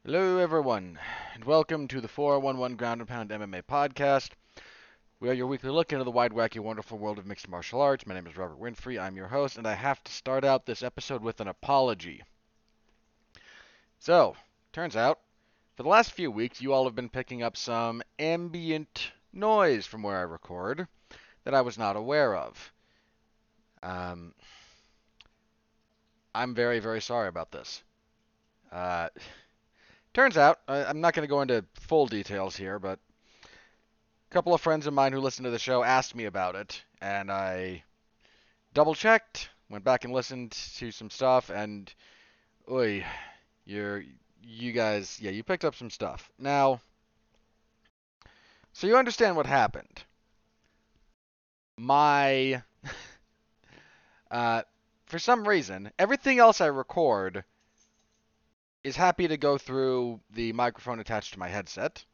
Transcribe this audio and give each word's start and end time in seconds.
Hello, 0.00 0.38
everyone, 0.38 0.98
and 1.34 1.44
welcome 1.44 1.86
to 1.88 2.00
the 2.00 2.08
411 2.08 2.76
Ground 2.76 3.00
and 3.00 3.08
Pound 3.08 3.30
MMA 3.30 3.62
podcast. 3.62 4.30
We 5.20 5.28
are 5.28 5.32
your 5.32 5.46
weekly 5.46 5.70
look 5.70 5.92
into 5.92 6.04
the 6.04 6.10
wide, 6.10 6.32
wacky, 6.32 6.60
wonderful 6.60 6.98
world 6.98 7.18
of 7.18 7.26
mixed 7.26 7.48
martial 7.48 7.80
arts. 7.80 8.06
My 8.06 8.14
name 8.14 8.26
is 8.26 8.36
Robert 8.36 8.60
Winfree. 8.60 9.00
I'm 9.00 9.16
your 9.16 9.28
host, 9.28 9.58
and 9.58 9.66
I 9.66 9.74
have 9.74 10.02
to 10.04 10.12
start 10.12 10.44
out 10.44 10.66
this 10.66 10.82
episode 10.82 11.22
with 11.22 11.40
an 11.40 11.48
apology. 11.48 12.22
So, 13.98 14.36
turns 14.72 14.96
out, 14.96 15.20
for 15.76 15.84
the 15.84 15.88
last 15.88 16.12
few 16.12 16.30
weeks, 16.30 16.60
you 16.60 16.72
all 16.72 16.84
have 16.84 16.94
been 16.94 17.08
picking 17.08 17.42
up 17.42 17.56
some 17.56 18.02
ambient 18.18 19.12
noise 19.32 19.86
from 19.86 20.02
where 20.02 20.18
I 20.18 20.22
record 20.22 20.88
that 21.44 21.54
I 21.54 21.60
was 21.60 21.78
not 21.78 21.96
aware 21.96 22.34
of. 22.34 22.72
Um, 23.82 24.34
I'm 26.34 26.54
very, 26.54 26.78
very 26.78 27.00
sorry 27.00 27.28
about 27.28 27.50
this. 27.50 27.82
Uh, 28.70 29.08
turns 30.12 30.36
out, 30.36 30.60
I, 30.68 30.84
I'm 30.84 31.00
not 31.00 31.14
going 31.14 31.26
to 31.26 31.30
go 31.30 31.42
into 31.42 31.64
full 31.74 32.06
details 32.06 32.56
here, 32.56 32.78
but 32.78 32.98
a 33.44 34.34
couple 34.34 34.54
of 34.54 34.60
friends 34.60 34.86
of 34.86 34.94
mine 34.94 35.12
who 35.12 35.20
listen 35.20 35.44
to 35.44 35.50
the 35.50 35.58
show 35.58 35.82
asked 35.82 36.14
me 36.14 36.24
about 36.24 36.54
it, 36.54 36.82
and 37.00 37.30
I 37.30 37.84
double 38.74 38.94
checked, 38.94 39.50
went 39.68 39.84
back 39.84 40.04
and 40.04 40.12
listened 40.12 40.52
to 40.76 40.90
some 40.90 41.10
stuff, 41.10 41.50
and 41.50 41.92
oi, 42.70 43.04
you're 43.64 44.04
you 44.44 44.72
guys, 44.72 45.18
yeah, 45.20 45.30
you 45.30 45.42
picked 45.42 45.64
up 45.64 45.74
some 45.74 45.90
stuff. 45.90 46.30
Now, 46.38 46.80
so 48.72 48.86
you 48.86 48.96
understand 48.96 49.36
what 49.36 49.46
happened. 49.46 50.02
My 51.78 52.62
uh, 54.30 54.62
for 55.06 55.18
some 55.18 55.46
reason, 55.46 55.90
everything 55.98 56.38
else 56.38 56.60
I 56.60 56.66
record 56.66 57.44
is 58.84 58.96
happy 58.96 59.28
to 59.28 59.36
go 59.36 59.58
through 59.58 60.20
the 60.30 60.52
microphone 60.52 61.00
attached 61.00 61.32
to 61.34 61.38
my 61.38 61.48
headset. 61.48 62.04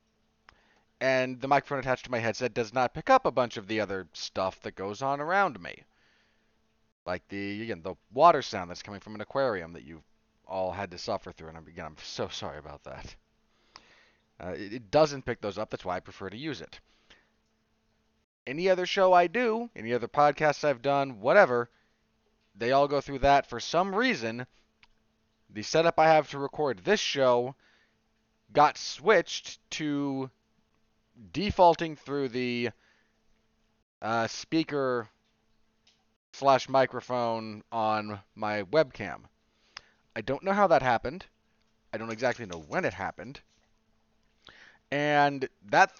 And 1.00 1.40
the 1.40 1.48
microphone 1.48 1.78
attached 1.78 2.04
to 2.06 2.10
my 2.10 2.18
headset 2.18 2.54
does 2.54 2.74
not 2.74 2.94
pick 2.94 3.08
up 3.08 3.24
a 3.24 3.30
bunch 3.30 3.56
of 3.56 3.68
the 3.68 3.80
other 3.80 4.08
stuff 4.12 4.60
that 4.62 4.74
goes 4.74 5.00
on 5.00 5.20
around 5.20 5.60
me. 5.60 5.84
Like 7.06 7.26
the 7.28 7.62
again 7.62 7.82
the 7.82 7.94
water 8.12 8.42
sound 8.42 8.68
that's 8.68 8.82
coming 8.82 9.00
from 9.00 9.14
an 9.14 9.20
aquarium 9.20 9.72
that 9.72 9.84
you've 9.84 10.02
all 10.46 10.72
had 10.72 10.90
to 10.90 10.98
suffer 10.98 11.32
through, 11.32 11.48
and 11.48 11.68
again 11.68 11.86
I'm 11.86 11.96
so 12.02 12.28
sorry 12.28 12.58
about 12.58 12.84
that. 12.84 13.14
Uh, 14.40 14.48
it, 14.50 14.72
it 14.74 14.90
doesn't 14.90 15.24
pick 15.24 15.40
those 15.40 15.56
up. 15.56 15.70
That's 15.70 15.84
why 15.84 15.96
I 15.96 16.00
prefer 16.00 16.28
to 16.28 16.36
use 16.36 16.60
it. 16.60 16.80
Any 18.46 18.68
other 18.68 18.86
show 18.86 19.12
I 19.12 19.26
do, 19.26 19.70
any 19.76 19.92
other 19.94 20.08
podcasts 20.08 20.64
I've 20.64 20.82
done, 20.82 21.20
whatever, 21.20 21.70
they 22.56 22.72
all 22.72 22.88
go 22.88 23.00
through 23.00 23.20
that. 23.20 23.46
For 23.46 23.60
some 23.60 23.94
reason, 23.94 24.46
the 25.50 25.62
setup 25.62 25.98
I 25.98 26.08
have 26.08 26.30
to 26.30 26.38
record 26.38 26.78
this 26.78 27.00
show 27.00 27.54
got 28.52 28.78
switched 28.78 29.58
to 29.70 30.30
defaulting 31.32 31.96
through 31.96 32.28
the 32.28 32.70
uh, 34.00 34.26
speaker 34.26 35.08
slash 36.32 36.68
microphone 36.68 37.62
on 37.72 38.20
my 38.34 38.62
webcam. 38.64 39.22
I 40.14 40.20
don't 40.20 40.42
know 40.44 40.52
how 40.52 40.68
that 40.68 40.82
happened. 40.82 41.26
I 41.92 41.98
don't 41.98 42.10
exactly 42.10 42.46
know 42.46 42.64
when 42.68 42.84
it 42.84 42.94
happened. 42.94 43.40
And 44.90 45.48
that 45.70 45.92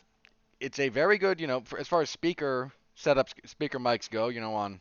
it's 0.61 0.79
a 0.79 0.89
very 0.89 1.19
good, 1.19 1.41
you 1.41 1.47
know, 1.47 1.61
for, 1.61 1.79
as 1.79 1.89
far 1.89 2.03
as 2.03 2.11
speaker 2.11 2.73
setups, 2.97 3.33
speaker 3.47 3.79
mics 3.79 4.11
go, 4.11 4.29
you 4.29 4.41
know, 4.41 4.55
on 4.55 4.81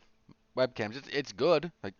webcams, 0.56 0.96
it's 0.96 1.08
it's 1.08 1.32
good. 1.32 1.70
Like 1.82 1.94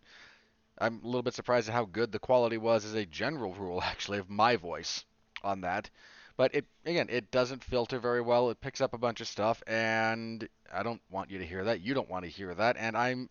I'm 0.79 1.01
a 1.03 1.05
little 1.05 1.23
bit 1.23 1.33
surprised 1.33 1.67
at 1.67 1.75
how 1.75 1.85
good 1.85 2.11
the 2.11 2.19
quality 2.19 2.57
was 2.57 2.85
as 2.85 2.93
a 2.93 3.05
general 3.05 3.53
rule, 3.53 3.81
actually, 3.83 4.19
of 4.19 4.29
my 4.29 4.55
voice 4.55 5.03
on 5.43 5.61
that. 5.61 5.89
But 6.37 6.55
it 6.55 6.65
again, 6.85 7.07
it 7.09 7.31
doesn't 7.31 7.65
filter 7.65 7.99
very 7.99 8.21
well. 8.21 8.49
It 8.49 8.61
picks 8.61 8.79
up 8.79 8.93
a 8.93 8.97
bunch 8.97 9.19
of 9.19 9.27
stuff, 9.27 9.61
and 9.67 10.47
I 10.73 10.83
don't 10.83 11.01
want 11.09 11.29
you 11.29 11.39
to 11.39 11.45
hear 11.45 11.65
that. 11.65 11.81
You 11.81 11.93
don't 11.93 12.09
want 12.09 12.23
to 12.23 12.31
hear 12.31 12.55
that, 12.55 12.77
and 12.77 12.95
I'm 12.95 13.29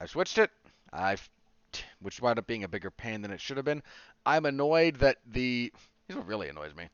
I 0.00 0.06
switched 0.06 0.38
it. 0.38 0.50
I've 0.92 1.28
which 2.00 2.22
wound 2.22 2.38
up 2.38 2.46
being 2.46 2.62
a 2.62 2.68
bigger 2.68 2.92
pain 2.92 3.22
than 3.22 3.32
it 3.32 3.40
should 3.40 3.56
have 3.56 3.66
been. 3.66 3.82
I'm 4.24 4.46
annoyed 4.46 4.96
that 4.96 5.18
the 5.26 5.72
here's 6.06 6.16
what 6.16 6.28
really 6.28 6.48
annoys 6.48 6.76
me. 6.76 6.88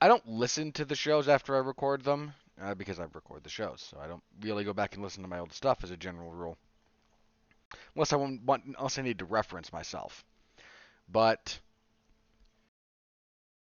I 0.00 0.06
don't 0.06 0.26
listen 0.28 0.70
to 0.72 0.84
the 0.84 0.94
shows 0.94 1.28
after 1.28 1.56
I 1.56 1.58
record 1.58 2.02
them 2.02 2.32
uh, 2.62 2.74
because 2.74 3.00
I 3.00 3.06
record 3.12 3.42
the 3.42 3.50
shows, 3.50 3.84
so 3.90 3.98
I 4.00 4.06
don't 4.06 4.22
really 4.40 4.62
go 4.62 4.72
back 4.72 4.94
and 4.94 5.02
listen 5.02 5.24
to 5.24 5.28
my 5.28 5.40
old 5.40 5.52
stuff 5.52 5.82
as 5.82 5.90
a 5.90 5.96
general 5.96 6.30
rule 6.30 6.56
unless 7.94 8.12
I 8.12 8.16
want, 8.16 8.64
unless 8.78 8.98
I 8.98 9.02
need 9.02 9.18
to 9.18 9.24
reference 9.24 9.72
myself. 9.72 10.24
But 11.08 11.58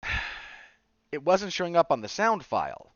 it 1.12 1.24
wasn't 1.24 1.52
showing 1.52 1.76
up 1.76 1.90
on 1.90 2.00
the 2.00 2.08
sound 2.08 2.44
file. 2.44 2.92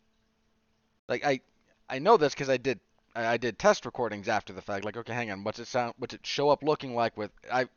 Like 1.08 1.24
I, 1.24 1.40
I 1.88 1.98
know 1.98 2.16
this 2.16 2.34
because 2.34 2.48
I 2.48 2.56
did 2.56 2.80
I 3.14 3.36
did 3.36 3.58
test 3.58 3.86
recordings 3.86 4.28
after 4.28 4.52
the 4.52 4.62
fact. 4.62 4.84
Like, 4.84 4.96
okay, 4.96 5.14
hang 5.14 5.30
on, 5.30 5.44
what's 5.44 5.60
it 5.60 5.68
sound? 5.68 5.94
What's 5.98 6.14
it 6.14 6.26
show 6.26 6.50
up 6.50 6.62
looking 6.62 6.94
like 6.94 7.16
with 7.16 7.30
I? 7.52 7.68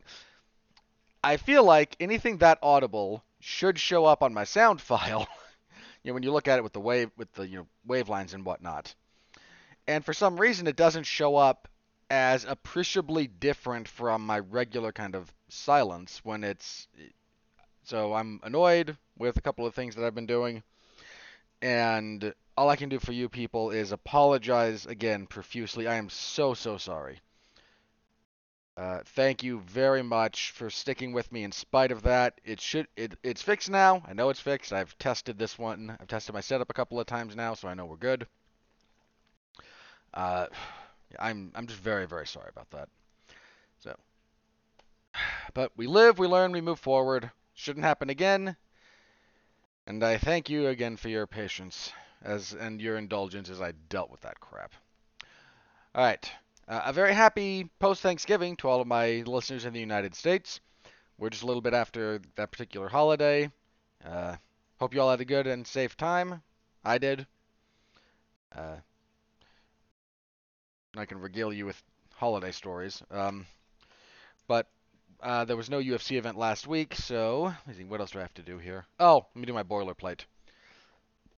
I 1.22 1.36
feel 1.36 1.62
like 1.64 1.96
anything 2.00 2.38
that 2.38 2.58
audible 2.62 3.22
should 3.40 3.78
show 3.78 4.04
up 4.04 4.22
on 4.22 4.34
my 4.34 4.44
sound 4.44 4.80
file. 4.90 5.28
you 6.02 6.10
know, 6.10 6.14
when 6.14 6.22
you 6.22 6.32
look 6.32 6.48
at 6.48 6.58
it 6.58 6.62
with 6.62 6.72
the 6.72 6.80
wave 6.80 7.10
with 7.16 7.32
the 7.34 7.46
you 7.46 7.58
know 7.58 7.66
wave 7.86 8.08
lines 8.08 8.34
and 8.34 8.44
whatnot. 8.44 8.94
And 9.86 10.04
for 10.04 10.12
some 10.12 10.38
reason, 10.38 10.66
it 10.66 10.76
doesn't 10.76 11.04
show 11.04 11.36
up 11.36 11.67
as 12.10 12.44
appreciably 12.44 13.26
different 13.26 13.88
from 13.88 14.24
my 14.24 14.38
regular 14.38 14.92
kind 14.92 15.14
of 15.14 15.32
silence 15.48 16.20
when 16.24 16.44
it's 16.44 16.88
so 17.84 18.14
I'm 18.14 18.40
annoyed 18.42 18.96
with 19.18 19.36
a 19.36 19.42
couple 19.42 19.66
of 19.66 19.74
things 19.74 19.94
that 19.94 20.04
I've 20.04 20.14
been 20.14 20.26
doing 20.26 20.62
and 21.60 22.32
all 22.56 22.68
I 22.68 22.76
can 22.76 22.88
do 22.88 22.98
for 22.98 23.12
you 23.12 23.28
people 23.28 23.70
is 23.70 23.92
apologize 23.92 24.86
again 24.86 25.26
profusely. 25.26 25.86
I 25.86 25.96
am 25.96 26.08
so 26.08 26.54
so 26.54 26.76
sorry. 26.76 27.20
Uh, 28.76 29.00
thank 29.06 29.42
you 29.42 29.58
very 29.60 30.02
much 30.02 30.52
for 30.52 30.70
sticking 30.70 31.12
with 31.12 31.32
me 31.32 31.42
in 31.42 31.50
spite 31.50 31.90
of 31.90 32.02
that. 32.02 32.40
It 32.44 32.60
should 32.60 32.86
it, 32.96 33.14
it's 33.24 33.42
fixed 33.42 33.70
now. 33.70 34.02
I 34.06 34.12
know 34.12 34.30
it's 34.30 34.40
fixed. 34.40 34.72
I've 34.72 34.96
tested 34.98 35.36
this 35.36 35.58
one. 35.58 35.96
I've 36.00 36.06
tested 36.06 36.32
my 36.32 36.40
setup 36.40 36.70
a 36.70 36.74
couple 36.74 37.00
of 37.00 37.06
times 37.06 37.34
now, 37.34 37.54
so 37.54 37.68
I 37.68 37.74
know 37.74 37.86
we're 37.86 37.96
good. 37.96 38.26
Uh, 40.14 40.46
I'm 41.18 41.52
I'm 41.54 41.66
just 41.66 41.80
very 41.80 42.06
very 42.06 42.26
sorry 42.26 42.48
about 42.50 42.70
that. 42.70 42.88
So, 43.80 43.94
but 45.54 45.72
we 45.76 45.86
live, 45.86 46.18
we 46.18 46.26
learn, 46.26 46.52
we 46.52 46.60
move 46.60 46.80
forward. 46.80 47.30
Shouldn't 47.54 47.84
happen 47.84 48.10
again. 48.10 48.56
And 49.86 50.04
I 50.04 50.18
thank 50.18 50.50
you 50.50 50.68
again 50.68 50.96
for 50.96 51.08
your 51.08 51.26
patience 51.26 51.92
as 52.22 52.52
and 52.52 52.80
your 52.80 52.96
indulgence 52.96 53.48
as 53.48 53.60
I 53.60 53.72
dealt 53.88 54.10
with 54.10 54.20
that 54.22 54.40
crap. 54.40 54.72
All 55.94 56.04
right. 56.04 56.30
Uh, 56.68 56.82
a 56.84 56.92
very 56.92 57.14
happy 57.14 57.70
post 57.78 58.02
Thanksgiving 58.02 58.56
to 58.56 58.68
all 58.68 58.80
of 58.80 58.86
my 58.86 59.22
listeners 59.26 59.64
in 59.64 59.72
the 59.72 59.80
United 59.80 60.14
States. 60.14 60.60
We're 61.16 61.30
just 61.30 61.42
a 61.42 61.46
little 61.46 61.62
bit 61.62 61.72
after 61.74 62.20
that 62.36 62.52
particular 62.52 62.88
holiday. 62.88 63.50
Uh, 64.04 64.36
hope 64.78 64.94
you 64.94 65.00
all 65.00 65.10
had 65.10 65.20
a 65.20 65.24
good 65.24 65.46
and 65.46 65.66
safe 65.66 65.96
time. 65.96 66.42
I 66.84 66.98
did. 66.98 67.26
Uh, 68.54 68.76
I 71.00 71.06
can 71.06 71.20
regale 71.20 71.52
you 71.52 71.66
with 71.66 71.82
holiday 72.16 72.52
stories. 72.52 73.02
Um, 73.10 73.46
but 74.46 74.66
uh, 75.22 75.44
there 75.44 75.56
was 75.56 75.70
no 75.70 75.78
UFC 75.78 76.16
event 76.16 76.38
last 76.38 76.66
week, 76.66 76.94
so 76.94 77.52
what 77.88 78.00
else 78.00 78.12
do 78.12 78.18
I 78.18 78.22
have 78.22 78.34
to 78.34 78.42
do 78.42 78.58
here? 78.58 78.86
Oh, 78.98 79.26
let 79.34 79.40
me 79.40 79.46
do 79.46 79.52
my 79.52 79.62
boilerplate. 79.62 80.20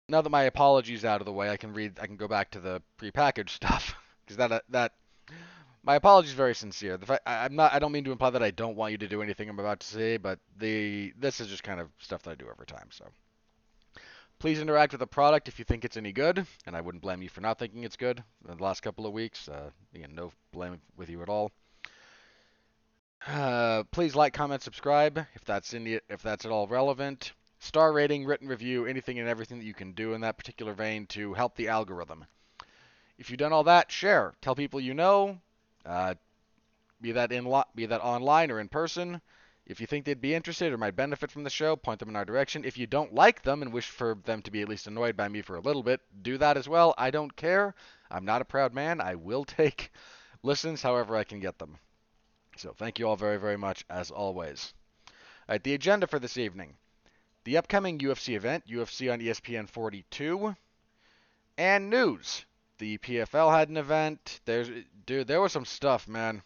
Now 0.09 0.23
that 0.23 0.31
my 0.31 0.43
apologies 0.45 1.05
out 1.05 1.21
of 1.21 1.25
the 1.25 1.33
way, 1.33 1.51
I 1.51 1.57
can 1.57 1.73
read. 1.73 1.99
I 2.01 2.07
can 2.07 2.17
go 2.17 2.29
back 2.29 2.51
to 2.53 2.61
the 2.61 2.83
prepackaged 2.99 3.51
stuff 3.51 3.95
because 4.25 4.37
that 4.39 4.53
uh, 4.53 4.61
that 4.71 4.93
my 5.83 5.95
apologies 5.95 6.33
very 6.33 6.55
sincere. 6.55 6.97
The 6.97 7.07
fact, 7.07 7.23
I, 7.27 7.45
I'm 7.45 7.55
not. 7.55 7.73
I 7.73 7.79
don't 7.79 7.93
mean 7.93 8.05
to 8.05 8.13
imply 8.13 8.31
that 8.31 8.43
I 8.43 8.51
don't 8.51 8.77
want 8.77 8.93
you 8.93 8.99
to 8.99 9.09
do 9.09 9.23
anything 9.23 9.49
I'm 9.49 9.59
about 9.59 9.81
to 9.81 9.87
say, 9.87 10.17
but 10.17 10.39
the 10.59 11.13
this 11.19 11.41
is 11.41 11.49
just 11.49 11.63
kind 11.63 11.81
of 11.81 11.89
stuff 11.99 12.23
that 12.23 12.33
I 12.33 12.35
do 12.35 12.49
every 12.51 12.67
time. 12.67 12.89
So. 12.91 13.07
Please 14.41 14.59
interact 14.59 14.95
with 14.95 15.01
the 15.01 15.07
product 15.07 15.49
if 15.49 15.59
you 15.59 15.67
think 15.67 15.85
it's 15.85 15.99
any 15.99 16.13
good, 16.13 16.47
and 16.67 16.75
I 16.75 16.81
wouldn't 16.81 17.03
blame 17.03 17.21
you 17.21 17.29
for 17.29 17.43
not 17.43 17.59
thinking 17.59 17.85
it's 17.85 17.99
good 17.99 18.25
in 18.49 18.57
the 18.57 18.63
last 18.63 18.81
couple 18.81 19.05
of 19.05 19.13
weeks. 19.13 19.47
Uh, 19.51 19.69
again, 19.95 20.15
no 20.15 20.33
blame 20.51 20.81
with 20.97 21.11
you 21.11 21.21
at 21.21 21.29
all. 21.29 21.53
Uh, 23.29 23.83
please 23.91 24.15
like, 24.15 24.33
comment, 24.33 24.63
subscribe 24.63 25.27
if 25.35 25.45
that's 25.45 25.75
in 25.75 25.85
the, 25.85 26.01
if 26.09 26.23
that's 26.23 26.47
at 26.47 26.51
all 26.51 26.67
relevant. 26.67 27.33
Star 27.59 27.93
rating, 27.93 28.25
written 28.25 28.49
review, 28.49 28.87
anything 28.87 29.19
and 29.19 29.29
everything 29.29 29.59
that 29.59 29.67
you 29.67 29.75
can 29.75 29.93
do 29.93 30.15
in 30.15 30.23
that 30.23 30.39
particular 30.39 30.73
vein 30.73 31.05
to 31.09 31.35
help 31.35 31.55
the 31.55 31.69
algorithm. 31.69 32.25
If 33.19 33.29
you've 33.29 33.39
done 33.39 33.53
all 33.53 33.65
that, 33.65 33.93
share. 33.93 34.33
Tell 34.41 34.55
people 34.55 34.81
you 34.81 34.95
know, 34.95 35.39
uh, 35.85 36.15
be 37.03 37.13
that 37.13 37.31
in 37.31 37.45
lo- 37.45 37.65
be 37.75 37.85
that 37.85 38.01
online 38.01 38.51
or 38.51 38.59
in 38.59 38.69
person. 38.69 39.21
If 39.71 39.81
you 39.81 39.87
think 39.87 40.05
they'd 40.05 40.21
be 40.21 40.35
interested 40.35 40.73
or 40.73 40.79
might 40.79 40.97
benefit 40.97 41.31
from 41.31 41.45
the 41.45 41.49
show, 41.49 41.77
point 41.77 42.01
them 42.01 42.09
in 42.09 42.17
our 42.17 42.25
direction. 42.25 42.65
If 42.65 42.77
you 42.77 42.89
don't 42.89 43.15
like 43.15 43.43
them 43.43 43.63
and 43.63 43.73
wish 43.73 43.89
for 43.89 44.17
them 44.25 44.43
to 44.43 44.51
be 44.51 44.63
at 44.63 44.69
least 44.69 44.89
annoyed 44.89 45.17
by 45.17 45.29
me 45.29 45.43
for 45.43 45.55
a 45.55 45.61
little 45.61 45.85
bit, 45.85 46.01
do 46.23 46.37
that 46.39 46.57
as 46.57 46.69
well. 46.69 46.93
I 46.99 47.13
don't 47.13 47.37
care. 47.37 47.77
I'm 48.11 48.25
not 48.25 48.43
a 48.43 48.45
proud 48.45 48.75
man. 48.75 49.01
I 49.01 49.15
will 49.15 49.45
take 49.59 49.93
listens 50.43 50.83
however 50.83 51.15
I 51.15 51.23
can 51.23 51.39
get 51.39 51.61
them. 51.61 51.79
So 52.57 52.73
thank 52.73 52.99
you 52.99 53.07
all 53.07 53.15
very, 53.15 53.37
very 53.37 53.57
much 53.57 53.85
as 53.89 54.11
always. 54.11 54.75
All 55.09 55.55
right, 55.55 55.63
the 55.63 55.75
agenda 55.75 56.09
for 56.09 56.19
this 56.19 56.37
evening. 56.37 56.77
the 57.45 57.57
upcoming 57.57 58.01
UFC 58.01 58.35
event, 58.35 58.67
UFC 58.67 59.13
on 59.13 59.21
ESPN 59.21 59.69
42, 59.69 60.57
and 61.57 61.89
news. 61.89 62.45
The 62.79 62.99
PFL 62.99 63.57
had 63.57 63.69
an 63.69 63.77
event. 63.77 64.41
There's 64.47 64.69
dude, 65.07 65.29
there 65.29 65.41
was 65.41 65.53
some 65.53 65.65
stuff, 65.65 66.09
man. 66.09 66.43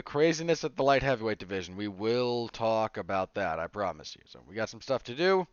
The 0.00 0.04
craziness 0.04 0.64
at 0.64 0.76
the 0.76 0.82
light 0.82 1.02
heavyweight 1.02 1.36
division. 1.36 1.76
We 1.76 1.86
will 1.86 2.48
talk 2.48 2.96
about 2.96 3.34
that, 3.34 3.58
I 3.58 3.66
promise 3.66 4.16
you. 4.16 4.22
So 4.24 4.40
we 4.48 4.54
got 4.54 4.70
some 4.70 4.80
stuff 4.80 5.02
to 5.02 5.14
do. 5.14 5.46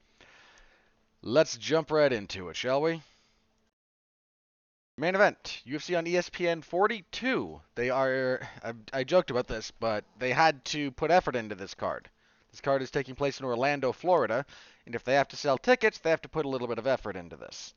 Let's 1.21 1.57
jump 1.57 1.91
right 1.91 2.13
into 2.13 2.47
it, 2.47 2.55
shall 2.55 2.81
we? 2.81 3.01
Main 4.97 5.15
event, 5.15 5.63
UFC 5.67 5.97
on 5.97 6.05
ESPN 6.05 6.63
42. 6.63 7.59
They 7.75 7.89
are, 7.89 8.39
I, 8.63 8.71
I, 8.93 9.03
joked 9.03 9.31
about 9.31 9.47
this, 9.47 9.71
but 9.81 10.05
they 10.17 10.31
had 10.31 10.63
to 10.67 10.91
put 10.91 11.11
effort 11.11 11.35
into 11.35 11.55
this 11.55 11.73
card. 11.73 12.09
This 12.51 12.61
card 12.61 12.81
is 12.81 12.89
taking 12.89 13.15
place 13.15 13.41
in 13.41 13.45
Orlando, 13.45 13.91
Florida, 13.91 14.45
and 14.85 14.95
if 14.95 15.03
they 15.03 15.15
have 15.15 15.27
to 15.27 15.35
sell 15.35 15.57
tickets, 15.57 15.97
they 15.97 16.09
have 16.09 16.21
to 16.21 16.29
put 16.29 16.45
a 16.45 16.49
little 16.49 16.69
bit 16.69 16.79
of 16.79 16.87
effort 16.87 17.17
into 17.17 17.35
this. 17.35 17.73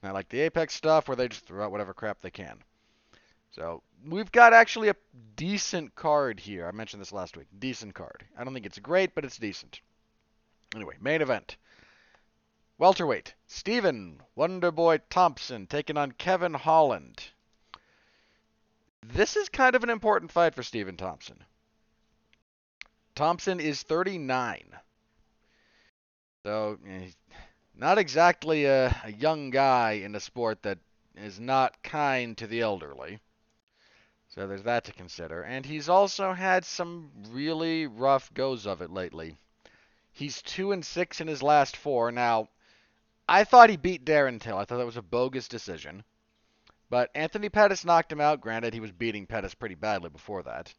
Not 0.00 0.14
like 0.14 0.28
the 0.28 0.42
Apex 0.42 0.74
stuff 0.74 1.08
where 1.08 1.16
they 1.16 1.26
just 1.26 1.44
throw 1.44 1.64
out 1.64 1.72
whatever 1.72 1.92
crap 1.92 2.20
they 2.20 2.30
can. 2.30 2.62
So 3.54 3.84
we've 4.04 4.32
got 4.32 4.52
actually 4.52 4.88
a 4.88 4.96
decent 5.36 5.94
card 5.94 6.40
here. 6.40 6.66
I 6.66 6.72
mentioned 6.72 7.00
this 7.00 7.12
last 7.12 7.36
week. 7.36 7.46
Decent 7.56 7.94
card. 7.94 8.24
I 8.36 8.42
don't 8.42 8.52
think 8.52 8.66
it's 8.66 8.80
great, 8.80 9.14
but 9.14 9.24
it's 9.24 9.38
decent. 9.38 9.80
Anyway, 10.74 10.96
main 11.00 11.22
event. 11.22 11.56
Welterweight. 12.78 13.34
Stephen 13.46 14.20
Wonderboy 14.36 15.02
Thompson 15.08 15.68
taking 15.68 15.96
on 15.96 16.10
Kevin 16.12 16.54
Holland. 16.54 17.22
This 19.06 19.36
is 19.36 19.48
kind 19.48 19.76
of 19.76 19.84
an 19.84 19.90
important 19.90 20.32
fight 20.32 20.56
for 20.56 20.64
Stephen 20.64 20.96
Thompson. 20.96 21.44
Thompson 23.14 23.60
is 23.60 23.84
39. 23.84 24.64
So, 26.42 26.78
not 27.76 27.98
exactly 27.98 28.64
a, 28.64 28.86
a 29.04 29.12
young 29.12 29.50
guy 29.50 29.92
in 29.92 30.16
a 30.16 30.20
sport 30.20 30.62
that 30.62 30.78
is 31.16 31.38
not 31.38 31.80
kind 31.84 32.36
to 32.38 32.48
the 32.48 32.60
elderly. 32.60 33.20
So 34.34 34.48
there's 34.48 34.64
that 34.64 34.84
to 34.86 34.92
consider. 34.92 35.42
And 35.42 35.64
he's 35.64 35.88
also 35.88 36.32
had 36.32 36.64
some 36.64 37.12
really 37.30 37.86
rough 37.86 38.34
goes 38.34 38.66
of 38.66 38.82
it 38.82 38.90
lately. 38.90 39.36
He's 40.10 40.42
2 40.42 40.72
and 40.72 40.84
6 40.84 41.20
in 41.20 41.28
his 41.28 41.40
last 41.40 41.76
four. 41.76 42.10
Now, 42.10 42.48
I 43.28 43.44
thought 43.44 43.70
he 43.70 43.76
beat 43.76 44.04
Darren 44.04 44.40
Till. 44.40 44.58
I 44.58 44.64
thought 44.64 44.78
that 44.78 44.86
was 44.86 44.96
a 44.96 45.02
bogus 45.02 45.46
decision. 45.46 46.02
But 46.90 47.10
Anthony 47.14 47.48
Pettis 47.48 47.84
knocked 47.84 48.10
him 48.10 48.20
out. 48.20 48.40
Granted, 48.40 48.74
he 48.74 48.80
was 48.80 48.90
beating 48.90 49.26
Pettis 49.26 49.54
pretty 49.54 49.76
badly 49.76 50.10
before 50.10 50.42
that. 50.42 50.74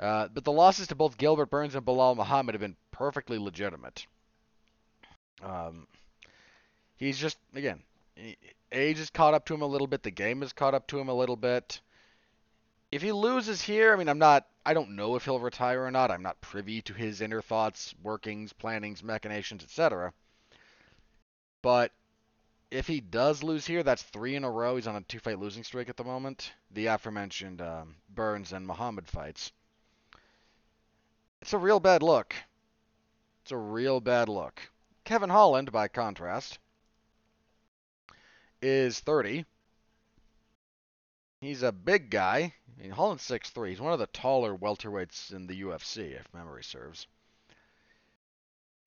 Uh, 0.00 0.28
but 0.28 0.44
the 0.44 0.52
losses 0.52 0.86
to 0.88 0.94
both 0.94 1.18
Gilbert 1.18 1.50
Burns 1.50 1.74
and 1.74 1.84
Belal 1.84 2.16
Muhammad 2.16 2.54
have 2.54 2.62
been 2.62 2.76
perfectly 2.90 3.38
legitimate. 3.38 4.06
Um, 5.42 5.86
he's 6.96 7.18
just, 7.18 7.36
again, 7.54 7.82
age 8.72 8.96
has 8.96 9.10
caught 9.10 9.34
up 9.34 9.44
to 9.46 9.54
him 9.54 9.62
a 9.62 9.66
little 9.66 9.86
bit. 9.86 10.02
The 10.02 10.10
game 10.10 10.40
has 10.40 10.54
caught 10.54 10.74
up 10.74 10.86
to 10.88 10.98
him 10.98 11.10
a 11.10 11.14
little 11.14 11.36
bit. 11.36 11.80
If 12.96 13.02
he 13.02 13.12
loses 13.12 13.60
here, 13.60 13.92
I 13.92 13.96
mean, 13.96 14.08
I'm 14.08 14.18
not, 14.18 14.46
I 14.64 14.72
don't 14.72 14.96
know 14.96 15.16
if 15.16 15.26
he'll 15.26 15.38
retire 15.38 15.84
or 15.84 15.90
not. 15.90 16.10
I'm 16.10 16.22
not 16.22 16.40
privy 16.40 16.80
to 16.80 16.94
his 16.94 17.20
inner 17.20 17.42
thoughts, 17.42 17.94
workings, 18.02 18.54
plannings, 18.54 19.02
machinations, 19.02 19.62
etc. 19.62 20.14
But 21.60 21.92
if 22.70 22.86
he 22.86 23.02
does 23.02 23.42
lose 23.42 23.66
here, 23.66 23.82
that's 23.82 24.02
three 24.02 24.34
in 24.34 24.44
a 24.44 24.50
row. 24.50 24.76
He's 24.76 24.86
on 24.86 24.96
a 24.96 25.02
two 25.02 25.18
fight 25.18 25.38
losing 25.38 25.62
streak 25.62 25.90
at 25.90 25.98
the 25.98 26.04
moment. 26.04 26.54
The 26.70 26.86
aforementioned 26.86 27.60
um, 27.60 27.96
Burns 28.08 28.54
and 28.54 28.66
Muhammad 28.66 29.06
fights. 29.06 29.52
It's 31.42 31.52
a 31.52 31.58
real 31.58 31.80
bad 31.80 32.02
look. 32.02 32.34
It's 33.42 33.52
a 33.52 33.58
real 33.58 34.00
bad 34.00 34.30
look. 34.30 34.58
Kevin 35.04 35.28
Holland, 35.28 35.70
by 35.70 35.88
contrast, 35.88 36.58
is 38.62 39.00
30. 39.00 39.44
He's 41.40 41.62
a 41.62 41.72
big 41.72 42.10
guy. 42.10 42.54
I 42.78 42.82
mean, 42.82 42.90
Holland's 42.90 43.28
6'3". 43.28 43.68
He's 43.68 43.80
one 43.80 43.92
of 43.92 43.98
the 43.98 44.06
taller 44.06 44.56
welterweights 44.56 45.32
in 45.32 45.46
the 45.46 45.62
UFC, 45.62 46.18
if 46.18 46.32
memory 46.32 46.64
serves. 46.64 47.06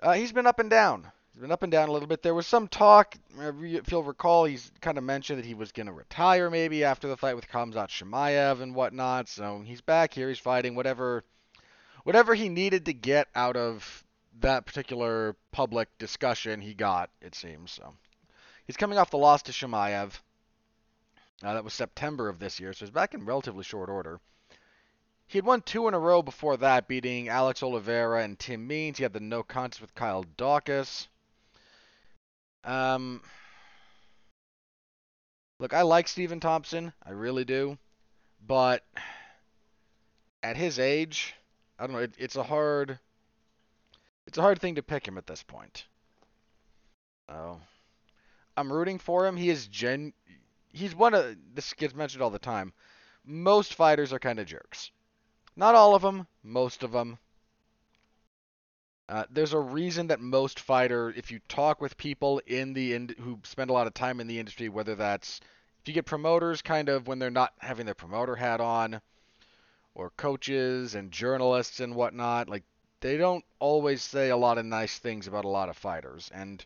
Uh, 0.01 0.13
he's 0.13 0.31
been 0.31 0.47
up 0.47 0.59
and 0.59 0.69
down. 0.69 1.11
He's 1.33 1.41
been 1.41 1.51
up 1.51 1.63
and 1.63 1.71
down 1.71 1.89
a 1.89 1.91
little 1.91 2.07
bit. 2.07 2.23
There 2.23 2.33
was 2.33 2.47
some 2.47 2.67
talk, 2.67 3.15
if 3.37 3.91
you'll 3.91 4.03
recall, 4.03 4.45
he's 4.45 4.71
kind 4.81 4.97
of 4.97 5.03
mentioned 5.03 5.39
that 5.39 5.45
he 5.45 5.53
was 5.53 5.71
going 5.71 5.87
to 5.87 5.93
retire 5.93 6.49
maybe 6.49 6.83
after 6.83 7.07
the 7.07 7.17
fight 7.17 7.35
with 7.35 7.47
Khamzat 7.47 7.89
Chimaev 7.89 8.61
and 8.61 8.73
whatnot. 8.73 9.27
So 9.27 9.61
he's 9.63 9.81
back 9.81 10.13
here. 10.13 10.29
He's 10.29 10.39
fighting 10.39 10.75
whatever, 10.75 11.23
whatever 12.03 12.33
he 12.33 12.49
needed 12.49 12.85
to 12.85 12.93
get 12.93 13.27
out 13.35 13.57
of 13.57 14.03
that 14.41 14.65
particular 14.65 15.35
public 15.51 15.89
discussion 15.97 16.61
he 16.61 16.73
got, 16.73 17.09
it 17.21 17.35
seems. 17.35 17.71
So 17.71 17.93
he's 18.65 18.77
coming 18.77 18.97
off 18.97 19.11
the 19.11 19.17
loss 19.17 19.43
to 19.43 19.51
Chimaev. 19.51 20.13
Uh, 21.43 21.53
that 21.53 21.63
was 21.63 21.73
September 21.73 22.27
of 22.27 22.39
this 22.39 22.59
year, 22.59 22.73
so 22.73 22.85
he's 22.85 22.91
back 22.91 23.13
in 23.13 23.25
relatively 23.25 23.63
short 23.63 23.89
order. 23.89 24.19
He 25.27 25.37
had 25.37 25.45
won 25.45 25.61
two 25.61 25.87
in 25.87 25.93
a 25.93 25.99
row 25.99 26.21
before 26.21 26.57
that, 26.57 26.87
beating 26.87 27.29
Alex 27.29 27.61
Oliveira 27.61 28.23
and 28.23 28.37
Tim 28.37 28.65
Means. 28.65 28.97
He 28.97 29.03
had 29.03 29.13
the 29.13 29.19
no 29.19 29.43
contest 29.43 29.79
with 29.79 29.93
Kyle 29.93 30.25
Daukaus. 30.37 31.07
Um, 32.63 33.21
look, 35.59 35.73
I 35.73 35.83
like 35.83 36.07
Stephen 36.07 36.39
Thompson. 36.39 36.93
I 37.05 37.11
really 37.11 37.45
do. 37.45 37.77
But 38.45 38.83
at 40.41 40.57
his 40.57 40.79
age, 40.79 41.35
I 41.77 41.85
don't 41.85 41.95
know. 41.95 42.01
It, 42.01 42.15
it's 42.17 42.35
a 42.35 42.43
hard 42.43 42.99
it's 44.25 44.37
a 44.37 44.41
hard 44.41 44.59
thing 44.59 44.75
to 44.75 44.83
pick 44.83 45.07
him 45.07 45.17
at 45.17 45.27
this 45.27 45.43
point. 45.43 45.85
Oh. 47.27 47.59
I'm 48.57 48.71
rooting 48.71 48.99
for 48.99 49.25
him. 49.25 49.37
He 49.37 49.49
is 49.49 49.67
gen 49.67 50.13
he's 50.71 50.95
one 50.95 51.13
of 51.13 51.35
this 51.53 51.73
gets 51.73 51.93
mentioned 51.93 52.21
all 52.21 52.29
the 52.29 52.39
time. 52.39 52.73
Most 53.25 53.73
fighters 53.73 54.13
are 54.13 54.19
kind 54.19 54.39
of 54.39 54.47
jerks. 54.47 54.91
Not 55.55 55.75
all 55.75 55.95
of 55.95 56.01
them, 56.01 56.27
most 56.43 56.83
of 56.83 56.91
them. 56.91 57.17
Uh, 59.07 59.25
there's 59.31 59.53
a 59.53 59.59
reason 59.59 60.07
that 60.07 60.21
most 60.21 60.59
fighter, 60.59 61.11
if 61.15 61.31
you 61.31 61.39
talk 61.47 61.81
with 61.81 61.97
people 61.97 62.39
in 62.45 62.73
the 62.73 62.93
in, 62.93 63.15
who 63.19 63.39
spend 63.43 63.69
a 63.69 63.73
lot 63.73 63.87
of 63.87 63.93
time 63.93 64.19
in 64.19 64.27
the 64.27 64.39
industry, 64.39 64.69
whether 64.69 64.95
that's 64.95 65.39
if 65.81 65.87
you 65.87 65.93
get 65.93 66.05
promoters 66.05 66.61
kind 66.61 66.89
of 66.89 67.07
when 67.07 67.17
they're 67.17 67.31
not 67.31 67.53
having 67.57 67.85
their 67.85 67.95
promoter 67.95 68.35
hat 68.35 68.61
on, 68.61 69.01
or 69.95 70.11
coaches 70.11 70.93
and 70.93 71.11
journalists 71.11 71.79
and 71.79 71.95
whatnot, 71.95 72.47
like 72.47 72.63
they 73.01 73.17
don't 73.17 73.43
always 73.59 74.03
say 74.03 74.29
a 74.29 74.37
lot 74.37 74.57
of 74.57 74.65
nice 74.65 74.99
things 74.99 75.27
about 75.27 75.45
a 75.45 75.49
lot 75.49 75.69
of 75.69 75.77
fighters. 75.77 76.29
And 76.33 76.63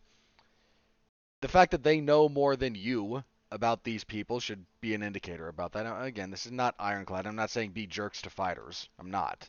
the 1.41 1.47
fact 1.47 1.71
that 1.71 1.83
they 1.83 2.01
know 2.01 2.27
more 2.27 2.55
than 2.55 2.75
you 2.75 3.23
about 3.53 3.83
these 3.83 4.03
people 4.03 4.39
should 4.39 4.65
be 4.81 4.95
an 4.95 5.03
indicator 5.03 5.47
about 5.47 5.73
that. 5.73 5.85
Again, 6.03 6.31
this 6.31 6.47
is 6.47 6.51
not 6.51 6.73
ironclad. 6.79 7.27
I'm 7.27 7.35
not 7.35 7.51
saying 7.51 7.69
be 7.69 7.85
jerks 7.85 8.23
to 8.23 8.31
fighters. 8.31 8.89
I'm 8.99 9.11
not. 9.11 9.47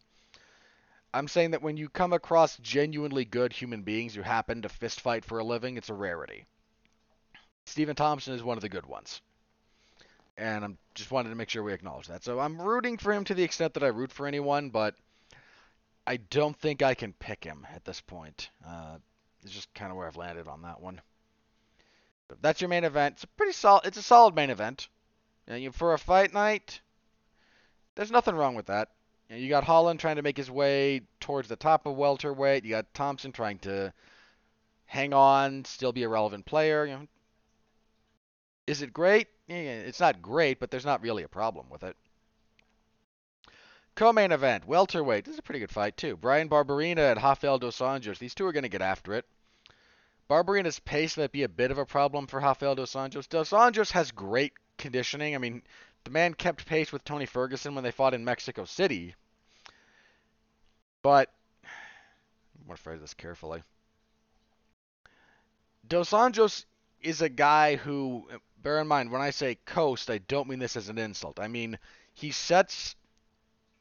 I'm 1.15 1.27
saying 1.27 1.53
that 1.53 1.63
when 1.63 1.79
you 1.79 1.89
come 1.89 2.13
across 2.13 2.59
genuinely 2.59 3.25
good 3.25 3.53
human 3.53 3.83
beings 3.83 4.15
who 4.15 4.21
happen 4.21 4.61
to 4.63 4.69
fist 4.69 5.01
fight 5.01 5.25
for 5.25 5.39
a 5.39 5.45
living, 5.45 5.79
it's 5.79 5.89
a 5.89 5.95
rarity. 5.95 6.45
Stephen 7.65 7.97
Thompson 7.97 8.35
is 8.35 8.43
one 8.43 8.59
of 8.59 8.63
the 8.63 8.69
good 8.69 8.85
ones. 8.85 9.23
And 10.37 10.65
I'm 10.65 10.79
just 10.95 11.11
wanted 11.11 11.31
to 11.31 11.37
make 11.37 11.49
sure 11.49 11.63
we 11.63 11.73
acknowledge 11.73 12.09
that. 12.09 12.25
So 12.25 12.41
I'm 12.41 12.61
rooting 12.61 12.99
for 12.99 13.13
him 13.13 13.25
to 13.25 13.35
the 13.35 13.45
extent 13.45 13.73
that 13.75 13.85
I 13.85 13.89
root 13.89 14.13
for 14.13 14.27
anyone, 14.27 14.69
but 14.69 14.97
I 16.07 16.19
don't 16.19 16.59
think 16.59 16.83
I 16.83 16.93
can 16.93 17.15
pick 17.15 17.43
him 17.43 17.67
at 17.75 17.87
this 17.87 18.03
point. 18.03 18.51
Uh, 18.67 18.97
it's 19.43 19.55
just 19.55 19.73
kind 19.73 19.91
of 19.91 19.97
where 19.97 20.07
I've 20.07 20.17
landed 20.17 20.47
on 20.47 20.63
that 20.63 20.83
one. 20.83 21.01
But 22.29 22.41
that's 22.43 22.61
your 22.61 22.69
main 22.69 22.85
event. 22.85 23.17
It's 23.17 23.25
a 23.25 23.29
pretty 23.29 23.53
solid. 23.53 23.87
It's 23.87 23.99
a 23.99 24.03
solid 24.03 24.35
main 24.35 24.51
event. 24.51 24.89
You 25.47 25.67
know, 25.67 25.73
for 25.73 25.93
a 25.93 25.99
fight 25.99 26.33
night, 26.33 26.81
there's 27.95 28.11
nothing 28.11 28.35
wrong 28.35 28.55
with 28.55 28.67
that. 28.67 28.91
You, 29.29 29.37
know, 29.37 29.43
you 29.43 29.49
got 29.49 29.65
Holland 29.65 30.01
trying 30.01 30.17
to 30.17 30.23
make 30.23 30.37
his 30.37 30.51
way 30.51 31.03
towards 31.21 31.49
the 31.49 31.57
top 31.57 31.87
of 31.87 31.97
welterweight. 31.97 32.65
You 32.65 32.71
got 32.71 32.95
Thompson 32.95 33.33
trying 33.33 33.59
to 33.61 33.93
hang 34.87 35.13
on, 35.13 35.65
still 35.65 35.93
be 35.93 36.03
a 36.03 36.09
relevant 36.09 36.47
player. 36.47 36.87
You 36.87 36.93
know, 36.95 37.09
is 38.67 38.83
it 38.83 38.93
great? 38.93 39.29
Yeah, 39.47 39.57
it's 39.57 40.01
not 40.01 40.23
great, 40.23 40.59
but 40.59 40.71
there's 40.71 40.87
not 40.87 41.03
really 41.03 41.23
a 41.23 41.29
problem 41.29 41.69
with 41.69 41.83
it. 41.83 41.97
Co-main 43.95 44.33
event, 44.33 44.67
welterweight. 44.67 45.25
This 45.25 45.35
is 45.35 45.39
a 45.39 45.43
pretty 45.43 45.61
good 45.61 45.71
fight 45.71 45.97
too. 45.97 46.17
Bryan 46.17 46.49
Barberena 46.49 47.13
and 47.13 47.23
Rafael 47.23 47.59
dos 47.59 47.79
Anjos. 47.79 48.19
These 48.19 48.35
two 48.35 48.47
are 48.47 48.53
going 48.53 48.65
to 48.65 48.69
get 48.69 48.83
after 48.83 49.15
it. 49.15 49.27
Barberena's 50.29 50.79
pace 50.79 51.17
might 51.17 51.33
be 51.33 51.43
a 51.43 51.49
bit 51.49 51.71
of 51.71 51.79
a 51.79 51.85
problem 51.85 52.27
for 52.27 52.41
Rafael 52.41 52.75
dos 52.75 52.95
Anjos. 52.95 53.29
Dos 53.29 53.51
Anjos 53.51 53.91
has 53.93 54.11
great 54.11 54.53
conditioning. 54.79 55.35
I 55.35 55.39
mean, 55.39 55.63
the 56.05 56.11
man 56.11 56.35
kept 56.35 56.67
pace 56.67 56.93
with 56.93 57.05
Tony 57.05 57.27
Ferguson 57.27 57.75
when 57.75 57.85
they 57.85 57.91
fought 57.91 58.15
in 58.15 58.25
Mexico 58.25 58.65
City. 58.65 59.15
But 61.03 61.31
I 61.65 62.67
want 62.67 62.79
to 62.79 62.83
phrase 62.83 63.01
this 63.01 63.15
carefully. 63.15 63.63
Dos 65.87 66.11
Anjos 66.11 66.65
is 67.03 67.21
a 67.21 67.29
guy 67.29 67.77
who, 67.77 68.27
bear 68.63 68.81
in 68.81 68.89
mind, 68.89 69.11
when 69.11 69.21
I 69.21 69.31
say 69.31 69.59
coast, 69.67 70.11
I 70.11 70.19
don't 70.19 70.49
mean 70.49 70.59
this 70.59 70.77
as 70.77 70.89
an 70.89 70.99
insult. 70.99 71.39
I 71.39 71.49
mean 71.49 71.79
he 72.15 72.31
sets 72.31 72.97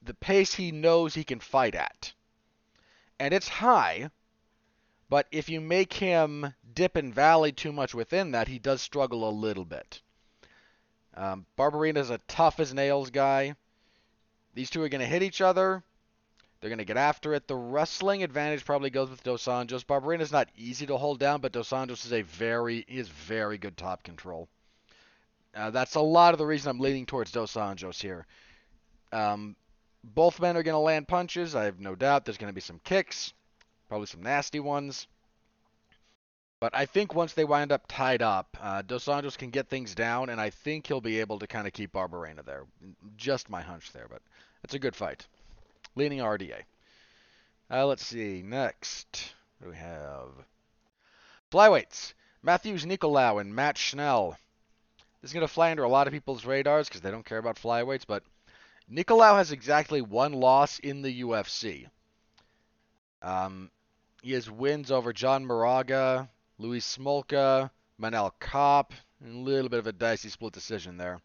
the 0.02 0.14
pace 0.14 0.54
he 0.54 0.72
knows 0.72 1.14
he 1.14 1.24
can 1.24 1.40
fight 1.40 1.76
at. 1.76 2.12
And 3.20 3.34
it's 3.34 3.48
high, 3.48 4.10
But 5.14 5.28
if 5.32 5.48
you 5.48 5.62
make 5.62 5.94
him 5.94 6.56
dip 6.74 6.96
and 6.96 7.14
valley 7.14 7.52
too 7.52 7.72
much 7.72 7.94
within 7.94 8.32
that, 8.32 8.48
he 8.48 8.58
does 8.58 8.82
struggle 8.82 9.30
a 9.30 9.30
little 9.30 9.64
bit. 9.64 10.02
Um, 11.14 11.46
Barberena's 11.56 12.10
a 12.10 12.18
tough 12.28 12.60
as 12.60 12.74
nails 12.74 13.12
guy. 13.12 13.56
These 14.56 14.72
two 14.72 14.82
are 14.82 14.90
going 14.90 15.02
to 15.02 15.06
hit 15.06 15.22
each 15.22 15.40
other. 15.40 15.84
They're 16.60 16.72
going 16.72 16.80
to 16.80 16.84
get 16.84 16.98
after 16.98 17.36
it. 17.36 17.48
The 17.48 17.56
wrestling 17.56 18.24
advantage 18.24 18.66
probably 18.66 18.90
goes 18.90 19.12
with 19.12 19.22
Dos 19.22 19.46
Anjos. 19.46 19.86
Barberena's 19.86 20.32
not 20.32 20.50
easy 20.58 20.88
to 20.88 20.98
hold 20.98 21.20
down, 21.20 21.42
but 21.42 21.52
Dos 21.52 21.70
Anjos 21.70 22.08
is 22.08 22.14
a 22.14 22.24
very 22.24 22.80
is 22.88 23.08
very 23.08 23.60
good 23.60 23.78
top 23.78 24.02
control. 24.02 24.50
Uh, 25.54 25.70
that's 25.70 25.94
a 25.94 26.02
lot 26.02 26.34
of 26.34 26.40
the 26.40 26.48
reason 26.48 26.72
I'm 26.72 26.80
leaning 26.80 27.06
towards 27.06 27.32
Dos 27.32 27.54
Anjos 27.54 28.02
here. 28.02 28.26
Um, 29.12 29.56
both 30.04 30.40
men 30.40 30.58
are 30.58 30.64
going 30.64 30.74
to 30.74 30.80
land 30.80 31.08
punches. 31.08 31.54
I 31.54 31.66
have 31.66 31.80
no 31.80 31.94
doubt. 31.94 32.26
There's 32.26 32.40
going 32.40 32.52
to 32.52 32.56
be 32.56 32.62
some 32.62 32.82
kicks, 32.84 33.32
probably 33.88 34.08
some 34.08 34.24
nasty 34.24 34.60
ones. 34.60 35.08
But 36.60 36.74
I 36.76 36.86
think 36.86 37.14
once 37.14 37.34
they 37.34 37.44
wind 37.44 37.74
up 37.74 37.84
tied 37.88 38.22
up, 38.22 38.58
uh, 38.62 38.82
Dos 38.84 39.06
Anjos 39.06 39.38
can 39.38 39.50
get 39.50 39.68
things 39.68 39.94
down, 39.94 40.30
and 40.30 40.40
I 40.40 40.50
think 40.50 40.88
he'll 40.88 41.02
be 41.02 41.20
able 41.20 41.40
to 41.40 41.48
kind 41.48 41.68
of 41.68 41.74
keep 41.74 41.92
Barberena 41.92 42.46
there. 42.46 42.66
Just 43.18 43.50
my 43.50 43.62
hunch 43.62 43.92
there, 43.92 44.08
but 44.10 44.22
it's 44.64 44.74
a 44.74 44.80
good 44.80 44.96
fight. 44.96 45.28
Leaning 45.96 46.20
RDA. 46.20 46.62
Uh, 47.70 47.86
let's 47.86 48.06
see. 48.06 48.42
Next, 48.42 49.34
we 49.62 49.76
have? 49.76 50.30
Flyweights. 51.52 52.14
Matheus 52.46 52.86
Nicolau 52.86 53.42
and 53.42 53.54
Matt 53.54 53.78
Schnell. 53.78 54.38
This 55.22 55.30
is 55.30 55.34
going 55.34 55.48
to 55.48 55.54
fly 55.54 55.72
under 55.72 55.84
a 55.84 55.90
lot 55.90 56.08
of 56.08 56.14
people's 56.14 56.46
radars 56.46 56.88
because 56.88 57.02
they 57.02 57.12
don't 57.12 57.26
care 57.26 57.38
about 57.38 57.56
flyweights, 57.56 58.06
but 58.08 58.24
Nicolau 58.92 59.38
has 59.38 59.52
exactly 59.52 60.02
one 60.02 60.34
loss 60.34 60.80
in 60.80 61.02
the 61.02 61.22
UFC. 61.22 61.88
Um, 63.24 63.72
he 64.22 64.34
has 64.34 64.52
wins 64.52 64.92
over 64.92 65.14
John 65.14 65.46
Moraga, 65.46 66.30
Louis 66.58 66.82
Smolka, 66.82 67.72
Manel 68.00 68.32
Kape, 68.40 68.94
and 69.24 69.36
a 69.36 69.40
little 69.40 69.70
bit 69.70 69.80
of 69.80 69.88
a 69.88 69.94
dicey 69.94 70.30
split 70.30 70.54
decision 70.54 70.98
there. 70.98 71.22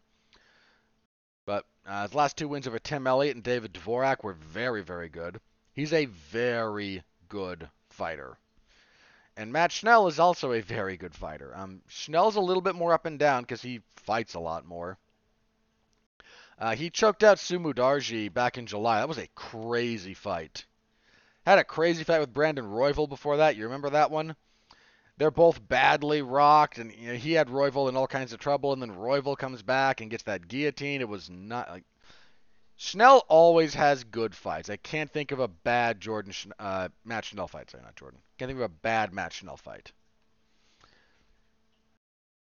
But 1.45 1.65
uh, 1.85 2.03
his 2.03 2.13
last 2.13 2.37
two 2.37 2.47
wins 2.47 2.67
over 2.67 2.79
Tim 2.79 3.05
Elliott 3.05 3.35
and 3.35 3.43
David 3.43 3.73
Dvorak 3.73 4.23
were 4.23 4.33
very, 4.33 4.81
very 4.81 5.09
good. 5.09 5.39
He's 5.73 5.93
a 5.93 6.05
very 6.05 7.03
good 7.27 7.69
fighter. 7.89 8.37
And 9.35 9.53
Matt 9.53 9.71
Schnell 9.71 10.07
is 10.07 10.19
also 10.19 10.51
a 10.51 10.61
very 10.61 10.97
good 10.97 11.15
fighter. 11.15 11.53
Um, 11.55 11.81
Schnell's 11.87 12.35
a 12.35 12.41
little 12.41 12.61
bit 12.61 12.75
more 12.75 12.93
up 12.93 13.05
and 13.05 13.17
down 13.17 13.43
because 13.43 13.61
he 13.61 13.81
fights 13.95 14.33
a 14.33 14.39
lot 14.39 14.65
more. 14.65 14.97
Uh, 16.57 16.75
he 16.75 16.89
choked 16.89 17.23
out 17.23 17.39
Su 17.39 17.57
Mudaerji 17.57 18.33
back 18.33 18.57
in 18.57 18.65
July. 18.65 18.99
That 18.99 19.07
was 19.07 19.17
a 19.17 19.27
crazy 19.35 20.13
fight. 20.13 20.65
Had 21.49 21.59
a 21.59 21.63
crazy 21.63 22.03
fight 22.03 22.19
with 22.19 22.33
Brandon 22.33 22.65
Royval 22.65 23.09
before 23.09 23.37
that. 23.37 23.55
You 23.55 23.63
remember 23.63 23.89
that 23.89 24.11
one? 24.11 24.35
they're 25.19 25.29
both 25.29 25.67
badly 25.67 26.21
rocked, 26.21 26.77
and 26.77 26.93
you 26.93 27.09
know, 27.09 27.13
he 27.13 27.33
had 27.33 27.49
Royval 27.49 27.89
in 27.89 27.97
all 27.97 28.07
kinds 28.07 28.31
of 28.31 28.39
trouble, 28.39 28.71
and 28.71 28.81
then 28.81 28.95
Royval 28.95 29.37
comes 29.37 29.61
back 29.61 29.99
and 29.99 30.09
gets 30.09 30.23
that 30.23 30.47
guillotine. 30.47 31.01
It 31.01 31.09
was 31.09 31.29
not 31.29 31.69
like 31.69 31.83
Schnell 32.77 33.25
always 33.27 33.73
has 33.73 34.05
good 34.05 34.33
fights. 34.33 34.69
I 34.69 34.77
can't 34.77 35.11
think 35.11 35.31
of 35.31 35.41
a 35.41 35.49
bad 35.49 35.99
Jordan 35.99 36.33
uh, 36.57 36.87
Matt 37.03 37.25
Schnell 37.25 37.49
fight. 37.49 37.69
Sorry, 37.69 37.83
not 37.83 37.97
Jordan. 37.97 38.21
Can't 38.37 38.47
think 38.47 38.59
of 38.59 38.63
a 38.63 38.69
bad 38.69 39.13
Matt 39.13 39.33
Schnell 39.33 39.57
fight. 39.57 39.91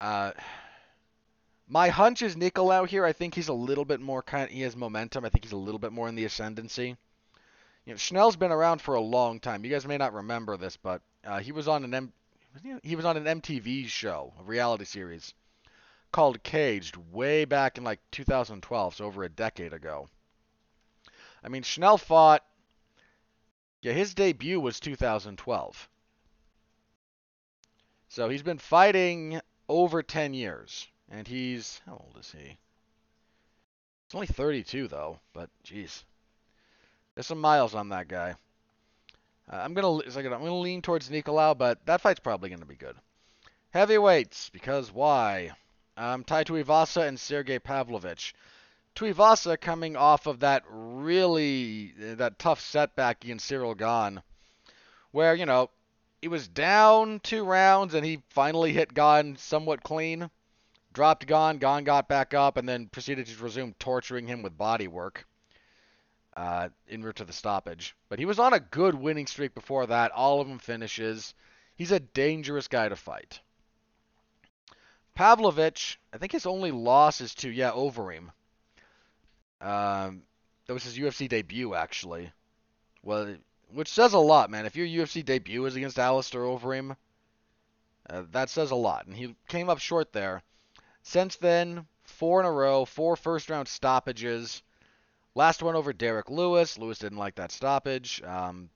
Uh, 0.01 0.31
my 1.67 1.89
hunch 1.89 2.23
is 2.23 2.37
Nicolau 2.37 2.87
here. 2.87 3.05
I 3.05 3.13
think 3.13 3.35
he's 3.35 3.49
a 3.49 3.53
little 3.53 3.85
bit 3.85 4.01
more 4.01 4.23
kind. 4.23 4.49
He 4.49 4.63
has 4.63 4.77
momentum. 4.77 5.25
I 5.25 5.31
think 5.31 5.45
he's 5.45 5.53
a 5.53 5.57
little 5.57 5.81
bit 5.81 5.93
more 5.93 6.09
in 6.09 6.15
the 6.15 6.27
ascendancy. 6.27 6.97
You 7.89 7.95
know, 7.95 7.99
Schnell's 7.99 8.37
been 8.37 8.53
around 8.53 8.83
for 8.83 8.97
a 8.97 9.01
long 9.01 9.41
time. 9.41 9.65
You 9.65 9.71
guys 9.71 9.87
may 9.87 9.97
not 9.97 10.13
remember 10.13 10.59
this, 10.59 10.77
but 10.77 11.01
uh, 11.25 11.39
he 11.39 11.53
was 11.53 11.69
on 11.69 11.85
an 11.85 11.95
M- 11.95 12.13
he 12.83 12.97
was 12.97 13.07
on 13.07 13.17
an 13.17 13.41
MTV 13.41 13.87
show, 13.87 14.35
a 14.39 14.43
reality 14.43 14.85
series 14.85 15.33
called 16.13 16.43
Caged 16.43 16.99
way 17.11 17.47
back 17.47 17.79
in 17.79 17.85
like 17.85 18.01
2012, 18.11 18.97
so 18.97 19.07
over 19.07 19.25
a 19.25 19.31
decade 19.31 19.73
ago. 19.73 20.07
I 21.43 21.49
mean, 21.49 21.63
Schnell 21.63 21.97
fought. 21.97 22.45
Yeah, 23.81 23.95
his 23.95 24.13
debut 24.13 24.61
was 24.61 24.81
2012. 24.81 25.89
So 28.11 28.29
he's 28.29 28.43
been 28.43 28.59
fighting 28.59 29.41
over 29.67 30.03
10 30.03 30.35
years. 30.35 30.89
And 31.09 31.27
he's. 31.27 31.81
How 31.87 31.93
old 31.93 32.19
is 32.21 32.33
he? 32.33 32.59
He's 34.09 34.15
only 34.15 34.27
32, 34.27 34.89
though. 34.89 35.21
But, 35.33 35.49
jeez. 35.65 36.03
There's 37.19 37.27
some 37.27 37.41
miles 37.41 37.75
on 37.75 37.89
that 37.89 38.07
guy. 38.07 38.37
Uh, 39.53 39.57
I'm 39.57 39.75
gonna 39.75 39.89
like, 39.89 40.25
I'm 40.25 40.31
gonna 40.31 40.55
lean 40.61 40.83
towards 40.83 41.11
Nicolau, 41.11 41.59
but 41.59 41.85
that 41.87 42.01
fight's 42.01 42.21
probably 42.21 42.49
gonna 42.49 42.65
be 42.65 42.77
good. 42.77 42.95
Heavyweights, 43.71 44.51
because 44.51 44.93
why? 44.93 45.51
Um, 45.97 46.23
Tai 46.23 46.45
Tuivasa 46.45 47.09
and 47.09 47.19
Sergey 47.19 47.59
Pavlovich. 47.59 48.37
Tuivasa 48.95 49.61
coming 49.61 49.97
off 49.97 50.29
of 50.29 50.39
that 50.39 50.63
really 50.69 51.93
that 51.99 52.39
tough 52.39 52.61
setback 52.61 53.25
against 53.25 53.47
Cyril 53.47 53.75
Gane, 53.75 54.23
where 55.11 55.35
you 55.35 55.45
know 55.45 55.71
he 56.23 56.29
was 56.29 56.47
down 56.47 57.19
two 57.19 57.43
rounds 57.43 57.95
and 57.95 58.07
he 58.07 58.23
finally 58.29 58.73
hit 58.73 58.95
Gane 58.95 59.37
somewhat 59.39 59.83
clean, 59.83 60.31
dropped 60.93 61.27
Gane, 61.27 61.59
Gane 61.59 61.83
got 61.83 62.07
back 62.07 62.33
up, 62.33 62.57
and 62.57 62.69
then 62.69 62.87
proceeded 62.87 63.27
to 63.27 63.43
resume 63.43 63.75
torturing 63.81 64.29
him 64.29 64.41
with 64.41 64.57
body 64.57 64.87
work 64.87 65.27
uh, 66.39 66.69
in 66.87 67.03
route 67.03 67.17
to 67.17 67.25
the 67.25 67.33
stoppage. 67.33 67.97
But 68.09 68.21
he 68.21 68.25
was 68.25 68.39
on 68.39 68.53
a 68.53 68.61
good 68.61 68.95
winning 68.95 69.27
streak 69.27 69.55
before 69.57 69.89
that. 69.89 70.13
All 70.13 70.41
of 70.41 70.47
them 70.47 70.61
finishes. 70.61 71.35
He's 71.75 71.91
a 71.91 71.99
dangerous 71.99 72.69
guy 72.69 72.89
to 72.89 72.95
fight. 72.95 73.41
Pavlovich, 75.17 75.99
I 76.13 76.19
think 76.19 76.31
his 76.31 76.47
only 76.47 76.71
loss 76.71 77.21
is 77.21 77.35
to 77.37 77.51
yeah 77.51 77.73
Overeem. 77.73 78.31
Um, 79.61 80.23
that 80.67 80.75
was 80.75 80.85
his 80.85 80.97
UFC 80.97 81.29
debut 81.29 81.75
actually. 81.75 82.31
Well, 83.03 83.35
which 83.73 83.89
says 83.89 84.13
a 84.13 84.19
lot, 84.21 84.49
man. 84.49 84.65
If 84.65 84.77
your 84.77 84.87
UFC 84.87 85.25
debut 85.25 85.65
is 85.67 85.75
against 85.75 85.99
Alistair 85.99 86.43
Overeem, 86.43 86.97
uh, 88.09 88.23
that 88.31 88.49
says 88.49 88.71
a 88.71 88.77
lot. 88.77 89.07
And 89.07 89.17
he 89.17 89.35
came 89.49 89.69
up 89.69 89.81
short 89.81 90.13
there. 90.13 90.43
Since 91.03 91.35
then, 91.35 91.89
four 92.05 92.39
in 92.39 92.47
a 92.47 92.53
row, 92.53 92.85
four 92.85 93.17
first 93.17 93.51
round 93.51 93.67
stoppages. 93.67 94.63
Last 95.39 95.63
one 95.63 95.77
over 95.77 95.93
Derrick 95.93 96.31
Lewis. 96.31 96.79
Lewis 96.79 96.99
didn't 96.99 97.19
like 97.19 97.37
that 97.37 97.53
stoppage. 97.53 98.21
Um, 98.25 98.71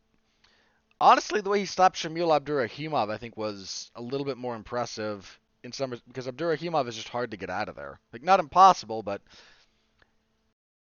honestly, 1.01 1.41
the 1.41 1.51
way 1.51 1.59
he 1.59 1.67
stopped 1.67 1.97
Shamil 1.97 2.29
Abdurakhimov, 2.29 3.11
I 3.11 3.17
think, 3.17 3.37
was 3.37 3.91
a 3.97 4.01
little 4.01 4.25
bit 4.25 4.37
more 4.37 4.55
impressive 4.55 5.41
in 5.65 5.73
some 5.73 5.91
because 6.07 6.29
Abdurakhimov 6.29 6.87
is 6.87 6.95
just 6.95 7.09
hard 7.09 7.33
to 7.33 7.37
get 7.37 7.51
out 7.51 7.69
of 7.69 7.75
there. 7.75 7.99
Like 8.13 8.23
not 8.23 8.39
impossible, 8.39 9.03
but 9.03 9.23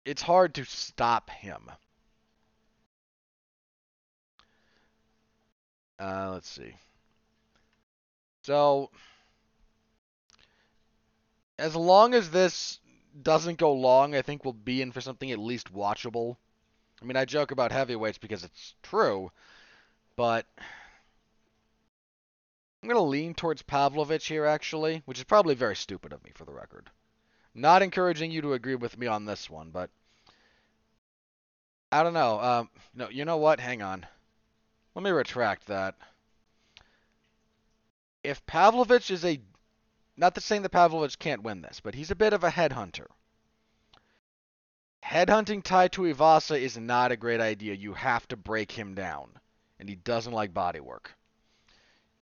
it's 0.04 0.23
hard 0.23 0.54
to 0.54 0.64
stop 0.64 1.28
him. 1.28 1.69
Uh, 5.99 6.31
let's 6.35 6.49
see. 6.49 6.73
So, 8.45 8.93
as 11.59 11.75
long 11.75 12.14
as 12.14 12.31
this 12.31 12.78
doesn't 13.23 13.59
go 13.59 13.73
long, 13.73 14.14
I 14.14 14.23
think 14.23 14.44
we'll 14.44 14.52
be 14.52 14.83
in 14.83 14.92
for 14.92 15.00
something 15.00 15.30
at 15.30 15.38
least 15.38 15.73
watchable. 15.73 16.37
I 17.02 17.04
mean, 17.04 17.16
I 17.16 17.25
joke 17.25 17.50
about 17.50 17.73
heavyweights 17.73 18.18
because 18.18 18.44
it's 18.44 18.75
true, 18.83 19.30
but 20.16 20.47
I'm 22.83 22.88
going 22.88 22.97
to 22.97 23.02
lean 23.02 23.35
towards 23.35 23.62
Pavlovich 23.62 24.26
here, 24.26 24.44
actually, 24.44 25.02
which 25.06 25.18
is 25.18 25.25
probably 25.25 25.54
very 25.54 25.76
stupid 25.76 26.12
of 26.12 26.23
me, 26.25 26.33
for 26.35 26.44
the 26.44 26.52
record. 26.52 26.90
Not 27.54 27.83
encouraging 27.83 28.30
you 28.30 28.42
to 28.42 28.54
agree 28.54 28.75
with 28.75 28.99
me 28.99 29.06
on 29.06 29.25
this 29.25 29.49
one, 29.49 29.71
but 29.71 29.90
I 31.92 32.02
don't 32.02 32.14
know. 32.14 32.40
Um, 32.40 32.71
no, 32.94 33.09
you 33.09 33.25
know 33.25 33.37
what? 33.37 33.61
Hang 33.61 33.80
on. 33.80 34.04
Let 34.94 35.04
me 35.04 35.11
retract 35.11 35.66
that. 35.66 35.94
If 38.23 38.44
Pavlovich 38.47 39.11
is 39.11 39.25
a 39.25 39.40
not 40.16 40.35
to 40.35 40.40
saying 40.40 40.62
that 40.62 40.71
Pavlovich 40.71 41.18
can't 41.18 41.42
win 41.42 41.62
this, 41.62 41.80
but 41.80 41.94
he's 41.94 42.11
a 42.11 42.16
bit 42.16 42.33
of 42.33 42.44
a 42.44 42.50
headhunter. 42.50 43.06
Headhunting 45.04 45.62
Tai 45.62 45.88
Tuivasa 45.88 46.59
is 46.59 46.78
not 46.78 47.12
a 47.12 47.16
great 47.16 47.40
idea. 47.40 47.75
You 47.75 47.92
have 47.94 48.26
to 48.28 48.37
break 48.37 48.73
him 48.73 48.94
down. 48.94 49.30
And 49.78 49.88
he 49.88 49.97
doesn't 49.97 50.33
like 50.33 50.54
body 50.54 50.80
work. 50.80 51.14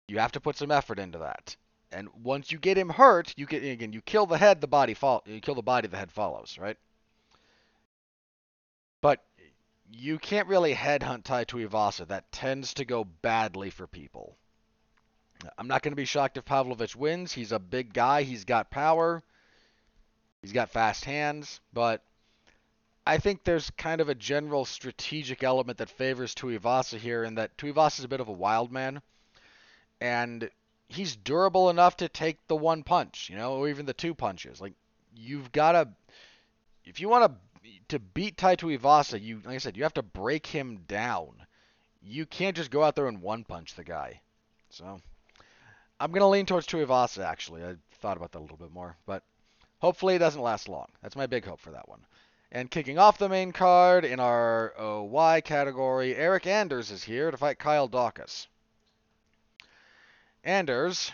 You 0.09 0.19
have 0.19 0.33
to 0.33 0.41
put 0.41 0.57
some 0.57 0.71
effort 0.71 0.99
into 0.99 1.19
that. 1.19 1.57
And 1.93 2.09
once 2.23 2.51
you 2.51 2.59
get 2.59 2.79
him 2.79 2.89
hurt, 2.89 3.35
you 3.37 3.47
get 3.47 3.65
again, 3.65 3.93
you 3.93 4.01
kill 4.01 4.27
the 4.27 4.39
head, 4.39 4.61
the 4.61 4.69
body 4.69 4.95
fall 4.95 5.23
you 5.27 5.41
kill 5.41 5.57
the 5.57 5.63
body, 5.63 5.89
the 5.89 5.97
head 5.97 6.13
follows, 6.13 6.57
right? 6.59 6.77
But 9.01 9.23
you 9.93 10.19
can't 10.19 10.49
really 10.49 10.75
headhunt 10.75 11.25
Tai 11.25 11.45
Tuivasa. 11.45 12.07
That 12.07 12.31
tends 12.31 12.75
to 12.75 12.85
go 12.85 13.05
badly 13.05 13.71
for 13.71 13.87
people. 13.87 14.37
I'm 15.59 15.69
not 15.69 15.83
going 15.83 15.93
to 15.93 15.97
be 15.97 16.05
shocked 16.05 16.37
if 16.37 16.45
Pavlovich 16.45 16.97
wins. 16.97 17.33
He's 17.33 17.53
a 17.53 17.59
big 17.59 17.93
guy. 17.93 18.23
He's 18.23 18.45
got 18.45 18.71
power. 18.71 19.23
He's 20.43 20.53
got 20.53 20.71
fast 20.71 21.05
hands. 21.05 21.61
But 21.73 22.03
I 23.07 23.19
think 23.19 23.45
there's 23.45 23.71
kind 23.71 24.01
of 24.01 24.09
a 24.09 24.15
general 24.15 24.65
strategic 24.65 25.43
element 25.43 25.79
that 25.79 25.91
favors 25.91 26.35
Tuivasa 26.35 26.99
here, 26.99 27.25
in 27.25 27.37
that 27.37 27.57
Tuivasa 27.57 28.01
is 28.01 28.05
a 28.05 28.09
bit 28.09 28.21
of 28.21 28.29
a 28.29 28.33
wild 28.33 28.71
man. 28.71 29.03
and 30.01 30.51
he's 30.89 31.17
durable 31.17 31.71
enough 31.71 31.97
to 31.99 32.09
take 32.09 32.47
the 32.49 32.57
one 32.57 32.83
punch, 32.83 33.29
you 33.31 33.37
know, 33.37 33.55
or 33.55 33.69
even 33.69 33.87
the 33.87 33.93
two 33.93 34.15
punches. 34.15 34.61
Like 34.61 34.75
you've 35.15 35.53
got 35.53 35.73
to, 35.73 35.89
if 36.85 37.01
you 37.01 37.09
want 37.09 37.33
to 37.33 37.39
to 37.89 37.99
beat 37.99 38.37
Tai 38.37 38.57
Tuivasa, 38.57 39.21
you 39.21 39.41
like 39.45 39.57
I 39.57 39.59
said, 39.59 39.77
you 39.77 39.83
have 39.83 39.95
to 39.95 40.03
break 40.03 40.47
him 40.47 40.79
down. 40.89 41.35
You 42.03 42.25
can't 42.25 42.57
just 42.57 42.71
go 42.71 42.83
out 42.83 42.97
there 42.97 43.07
and 43.09 43.21
one 43.21 43.45
punch 43.45 43.75
the 43.75 43.85
guy. 43.85 44.21
So 44.71 45.01
I'm 46.01 46.13
gonna 46.13 46.29
lean 46.29 46.47
towards 46.47 46.67
Tuivasa 46.67 47.23
actually. 47.25 47.63
I 47.63 47.77
thought 48.01 48.17
about 48.17 48.33
that 48.33 48.39
a 48.39 48.41
little 48.41 48.57
bit 48.57 48.73
more, 48.73 48.97
but 49.05 49.23
hopefully 49.81 50.15
it 50.15 50.21
doesn't 50.21 50.41
last 50.41 50.69
long. 50.69 50.87
That's 51.03 51.15
my 51.15 51.27
big 51.27 51.45
hope 51.45 51.61
for 51.61 51.73
that 51.73 51.89
one. 51.89 52.01
And 52.51 52.71
kicking 52.71 52.99
off 52.99 53.19
the 53.19 53.29
main 53.29 53.53
card 53.53 54.05
in 54.05 54.19
our 54.19 54.73
uh, 54.77 55.03
OY 55.03 55.43
category, 55.45 56.15
Eryk 56.15 56.47
Anders 56.47 56.91
is 56.91 57.05
here 57.05 57.31
to 57.31 57.37
fight 57.37 57.59
Kyle 57.59 57.89
Daukaus. 57.89 58.49
Anders 60.43 61.13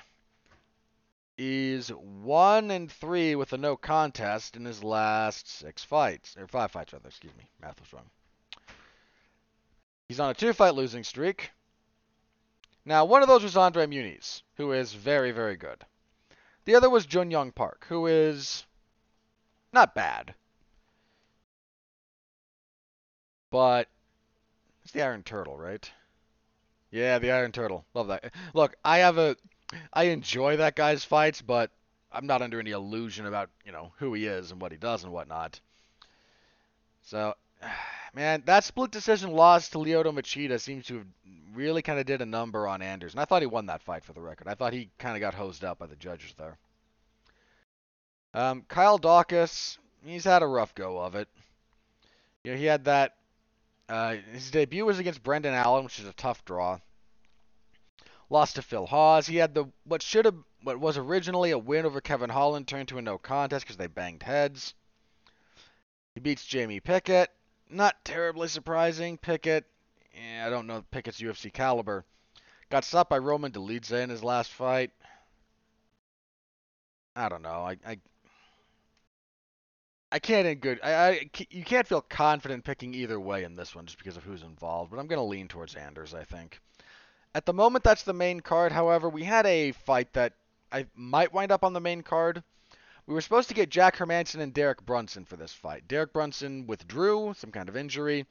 is 1.37 1.89
one 1.89 2.71
and 2.71 2.91
three 2.91 3.35
with 3.35 3.53
a 3.53 3.59
no 3.59 3.77
contest 3.77 4.57
in 4.57 4.65
his 4.65 4.83
last 4.83 5.49
six 5.49 5.85
fights, 5.85 6.37
or 6.39 6.47
five 6.47 6.71
fights 6.71 6.93
rather. 6.93 7.09
Excuse 7.09 7.37
me, 7.37 7.51
math 7.61 7.81
was 7.81 7.93
wrong. 7.93 8.09
He's 10.09 10.21
on 10.21 10.31
a 10.31 10.35
two-fight 10.35 10.75
losing 10.75 11.03
streak. 11.03 11.51
Now, 12.87 13.05
one 13.05 13.21
of 13.21 13.29
those 13.29 13.43
was 13.43 13.57
Andre 13.57 13.87
Muniz, 13.87 14.43
who 14.57 14.71
is 14.71 14.95
very, 14.95 15.33
very 15.33 15.57
good. 15.57 15.85
The 16.65 16.77
other 16.77 16.89
was 16.89 17.05
Jun 17.05 17.33
Yong 17.33 17.51
Park, 17.51 17.85
who 17.89 18.07
is 18.07 18.65
not 19.73 19.95
bad, 19.95 20.35
but 23.51 23.89
it's 24.85 24.93
the 24.93 25.03
Iron 25.03 25.25
Turtle, 25.25 25.59
right? 25.59 25.91
Yeah, 26.93 27.19
the 27.19 27.33
Iron 27.33 27.51
Turtle. 27.51 27.85
Love 27.93 28.07
that. 28.09 28.33
Look, 28.55 28.77
I 28.85 28.99
have 28.99 29.19
a 29.19 29.37
I 29.93 30.05
enjoy 30.05 30.59
that 30.59 30.77
guy's 30.77 31.05
fights, 31.05 31.43
but 31.43 31.73
I'm 32.13 32.27
not 32.27 32.41
under 32.41 32.61
any 32.61 32.71
illusion 32.71 33.27
about, 33.27 33.51
you 33.65 33.73
know, 33.73 33.93
who 33.99 34.15
he 34.15 34.27
is 34.27 34.53
and 34.53 34.61
what 34.61 34.71
he 34.71 34.79
does 34.79 35.03
and 35.03 35.13
whatnot. 35.13 35.61
So, 37.03 37.35
man, 38.15 38.43
that 38.47 38.65
split 38.65 38.91
decision 38.91 39.33
loss 39.33 39.69
to 39.71 39.79
Lyoto 39.79 40.13
Machida 40.13 40.61
seems 40.61 40.87
to 40.87 40.99
have 40.99 41.07
really 41.55 41.83
kind 41.83 41.99
of 41.99 42.07
did 42.07 42.21
a 42.21 42.27
number 42.27 42.69
on 42.69 42.83
Anders. 42.83 43.13
And 43.13 43.21
I 43.21 43.25
thought 43.25 43.43
he 43.43 43.47
won 43.47 43.67
that 43.67 43.83
fight 43.83 44.05
for 44.05 44.13
the 44.13 44.21
record. 44.21 44.49
I 44.49 44.55
thought 44.55 44.73
he 44.73 44.91
kind 44.99 45.17
of 45.17 45.21
got 45.21 45.35
hosed 45.35 45.65
up 45.65 45.79
by 45.79 45.87
the 45.87 45.97
judges 45.97 46.35
there. 46.39 46.59
Um, 48.35 48.65
Kyle 48.69 48.99
Daukaus, 48.99 49.79
he's 50.05 50.25
had 50.25 50.43
a 50.43 50.47
rough 50.47 50.75
go 50.75 50.99
of 50.99 51.15
it. 51.15 51.29
You 52.45 52.53
know, 52.53 52.59
he 52.59 52.67
had 52.67 52.85
that. 52.85 53.15
Uh, 53.89 54.17
his 54.33 54.51
debut 54.51 54.85
was 54.85 54.99
against 54.99 55.23
Brendan 55.23 55.55
Allen, 55.55 55.85
which 55.85 55.99
is 55.99 56.07
a 56.07 56.13
tough 56.13 56.45
draw. 56.45 56.79
Lost 58.29 58.57
to 58.57 58.63
Phil 58.63 58.87
Hawes. 58.87 59.27
He 59.27 59.37
had 59.37 59.55
the 59.55 59.67
what 59.85 60.03
should 60.03 60.25
have 60.25 60.35
what 60.63 60.81
was 60.81 60.99
originally 60.99 61.53
a 61.53 61.59
win 61.59 61.87
over 61.87 62.01
Kevin 62.01 62.31
Holland 62.31 62.67
turned 62.67 62.89
to 62.89 62.99
a 62.99 63.03
no 63.03 63.19
contest 63.19 63.65
because 63.65 63.77
they 63.77 63.87
banged 63.87 64.25
heads. 64.25 64.75
He 66.15 66.21
beats 66.21 66.45
Jamie 66.45 66.81
Pickett. 66.81 67.31
Not 67.69 68.05
terribly 68.05 68.49
surprising. 68.49 69.19
Pickett, 69.19 69.65
eh, 70.15 70.47
I 70.47 70.51
don't 70.51 70.67
know 70.67 70.85
Pickett's 70.91 71.21
UFC 71.21 71.53
caliber. 71.53 72.05
Got 72.71 72.85
stopped 72.85 73.11
by 73.11 73.19
Roman 73.19 73.53
Dolidze 73.53 74.03
in 74.03 74.11
his 74.11 74.25
last 74.25 74.51
fight. 74.53 74.91
I 77.15 77.29
don't 77.29 77.43
know. 77.43 77.63
I 77.63 77.77
I, 77.87 77.99
I 80.13 80.19
can't 80.19 80.47
in 80.47 80.59
good. 80.59 80.81
I, 80.83 80.93
I 80.93 81.31
you 81.51 81.65
can't 81.65 81.87
feel 81.87 82.03
confident 82.03 82.65
picking 82.65 82.95
either 82.95 83.19
way 83.19 83.45
in 83.45 83.57
this 83.57 83.75
one 83.75 83.87
just 83.87 83.99
because 83.99 84.17
of 84.17 84.25
who's 84.25 84.43
involved. 84.43 84.91
But 84.91 84.99
I'm 84.99 85.07
gonna 85.07 85.25
lean 85.25 85.49
towards 85.49 85.75
Anders. 85.75 86.15
I 86.15 86.25
think. 86.25 86.61
At 87.35 87.47
the 87.47 87.53
moment, 87.53 87.85
that's 87.85 88.03
the 88.03 88.13
main 88.13 88.41
card. 88.41 88.73
However, 88.73 89.09
we 89.09 89.25
had 89.25 89.45
a 89.47 89.73
fight 89.73 90.13
that 90.15 90.33
I 90.73 90.87
might 90.95 91.33
wind 91.33 91.53
up 91.53 91.65
on 91.65 91.73
the 91.73 91.81
main 91.81 92.03
card. 92.03 92.43
We 93.07 93.15
were 93.15 93.21
supposed 93.21 93.49
to 93.49 93.55
get 93.55 93.71
Jack 93.71 93.97
Hermansson 93.97 94.41
and 94.41 94.53
Derek 94.53 94.85
Brunson 94.85 95.25
for 95.25 95.37
this 95.37 95.53
fight. 95.53 95.87
Derek 95.87 96.13
Brunson 96.13 96.67
withdrew, 96.67 97.35
some 97.35 97.53
kind 97.53 97.69
of 97.69 97.77
injury. 97.77 98.27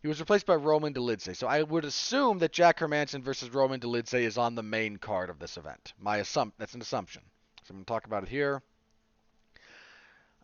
He 0.00 0.06
was 0.06 0.20
replaced 0.20 0.46
by 0.46 0.54
Roman 0.54 0.94
Dolidze. 0.94 1.36
So 1.36 1.48
I 1.48 1.64
would 1.64 1.84
assume 1.84 2.38
that 2.38 2.52
Jack 2.52 2.78
Hermansson 2.78 3.22
versus 3.22 3.50
Roman 3.50 3.80
Dolidze 3.80 4.20
is 4.22 4.38
on 4.38 4.54
the 4.54 4.62
main 4.62 4.98
card 4.98 5.28
of 5.28 5.40
this 5.40 5.56
event. 5.56 5.92
My 5.98 6.20
assump 6.20 6.52
that's 6.56 6.74
an 6.74 6.80
assumption. 6.80 7.22
So 7.64 7.72
I'm 7.72 7.78
going 7.78 7.84
to 7.84 7.88
talk 7.88 8.06
about 8.06 8.22
it 8.22 8.28
here. 8.28 8.62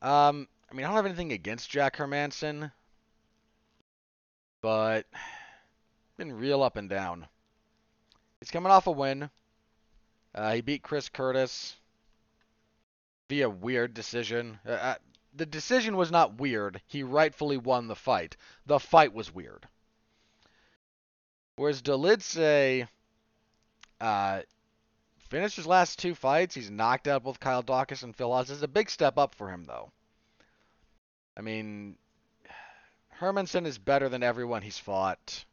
Um, 0.00 0.48
I 0.68 0.74
mean, 0.74 0.84
I 0.84 0.88
don't 0.88 0.96
have 0.96 1.06
anything 1.06 1.32
against 1.32 1.70
Jack 1.70 1.96
Hermansson, 1.96 2.72
but 4.60 5.06
been 6.16 6.32
real 6.32 6.64
up 6.64 6.76
and 6.76 6.90
down. 6.90 7.28
He's 8.40 8.50
coming 8.50 8.72
off 8.72 8.88
a 8.88 8.90
win. 8.90 9.30
Uh, 10.34 10.54
he 10.54 10.62
beat 10.62 10.82
Chris 10.82 11.08
Curtis 11.08 11.76
via 13.32 13.48
weird 13.48 13.94
decision. 13.94 14.58
Uh, 14.66 14.72
uh, 14.72 14.94
the 15.34 15.46
decision 15.46 15.96
was 15.96 16.10
not 16.10 16.38
weird. 16.38 16.82
He 16.86 17.02
rightfully 17.02 17.56
won 17.56 17.88
the 17.88 17.96
fight. 17.96 18.36
The 18.66 18.78
fight 18.78 19.14
was 19.14 19.34
weird. 19.34 19.66
Whereas 21.56 21.80
Dolidze 21.80 22.86
uh, 24.02 24.42
finished 25.30 25.56
his 25.56 25.66
last 25.66 25.98
two 25.98 26.14
fights. 26.14 26.54
He's 26.54 26.70
knocked 26.70 27.08
out 27.08 27.22
both 27.22 27.40
Kyle 27.40 27.62
Daukaus 27.62 28.02
and 28.02 28.14
Phil 28.14 28.30
Hawes. 28.30 28.50
It's 28.50 28.60
a 28.60 28.68
big 28.68 28.90
step 28.90 29.16
up 29.16 29.34
for 29.34 29.48
him, 29.48 29.64
though. 29.64 29.90
I 31.34 31.40
mean, 31.40 31.96
Hermansson 33.18 33.64
is 33.64 33.78
better 33.78 34.10
than 34.10 34.22
everyone 34.22 34.60
he's 34.60 34.78
fought. 34.78 35.46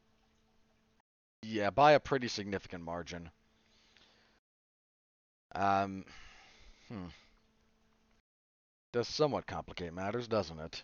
Yeah, 1.43 1.69
by 1.69 1.93
a 1.93 2.01
pretty 2.01 2.27
significant 2.27 2.83
margin. 2.83 3.31
Um, 5.55 6.03
hmm. 6.89 7.05
Does 8.91 9.07
somewhat 9.07 9.45
complicate 9.45 9.93
matters, 9.93 10.27
doesn't 10.27 10.59
it? 10.59 10.83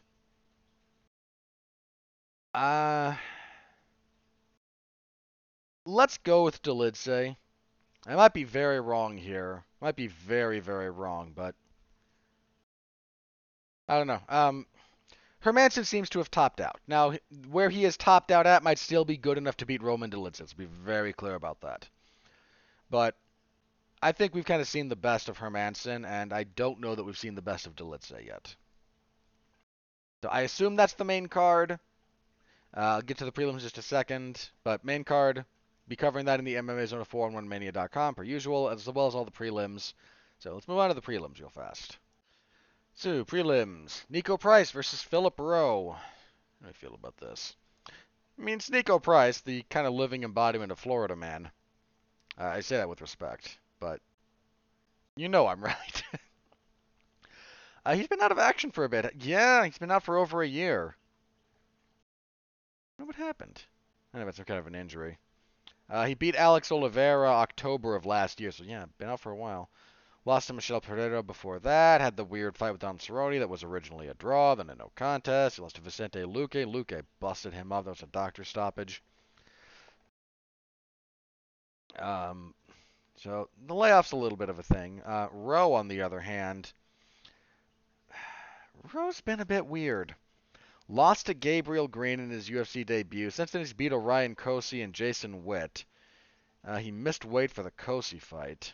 Uh, 2.54 3.16
let's 5.86 6.18
go 6.20 6.44
with 6.44 6.62
Dolidze. 6.62 7.36
I 8.08 8.16
might 8.16 8.34
be 8.34 8.44
very 8.44 8.80
wrong 8.80 9.18
here. 9.18 9.64
Might 9.82 9.96
be 9.96 10.08
very, 10.08 10.60
very 10.60 10.90
wrong, 10.90 11.34
but 11.36 11.56
I 13.90 13.98
don't 13.98 14.08
know. 14.08 14.22
Um, 14.30 14.68
Hermansson 15.44 15.86
seems 15.86 16.10
to 16.10 16.20
have 16.20 16.32
topped 16.32 16.62
out. 16.62 16.80
Now, 16.88 17.14
where 17.50 17.70
he 17.70 17.86
is 17.86 17.98
topped 17.98 18.32
out 18.32 18.48
at 18.48 18.64
might 18.64 18.80
still 18.80 19.06
be 19.06 19.18
good 19.18 19.38
enough 19.38 19.58
to 19.58 19.66
beat 19.66 19.84
Roman 19.84 20.10
Dolidze. 20.10 20.40
Let's 20.40 20.54
be 20.54 20.66
very 20.66 21.14
clear 21.14 21.36
about 21.36 21.62
that. 21.62 21.88
But 22.90 23.16
I 24.02 24.12
think 24.12 24.34
we've 24.34 24.46
kind 24.46 24.62
of 24.62 24.68
seen 24.68 24.90
the 24.90 24.96
best 24.96 25.30
of 25.30 25.38
Hermansson, 25.38 26.06
and 26.08 26.34
I 26.34 26.44
don't 26.44 26.80
know 26.80 26.96
that 26.96 27.04
we've 27.04 27.18
seen 27.18 27.36
the 27.36 27.42
best 27.42 27.66
of 27.66 27.76
Dolidze 27.76 28.26
yet. 28.26 28.56
So 30.22 30.30
I 30.30 30.42
assume 30.42 30.76
that's 30.76 30.94
the 30.94 31.06
main 31.06 31.28
card. 31.28 31.80
Uh, 32.76 32.80
I'll 32.80 33.02
get 33.02 33.18
to 33.20 33.26
the 33.26 33.32
prelims 33.32 33.54
in 33.54 33.60
just 33.60 33.78
a 33.78 33.82
second, 33.82 34.50
but 34.64 34.84
main 34.84 35.04
card, 35.04 35.46
be 35.88 35.96
covering 35.96 36.26
that 36.26 36.40
in 36.40 36.46
the 36.46 36.56
MMA 36.56 36.88
Zone 36.88 37.06
411mania.com 37.06 38.16
per 38.16 38.24
usual, 38.24 38.70
as 38.70 38.86
well 38.88 39.08
as 39.08 39.16
all 39.16 39.26
the 39.26 39.32
prelims. 39.32 39.94
So 40.40 40.54
let's 40.54 40.68
move 40.68 40.80
on 40.80 40.90
to 40.90 40.96
the 40.96 41.02
prelims 41.02 41.40
real 41.40 41.50
fast. 41.50 41.98
So, 42.96 43.26
prelims. 43.26 44.06
Niko 44.12 44.40
Price 44.40 44.72
versus 44.72 45.02
Philip 45.02 45.38
Rowe. 45.38 45.92
How 45.92 46.00
do 46.64 46.70
I 46.70 46.72
feel 46.72 46.96
about 46.96 47.18
this? 47.18 47.56
I 47.88 48.42
mean, 48.42 48.56
it's 48.56 48.70
Niko 48.70 49.02
Price, 49.02 49.42
the 49.42 49.64
kind 49.70 49.86
of 49.86 49.94
living 49.94 50.24
embodiment 50.24 50.72
of 50.72 50.80
Florida 50.80 51.16
man. 51.16 51.52
Uh, 52.38 52.46
I 52.46 52.62
say 52.62 52.78
that 52.78 52.90
with 52.90 53.02
respect, 53.02 53.58
but 53.80 54.02
you 55.16 55.30
know 55.30 55.48
I'm 55.48 55.62
right. 55.64 56.04
uh, 57.86 57.96
he's 57.96 58.08
been 58.08 58.22
out 58.22 58.32
of 58.32 58.40
action 58.40 58.72
for 58.72 58.84
a 58.84 58.90
bit. 58.90 59.14
Yeah, 59.20 59.66
he's 59.66 59.78
been 59.78 59.92
out 59.92 60.04
for 60.04 60.18
over 60.18 60.42
a 60.42 60.48
year. 60.48 60.96
what 62.98 63.16
happened. 63.16 63.64
I 64.14 64.20
know 64.20 64.28
it's 64.28 64.38
some 64.38 64.46
kind 64.46 64.60
of 64.60 64.68
an 64.68 64.76
injury. 64.76 65.18
Uh, 65.90 66.06
he 66.06 66.14
beat 66.14 66.36
Alex 66.36 66.72
Oliveira 66.72 67.30
October 67.30 67.96
of 67.96 68.06
last 68.06 68.40
year, 68.40 68.52
so 68.52 68.64
yeah, 68.64 68.86
been 68.98 69.10
out 69.10 69.20
for 69.20 69.32
a 69.32 69.36
while. 69.36 69.70
Lost 70.26 70.48
to 70.48 70.54
Michel 70.54 70.82
Pereira 70.82 71.22
before 71.22 71.60
that. 71.60 72.02
Had 72.02 72.18
the 72.18 72.24
weird 72.24 72.58
fight 72.58 72.72
with 72.72 72.82
Don 72.82 72.98
Cerrone 72.98 73.38
that 73.38 73.50
was 73.50 73.62
originally 73.62 74.08
a 74.08 74.16
draw, 74.16 74.56
then 74.56 74.72
a 74.72 74.76
no 74.76 74.92
contest. 74.96 75.58
He 75.58 75.62
lost 75.62 75.76
to 75.76 75.82
Vicente 75.82 76.24
Luque. 76.24 76.66
Luque 76.66 77.04
busted 77.20 77.54
him 77.54 77.72
up. 77.72 77.86
That 77.86 77.92
was 77.92 78.02
a 78.02 78.08
doctor 78.08 78.44
stoppage. 78.44 79.04
Um, 82.00 82.56
so 83.18 83.50
the 83.66 83.74
layoff's 83.74 84.12
a 84.12 84.18
little 84.18 84.38
bit 84.38 84.50
of 84.50 84.60
a 84.60 84.64
thing. 84.64 85.02
Uh, 85.06 85.28
Rowe, 85.32 85.74
on 85.74 85.88
the 85.88 86.02
other 86.02 86.20
hand, 86.20 86.72
Rowe's 88.94 89.22
been 89.22 89.40
a 89.40 89.46
bit 89.46 89.66
weird. 89.66 90.16
Lost 90.88 91.26
to 91.26 91.34
Gabriel 91.34 91.88
Green 91.88 92.20
in 92.20 92.30
his 92.30 92.50
UFC 92.50 92.86
debut. 92.86 93.32
Since 93.32 93.52
then, 93.52 93.62
he's 93.62 93.74
beat 93.74 93.92
Orion 93.92 94.36
Cosce 94.36 94.84
and 94.84 94.94
Jason 94.94 95.44
Witt. 95.44 95.86
Uh, 96.64 96.78
he 96.78 96.92
missed 96.92 97.26
weight 97.26 97.52
for 97.52 97.64
the 97.64 97.72
Cosce 97.72 98.20
fight. 98.20 98.74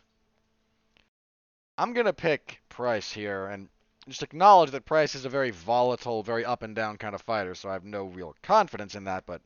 I'm 1.77 1.93
going 1.93 2.05
to 2.05 2.13
pick 2.13 2.61
Price 2.69 3.11
here 3.11 3.47
and 3.47 3.69
just 4.07 4.23
acknowledge 4.23 4.71
that 4.71 4.85
Price 4.85 5.15
is 5.15 5.25
a 5.25 5.29
very 5.29 5.51
volatile, 5.51 6.23
very 6.23 6.43
up 6.43 6.63
and 6.63 6.75
down 6.75 6.97
kind 6.97 7.15
of 7.15 7.21
fighter, 7.21 7.55
so 7.55 7.69
I 7.69 7.73
have 7.73 7.85
no 7.85 8.05
real 8.05 8.35
confidence 8.41 8.95
in 8.95 9.05
that, 9.05 9.25
but 9.25 9.41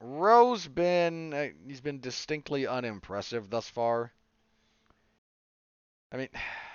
Rowe's 0.00 0.66
been 0.68 1.32
uh, 1.32 1.48
he's 1.66 1.80
been 1.80 2.00
distinctly 2.00 2.66
unimpressive 2.66 3.48
thus 3.50 3.68
far. 3.68 4.12
I 6.12 6.16
mean, 6.16 6.28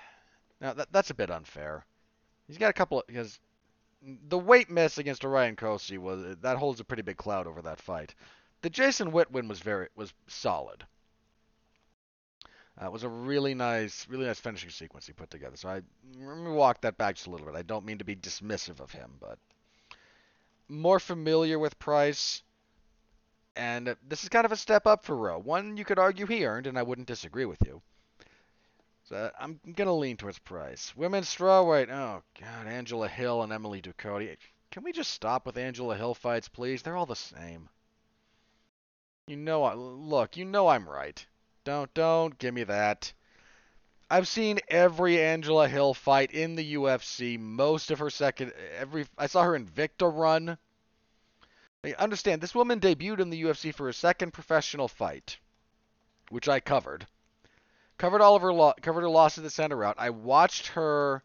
now 0.61 0.73
that 0.73 0.91
that's 0.91 1.09
a 1.09 1.15
bit 1.15 1.31
unfair. 1.31 1.85
He's 2.47 2.57
got 2.57 2.69
a 2.69 2.73
couple 2.73 2.99
of 2.99 3.07
because 3.07 3.39
the 4.01 4.39
weight 4.39 4.69
miss 4.69 4.97
against 4.97 5.23
Orion 5.23 5.55
Cosce 5.55 5.97
was 5.97 6.37
that 6.41 6.57
holds 6.57 6.79
a 6.79 6.83
pretty 6.83 7.03
big 7.03 7.17
cloud 7.17 7.47
over 7.47 7.61
that 7.61 7.79
fight. 7.79 8.15
The 8.61 8.69
Jason 8.69 9.11
Witt 9.11 9.31
win 9.31 9.47
was 9.47 9.59
very 9.59 9.87
was 9.95 10.13
solid. 10.27 10.85
Uh, 12.81 12.85
it 12.85 12.91
was 12.91 13.03
a 13.03 13.09
really 13.09 13.53
nice, 13.53 14.07
really 14.07 14.25
nice 14.25 14.39
finishing 14.39 14.69
sequence 14.69 15.05
he 15.05 15.13
put 15.13 15.29
together. 15.29 15.57
So 15.57 15.69
I 15.69 15.81
let 16.17 16.37
me 16.37 16.51
walk 16.51 16.81
that 16.81 16.97
back 16.97 17.15
just 17.15 17.27
a 17.27 17.29
little 17.29 17.45
bit. 17.45 17.55
I 17.55 17.61
don't 17.61 17.85
mean 17.85 17.99
to 17.99 18.05
be 18.05 18.15
dismissive 18.15 18.79
of 18.79 18.91
him, 18.91 19.11
but 19.19 19.37
more 20.67 20.99
familiar 20.99 21.59
with 21.59 21.77
Price, 21.77 22.41
and 23.55 23.89
uh, 23.89 23.95
this 24.07 24.23
is 24.23 24.29
kind 24.29 24.45
of 24.45 24.51
a 24.51 24.57
step 24.57 24.87
up 24.87 25.03
for 25.03 25.15
Rowe. 25.15 25.39
One 25.39 25.77
you 25.77 25.85
could 25.85 25.99
argue 25.99 26.25
he 26.25 26.45
earned, 26.45 26.67
and 26.67 26.77
I 26.77 26.83
wouldn't 26.83 27.07
disagree 27.07 27.45
with 27.45 27.61
you. 27.65 27.81
So 29.03 29.31
I'm 29.39 29.59
gonna 29.75 29.95
lean 29.95 30.17
towards 30.17 30.39
Price. 30.39 30.95
Women's 30.95 31.33
strawweight. 31.33 31.89
Oh 31.89 32.23
God, 32.39 32.67
Angela 32.67 33.07
Hill 33.07 33.43
and 33.43 33.51
Emily 33.51 33.81
Ducote. 33.81 34.37
Can 34.71 34.83
we 34.83 34.93
just 34.93 35.11
stop 35.11 35.45
with 35.45 35.57
Angela 35.57 35.97
Hill 35.97 36.13
fights, 36.13 36.47
please? 36.47 36.81
They're 36.81 36.95
all 36.95 37.05
the 37.05 37.15
same. 37.15 37.67
You 39.27 39.35
know, 39.35 39.63
I, 39.63 39.73
look, 39.73 40.37
you 40.37 40.45
know 40.45 40.67
I'm 40.67 40.87
right. 40.89 41.25
Don't, 41.63 41.93
don't 41.93 42.37
give 42.37 42.53
me 42.53 42.63
that. 42.63 43.13
I've 44.09 44.27
seen 44.27 44.59
every 44.67 45.21
Angela 45.21 45.67
Hill 45.67 45.93
fight 45.93 46.31
in 46.31 46.55
the 46.55 46.75
UFC. 46.75 47.39
Most 47.39 47.91
of 47.91 47.99
her 47.99 48.09
second, 48.09 48.51
every 48.77 49.05
I 49.17 49.27
saw 49.27 49.43
her 49.43 49.57
Invicta 49.57 50.11
run. 50.13 50.57
I 51.83 51.93
understand 51.93 52.41
this 52.41 52.53
woman 52.53 52.79
debuted 52.79 53.19
in 53.19 53.31
the 53.31 53.41
UFC 53.41 53.73
for 53.73 53.87
her 53.87 53.93
second 53.93 54.33
professional 54.33 54.87
fight, 54.87 55.39
which 56.29 56.47
I 56.47 56.59
covered. 56.59 57.07
Covered 57.97 58.21
all 58.21 58.35
of 58.35 58.43
her 58.43 58.53
lo- 58.53 58.75
covered 58.81 59.01
her 59.01 59.09
loss 59.09 59.39
in 59.39 59.43
the 59.43 59.49
center 59.49 59.77
route. 59.77 59.95
I 59.97 60.11
watched 60.11 60.67
her. 60.67 61.23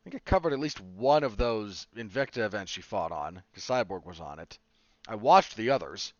I 0.00 0.10
think 0.10 0.16
I 0.16 0.30
covered 0.30 0.52
at 0.52 0.58
least 0.58 0.78
one 0.80 1.24
of 1.24 1.38
those 1.38 1.86
Invicta 1.96 2.44
events 2.44 2.70
she 2.70 2.82
fought 2.82 3.12
on 3.12 3.42
because 3.50 3.64
Cyborg 3.64 4.04
was 4.04 4.20
on 4.20 4.38
it. 4.38 4.58
I 5.08 5.14
watched 5.14 5.56
the 5.56 5.70
others. 5.70 6.12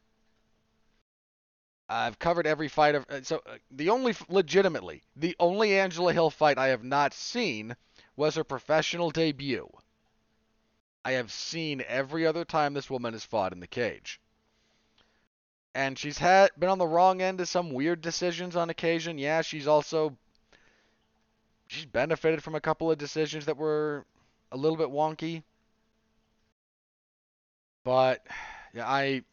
I've 1.86 2.18
covered 2.18 2.46
every 2.46 2.68
fight 2.68 2.94
of 2.94 3.06
so 3.26 3.42
uh, 3.44 3.58
the 3.70 3.90
only 3.90 4.14
legitimately 4.30 5.02
the 5.14 5.36
only 5.38 5.78
Angela 5.78 6.14
Hill 6.14 6.30
fight 6.30 6.56
I 6.56 6.68
have 6.68 6.82
not 6.84 7.12
seen 7.12 7.76
was 8.16 8.36
her 8.36 8.44
professional 8.44 9.10
debut. 9.10 9.68
I 11.04 11.12
have 11.12 11.30
seen 11.30 11.84
every 11.86 12.26
other 12.26 12.44
time 12.44 12.74
this 12.74 12.88
woman 12.88 13.12
has 13.12 13.24
fought 13.24 13.52
in 13.52 13.60
the 13.60 13.66
cage. 13.66 14.20
And 15.74 15.98
she's 15.98 16.18
had 16.18 16.50
been 16.58 16.70
on 16.70 16.78
the 16.78 16.86
wrong 16.86 17.20
end 17.20 17.40
of 17.40 17.48
some 17.48 17.72
weird 17.72 18.00
decisions 18.00 18.56
on 18.56 18.70
occasion. 18.70 19.18
Yeah, 19.18 19.42
she's 19.42 19.66
also 19.66 20.16
she's 21.66 21.84
benefited 21.84 22.42
from 22.42 22.54
a 22.54 22.60
couple 22.60 22.90
of 22.90 22.98
decisions 22.98 23.46
that 23.46 23.56
were 23.56 24.06
a 24.52 24.56
little 24.56 24.78
bit 24.78 24.88
wonky. 24.88 25.42
But 27.82 28.24
yeah, 28.72 28.88
I 28.88 29.24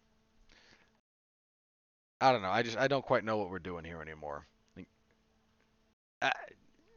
I 2.20 2.32
don't 2.32 2.42
know. 2.42 2.50
I 2.50 2.64
just 2.64 2.78
I 2.78 2.88
don't 2.88 3.06
quite 3.06 3.24
know 3.24 3.38
what 3.38 3.50
we're 3.50 3.60
doing 3.60 3.86
here 3.86 4.02
anymore. 4.02 4.46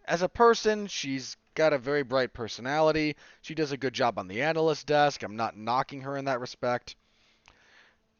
As 0.06 0.20
a 0.20 0.28
person, 0.28 0.86
she's 0.86 1.36
got 1.54 1.72
a 1.72 1.78
very 1.78 2.02
bright 2.02 2.32
personality. 2.32 3.16
She 3.42 3.54
does 3.54 3.72
a 3.72 3.76
good 3.76 3.94
job 3.94 4.18
on 4.18 4.28
the 4.28 4.42
analyst 4.42 4.86
desk. 4.86 5.22
I'm 5.22 5.36
not 5.36 5.56
knocking 5.56 6.02
her 6.02 6.16
in 6.16 6.26
that 6.26 6.40
respect. 6.40 6.96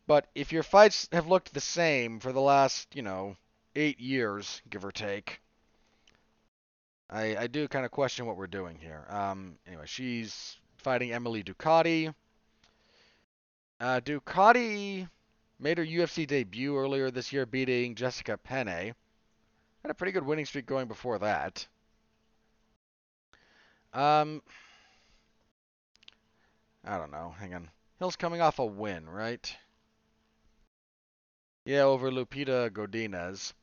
But 0.07 0.27
if 0.35 0.53
your 0.53 0.63
fights 0.63 1.09
have 1.13 1.29
looked 1.29 1.55
the 1.55 1.61
same 1.61 2.21
for 2.21 2.33
the 2.33 2.41
last, 2.41 2.95
you 2.95 3.03
know, 3.03 3.37
eight 3.75 4.01
years, 4.01 4.61
give 4.69 4.85
or 4.85 4.93
take, 4.93 5.41
I, 7.09 7.37
I 7.37 7.47
do 7.47 7.69
kind 7.69 7.85
of 7.85 7.91
question 7.91 8.27
what 8.27 8.37
we're 8.37 8.47
doing 8.47 8.79
here. 8.79 9.07
Um, 9.09 9.59
anyway, 9.67 9.87
she's 9.87 10.59
fighting 10.77 11.13
Emily 11.13 11.43
Ducote. 11.43 12.15
Uh, 13.81 14.01
Ducote 14.01 15.09
Made 15.59 15.79
her 15.79 15.87
UFC 15.87 16.27
debut 16.27 16.77
earlier 16.77 17.11
this 17.11 17.33
year, 17.33 17.47
beating 17.47 17.95
Jessica 17.95 18.37
Penne. 18.37 18.67
Had 18.67 19.91
a 19.91 19.95
pretty 19.95 20.13
good 20.13 20.27
winning 20.27 20.47
streak 20.47 20.67
going 20.67 20.89
before 20.89 21.19
that. 21.21 21.67
Um, 23.95 24.43
I 26.85 26.99
don't 26.99 27.13
know. 27.13 27.35
Hang 27.39 27.55
on. 27.55 27.71
Hill's 27.99 28.17
coming 28.17 28.41
off 28.41 28.59
a 28.59 28.67
win, 28.67 29.09
right? 29.09 29.57
Yeah, 31.65 31.83
over 31.83 32.11
Lupita 32.11 32.71
Godinez. 32.71 33.55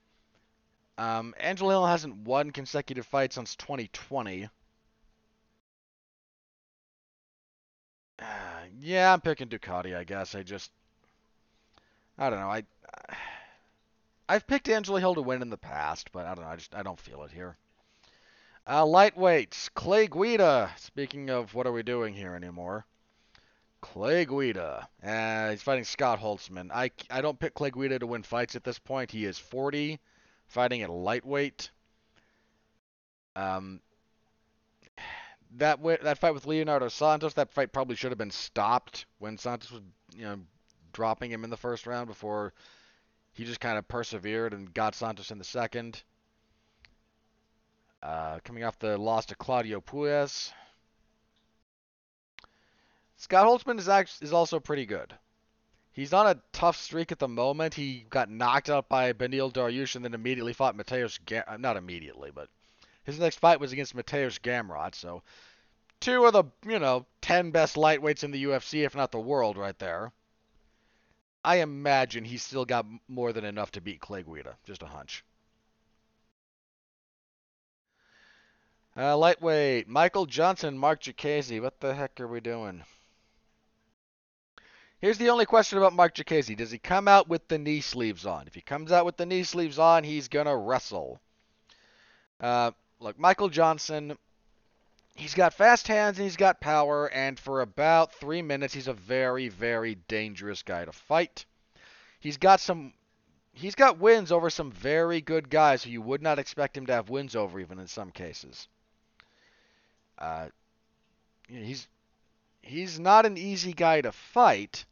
Um, 0.97 1.35
Angela 1.39 1.73
Hill 1.73 1.85
hasn't 1.85 2.15
won 2.17 2.51
consecutive 2.51 3.05
fights 3.05 3.35
since 3.35 3.55
2020. 3.55 4.49
Uh, 8.19 8.25
yeah, 8.79 9.13
I'm 9.13 9.21
picking 9.21 9.49
Ducote, 9.49 9.95
I 9.95 10.03
guess. 10.03 10.35
I 10.35 10.43
just 10.43 10.71
I 12.17 12.29
don't 12.29 12.39
know. 12.39 12.49
I 12.49 12.63
I've 14.29 14.47
picked 14.47 14.69
Angela 14.69 14.99
Hill 14.99 15.15
to 15.15 15.21
win 15.21 15.41
in 15.41 15.49
the 15.49 15.57
past, 15.57 16.11
but 16.11 16.25
I 16.25 16.35
don't 16.35 16.45
know. 16.45 16.51
I 16.51 16.55
just 16.55 16.73
I 16.75 16.83
don't 16.83 16.99
feel 16.99 17.23
it 17.23 17.31
here. 17.31 17.57
Uh, 18.65 18.83
lightweights, 18.83 19.69
Clay 19.73 20.07
Guida. 20.07 20.71
Speaking 20.77 21.29
of 21.29 21.53
what 21.55 21.65
are 21.65 21.71
we 21.71 21.83
doing 21.83 22.13
here 22.13 22.35
anymore? 22.35 22.85
Clay 23.81 24.25
Guida. 24.25 24.87
Uh, 25.03 25.49
he's 25.49 25.63
fighting 25.63 25.83
Scott 25.83 26.19
Holtzman. 26.19 26.69
I, 26.71 26.91
I 27.09 27.21
don't 27.21 27.39
pick 27.39 27.55
Clay 27.55 27.71
Guida 27.71 27.97
to 27.99 28.07
win 28.07 28.21
fights 28.21 28.55
at 28.55 28.63
this 28.63 28.77
point. 28.77 29.11
He 29.11 29.25
is 29.25 29.39
40, 29.39 29.99
fighting 30.47 30.83
at 30.83 30.91
lightweight. 30.91 31.71
Um, 33.35 33.81
that 35.55 35.81
that 36.03 36.17
fight 36.17 36.33
with 36.33 36.45
Leonardo 36.45 36.87
Santos, 36.87 37.33
that 37.33 37.51
fight 37.51 37.73
probably 37.73 37.95
should 37.95 38.11
have 38.11 38.17
been 38.17 38.31
stopped 38.31 39.05
when 39.19 39.37
Santos 39.37 39.71
was 39.71 39.81
you 40.15 40.23
know 40.23 40.39
dropping 40.93 41.31
him 41.31 41.43
in 41.43 41.49
the 41.49 41.57
first 41.57 41.87
round 41.87 42.07
before 42.07 42.53
he 43.33 43.43
just 43.45 43.59
kind 43.59 43.77
of 43.77 43.87
persevered 43.87 44.53
and 44.53 44.73
got 44.73 44.95
Santos 44.95 45.31
in 45.31 45.37
the 45.37 45.43
second. 45.43 46.03
Uh, 48.01 48.39
coming 48.43 48.63
off 48.63 48.79
the 48.79 48.97
loss 48.97 49.27
to 49.27 49.35
Claudio 49.35 49.79
Puelles. 49.79 50.51
Scott 53.17 53.45
Holtzman 53.45 53.77
is 53.77 53.87
actually, 53.87 54.25
is 54.25 54.33
also 54.33 54.59
pretty 54.59 54.87
good. 54.87 55.13
He's 55.93 56.13
on 56.13 56.25
a 56.25 56.41
tough 56.53 56.77
streak 56.77 57.11
at 57.11 57.19
the 57.19 57.27
moment. 57.27 57.73
He 57.73 58.05
got 58.09 58.29
knocked 58.29 58.69
out 58.69 58.89
by 58.89 59.13
Beneil 59.13 59.51
Dariush 59.51 59.95
and 59.95 60.03
then 60.03 60.13
immediately 60.13 60.53
fought 60.53 60.75
Mateusz. 60.75 61.19
Ga- 61.25 61.43
uh, 61.47 61.57
not 61.57 61.77
immediately, 61.77 62.31
but 62.31 62.49
his 63.03 63.19
next 63.19 63.39
fight 63.39 63.59
was 63.59 63.73
against 63.73 63.95
Mateusz 63.95 64.39
Gamrot. 64.39 64.95
So 64.95 65.21
two 65.99 66.25
of 66.25 66.33
the 66.33 66.45
you 66.65 66.79
know 66.79 67.05
ten 67.21 67.51
best 67.51 67.75
lightweights 67.75 68.23
in 68.23 68.31
the 68.31 68.45
UFC, 68.45 68.85
if 68.85 68.95
not 68.95 69.11
the 69.11 69.19
world, 69.19 69.57
right 69.57 69.77
there. 69.77 70.11
I 71.43 71.57
imagine 71.57 72.23
he's 72.23 72.43
still 72.43 72.65
got 72.65 72.85
more 73.07 73.33
than 73.33 73.45
enough 73.45 73.71
to 73.71 73.81
beat 73.81 73.99
Clay 73.99 74.23
Guida. 74.23 74.57
Just 74.63 74.83
a 74.83 74.87
hunch. 74.87 75.23
Uh, 78.97 79.15
lightweight, 79.15 79.87
Michael 79.87 80.25
Johnson, 80.25 80.77
Mark 80.77 81.01
Diakiese. 81.01 81.61
What 81.61 81.79
the 81.79 81.95
heck 81.95 82.19
are 82.19 82.27
we 82.27 82.41
doing? 82.41 82.83
Here's 84.99 85.17
the 85.17 85.29
only 85.29 85.45
question 85.45 85.77
about 85.77 85.93
Mark 85.93 86.13
Diakiese. 86.13 86.57
Does 86.57 86.71
he 86.71 86.77
come 86.77 87.07
out 87.07 87.29
with 87.29 87.47
the 87.47 87.57
knee 87.57 87.79
sleeves 87.79 88.25
on? 88.25 88.47
If 88.47 88.53
he 88.53 88.59
comes 88.59 88.91
out 88.91 89.05
with 89.05 89.15
the 89.15 89.25
knee 89.25 89.43
sleeves 89.43 89.79
on, 89.79 90.03
he's 90.03 90.27
going 90.27 90.45
to 90.45 90.55
wrestle. 90.57 91.21
Uh, 92.41 92.71
look, 92.99 93.17
Michael 93.17 93.47
Johnson, 93.47 94.17
he's 95.15 95.35
got 95.35 95.53
fast 95.53 95.87
hands 95.87 96.17
and 96.17 96.25
he's 96.25 96.35
got 96.35 96.59
power, 96.59 97.09
and 97.11 97.39
for 97.39 97.61
about 97.61 98.11
three 98.15 98.41
minutes, 98.41 98.73
he's 98.73 98.89
a 98.89 98.93
very, 98.93 99.47
very 99.47 99.95
dangerous 100.09 100.63
guy 100.63 100.83
to 100.83 100.91
fight. 100.91 101.45
He's 102.19 102.37
got 102.37 102.59
some. 102.59 102.93
He's 103.53 103.75
got 103.75 103.99
wins 103.99 104.33
over 104.33 104.49
some 104.49 104.69
very 104.69 105.21
good 105.21 105.49
guys 105.49 105.81
who 105.81 105.91
you 105.91 106.01
would 106.01 106.21
not 106.21 106.39
expect 106.39 106.75
him 106.75 106.85
to 106.87 106.93
have 106.93 107.09
wins 107.09 107.37
over, 107.37 107.57
even 107.59 107.79
in 107.79 107.87
some 107.87 108.11
cases. 108.11 108.67
Uh, 110.21 110.49
he's 111.47 111.87
he's 112.61 112.99
not 112.99 113.25
an 113.25 113.37
easy 113.37 113.73
guy 113.73 114.01
to 114.01 114.11
fight. 114.11 114.85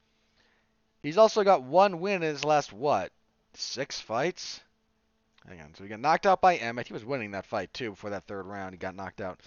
He's 1.03 1.17
also 1.17 1.43
got 1.43 1.61
one 1.63 1.99
win 1.99 2.23
in 2.23 2.33
his 2.33 2.43
last 2.43 2.73
what 2.73 3.11
six 3.53 3.99
fights. 3.99 4.61
Hang 5.47 5.61
on, 5.61 5.73
so 5.75 5.83
he 5.83 5.89
got 5.89 5.99
knocked 5.99 6.25
out 6.25 6.41
by 6.41 6.55
Emmett. 6.55 6.87
He 6.87 6.93
was 6.93 7.05
winning 7.05 7.31
that 7.31 7.45
fight 7.45 7.73
too 7.73 7.91
before 7.91 8.09
that 8.09 8.25
third 8.25 8.45
round. 8.45 8.73
He 8.73 8.77
got 8.77 8.95
knocked 8.95 9.21
out. 9.21 9.39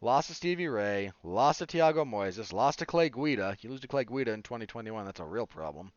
Lost 0.00 0.28
to 0.28 0.34
Stevie 0.34 0.68
Ray, 0.68 1.12
lost 1.24 1.58
to 1.58 1.66
Thiago 1.66 2.04
Moises, 2.06 2.52
lost 2.52 2.80
to 2.80 2.86
Clay 2.86 3.08
Guida. 3.08 3.56
You 3.60 3.70
lose 3.70 3.80
to 3.80 3.88
Clay 3.88 4.04
Guida 4.04 4.32
in 4.32 4.42
2021, 4.42 5.04
that's 5.04 5.18
a 5.18 5.24
real 5.24 5.46
problem. 5.46 5.90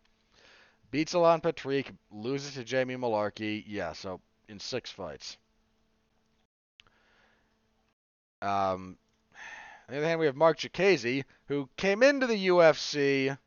Beats 0.90 1.14
Alan 1.14 1.40
Patrick, 1.40 1.92
loses 2.12 2.56
to 2.56 2.64
Jamie 2.64 2.96
Mullarkey. 2.96 3.64
Yeah, 3.68 3.94
so 3.94 4.20
in 4.50 4.60
six 4.60 4.90
fights. 4.90 5.38
Um, 8.42 8.98
on 9.92 9.96
the 9.96 10.00
other 10.04 10.08
hand, 10.08 10.20
we 10.22 10.26
have 10.26 10.38
Mark 10.38 10.58
Diakiese, 10.58 11.26
who 11.48 11.68
came 11.76 12.02
into 12.02 12.26
the 12.26 12.48
UFC 12.48 13.38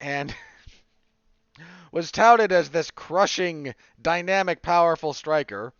and 0.00 0.32
was 1.90 2.12
touted 2.12 2.52
as 2.52 2.70
this 2.70 2.92
crushing, 2.92 3.74
dynamic, 4.00 4.62
powerful 4.62 5.12
striker. 5.12 5.72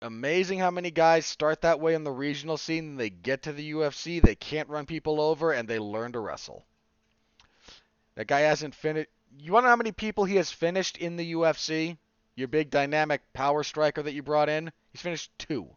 Amazing 0.00 0.60
how 0.60 0.70
many 0.70 0.92
guys 0.92 1.26
start 1.26 1.62
that 1.62 1.80
way 1.80 1.94
in 1.94 2.04
the 2.04 2.12
regional 2.12 2.56
scene, 2.56 2.94
they 2.94 3.10
get 3.10 3.42
to 3.42 3.52
the 3.52 3.72
UFC, 3.72 4.22
they 4.22 4.36
can't 4.36 4.68
run 4.68 4.86
people 4.86 5.20
over, 5.20 5.50
and 5.50 5.66
they 5.66 5.80
learn 5.80 6.12
to 6.12 6.20
wrestle. 6.20 6.64
That 8.14 8.28
guy 8.28 8.42
hasn't 8.42 8.76
finished. 8.76 9.10
You 9.36 9.50
know 9.50 9.62
how 9.62 9.74
many 9.74 9.90
people 9.90 10.26
he 10.26 10.36
has 10.36 10.52
finished 10.52 10.96
in 10.96 11.16
the 11.16 11.32
UFC? 11.32 11.98
Your 12.36 12.46
big 12.46 12.70
dynamic 12.70 13.20
power 13.32 13.64
striker 13.64 14.00
that 14.00 14.12
you 14.12 14.22
brought 14.22 14.48
in? 14.48 14.70
He's 14.92 15.00
finished 15.00 15.36
two. 15.38 15.74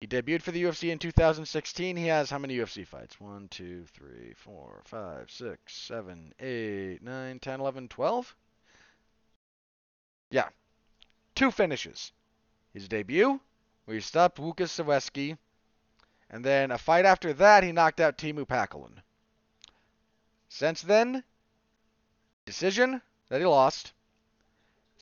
He 0.00 0.06
debuted 0.06 0.42
for 0.42 0.52
the 0.52 0.62
UFC 0.62 0.90
in 0.90 0.98
2016. 0.98 1.96
He 1.96 2.06
has 2.06 2.30
how 2.30 2.38
many 2.38 2.56
UFC 2.56 2.86
fights? 2.86 3.20
1, 3.20 3.48
2, 3.48 3.84
3, 3.84 4.32
4, 4.34 4.82
5, 4.84 5.30
6, 5.30 5.74
7, 5.74 6.34
8, 6.38 7.02
9, 7.02 7.38
10, 7.40 7.60
11, 7.60 7.88
12? 7.88 8.36
Yeah. 10.30 10.48
Two 11.34 11.50
finishes. 11.50 12.12
His 12.72 12.86
debut, 12.86 13.40
where 13.86 13.96
he 13.96 14.00
stopped 14.00 14.38
Łukasz 14.38 14.70
Sajewski, 14.70 15.36
and 16.30 16.44
then 16.44 16.70
a 16.70 16.78
fight 16.78 17.04
after 17.04 17.32
that, 17.32 17.64
he 17.64 17.72
knocked 17.72 18.00
out 18.00 18.18
Teemu 18.18 18.46
Packalén. 18.46 19.02
Since 20.48 20.82
then, 20.82 21.24
decision 22.44 23.02
that 23.28 23.40
he 23.40 23.46
lost. 23.46 23.92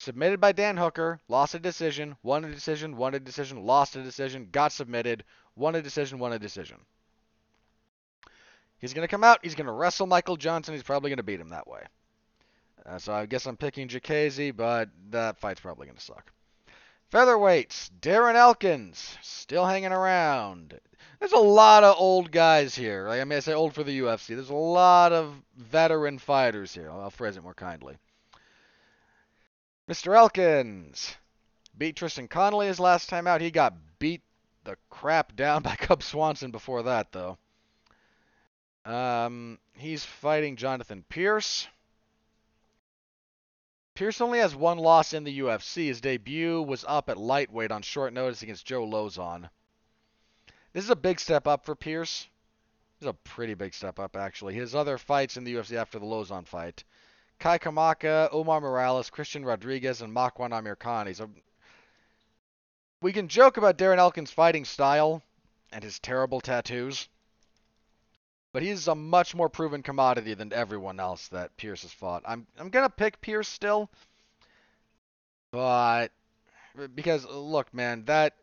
Submitted 0.07 0.41
by 0.41 0.53
Dan 0.53 0.77
Hooker, 0.77 1.19
lost 1.27 1.57
a 1.57 1.59
decision, 1.59 2.17
won 2.23 2.45
a 2.45 2.49
decision, 2.49 2.97
won 2.97 3.17
a 3.17 3.19
decision, 3.19 3.65
lost 3.67 3.97
a 3.97 4.05
decision, 4.05 4.51
got 4.53 4.71
submitted, 4.71 5.25
won 5.57 5.75
a 5.75 5.83
decision, 5.83 6.21
won 6.21 6.33
a 6.33 6.39
decision. 6.39 6.77
He's 8.79 8.95
going 8.95 9.03
to 9.03 9.11
come 9.11 9.25
out, 9.25 9.41
he's 9.43 9.57
going 9.57 9.67
to 9.67 9.73
wrestle 9.73 10.07
Michael 10.07 10.37
Johnson, 10.37 10.75
he's 10.75 10.85
probably 10.85 11.11
going 11.11 11.17
to 11.17 11.25
beat 11.25 11.41
him 11.41 11.49
that 11.49 11.67
way. 11.67 11.81
Uh, 12.89 12.99
so 12.99 13.15
I 13.15 13.27
guess 13.27 13.47
I'm 13.47 13.57
picking 13.57 13.89
Diakiese, 13.89 14.57
but 14.57 14.91
that 15.11 15.39
fight's 15.39 15.59
probably 15.59 15.89
going 15.89 15.99
to 15.99 16.05
suck. 16.05 16.31
Featherweights, 17.13 17.91
Darren 18.01 18.37
Elkins, 18.37 19.19
still 19.23 19.67
hanging 19.67 19.91
around. 19.91 20.79
There's 21.19 21.33
a 21.33 21.39
lot 21.39 21.83
of 21.83 21.97
old 21.99 22.31
guys 22.31 22.77
here. 22.77 23.09
I 23.09 23.25
mean, 23.25 23.39
I 23.39 23.41
say 23.41 23.55
old 23.55 23.75
for 23.75 23.83
the 23.83 23.99
UFC. 23.99 24.37
There's 24.37 24.51
a 24.51 24.55
lot 24.55 25.13
of 25.13 25.35
veteran 25.57 26.21
fighters 26.21 26.73
here. 26.73 26.93
I'll 26.93 27.11
phrase 27.11 27.37
it 27.37 27.43
more 27.43 27.55
kindly. 27.55 27.97
Mr. 29.89 30.17
Elkins 30.17 31.17
beat 31.79 31.97
Tristan 31.97 32.27
Connelly 32.27 32.67
his 32.67 32.81
last 32.81 33.09
time 33.09 33.27
out. 33.27 33.41
He 33.41 33.51
got 33.51 33.75
beat 33.99 34.23
the 34.65 34.77
crap 34.91 35.37
down 35.37 35.63
by 35.65 35.77
Cub 35.77 36.03
Swanson 36.03 36.51
before 36.51 36.83
that, 36.85 37.13
though. 37.13 37.39
Um, 38.85 39.59
he's 39.75 40.05
fighting 40.05 40.57
Jonathan 40.57 41.05
Pierce. 41.09 41.67
Pierce 43.95 44.21
only 44.21 44.41
has 44.41 44.55
one 44.55 44.79
loss 44.79 45.13
in 45.13 45.25
the 45.25 45.41
UFC. 45.41 45.87
His 45.87 46.01
debut 46.01 46.61
was 46.61 46.85
up 46.87 47.09
at 47.09 47.17
lightweight 47.17 47.73
on 47.73 47.83
short 47.83 48.13
notice 48.13 48.43
against 48.43 48.67
Joe 48.67 48.85
Lauzon. 48.85 49.49
This 50.73 50.85
is 50.85 50.91
a 50.91 50.97
big 50.97 51.19
step 51.19 51.47
up 51.47 51.65
for 51.65 51.75
Pierce. 51.75 52.29
This 52.99 53.07
is 53.07 53.11
a 53.11 53.15
pretty 53.15 53.55
big 53.55 53.73
step 53.73 53.99
up, 53.99 54.17
actually. 54.17 54.55
His 54.55 54.75
other 54.75 54.99
fights 54.99 55.37
in 55.37 55.45
the 55.45 55.55
UFC 55.55 55.77
after 55.77 55.99
the 55.99 56.05
Lozon 56.05 56.47
fight. 56.47 56.85
Kai 57.39 57.59
Kamaka, 57.59 58.29
Omar 58.33 58.61
Morales, 58.61 59.11
Christian 59.11 59.45
Rodriguez, 59.45 60.01
and 60.01 60.15
Makwan 60.15 60.51
Amirkhani. 60.51 61.15
So 61.15 61.31
we 63.03 63.13
can 63.13 63.29
joke 63.29 63.57
about 63.57 63.79
Darren 63.79 63.99
Elkins' 63.99 64.31
fighting 64.31 64.65
style 64.65 65.23
and 65.73 65.85
his 65.85 65.99
terrible 65.99 66.41
tattoos. 66.41 67.09
But 68.53 68.63
he's 68.63 68.89
a 68.89 68.95
much 68.95 69.35
more 69.35 69.51
proven 69.51 69.83
commodity 69.83 70.33
than 70.33 70.53
everyone 70.53 70.99
else 70.99 71.29
that 71.29 71.57
Pierce 71.59 71.83
has 71.83 71.93
fought. 71.93 72.23
I'm 72.27 72.47
I'm 72.59 72.71
gonna 72.71 72.89
pick 72.89 73.21
Pierce 73.21 73.49
still, 73.49 73.91
but 75.51 76.11
because 76.95 77.27
look, 77.27 77.73
man, 77.75 78.07
that 78.07 78.35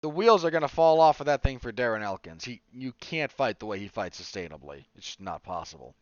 the 0.00 0.08
wheels 0.08 0.44
are 0.44 0.50
gonna 0.50 0.66
fall 0.66 1.00
off 1.00 1.20
of 1.20 1.26
that 1.26 1.44
thing 1.44 1.60
for 1.60 1.72
Darren 1.72 2.02
Elkins. 2.02 2.44
He 2.44 2.62
you 2.72 2.92
can't 2.94 3.30
fight 3.30 3.60
the 3.60 3.66
way 3.66 3.78
he 3.78 3.86
fights 3.86 4.20
sustainably. 4.20 4.86
It's 4.96 5.06
just 5.06 5.20
not 5.20 5.44
possible. 5.44 5.94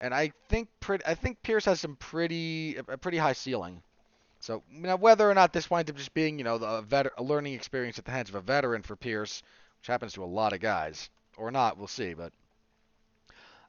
And 0.00 0.14
I 0.14 0.32
think 0.48 0.68
pretty, 0.80 1.04
I 1.04 1.14
think 1.14 1.42
Pierce 1.42 1.66
has 1.66 1.80
some 1.80 1.96
pretty 1.96 2.76
a 2.76 2.82
pretty 2.96 3.18
high 3.18 3.34
ceiling. 3.34 3.82
So 4.40 4.62
now 4.70 4.96
whether 4.96 5.30
or 5.30 5.34
not 5.34 5.52
this 5.52 5.68
winds 5.68 5.90
up 5.90 5.96
just 5.96 6.14
being 6.14 6.38
you 6.38 6.44
know 6.44 6.58
the 6.58 6.80
vet, 6.82 7.08
a 7.18 7.22
learning 7.22 7.54
experience 7.54 7.98
at 7.98 8.06
the 8.06 8.10
hands 8.10 8.30
of 8.30 8.34
a 8.34 8.40
veteran 8.40 8.82
for 8.82 8.96
Pierce, 8.96 9.42
which 9.78 9.88
happens 9.88 10.14
to 10.14 10.24
a 10.24 10.26
lot 10.26 10.54
of 10.54 10.60
guys 10.60 11.10
or 11.36 11.50
not. 11.50 11.76
We'll 11.76 11.86
see. 11.86 12.14
But 12.14 12.32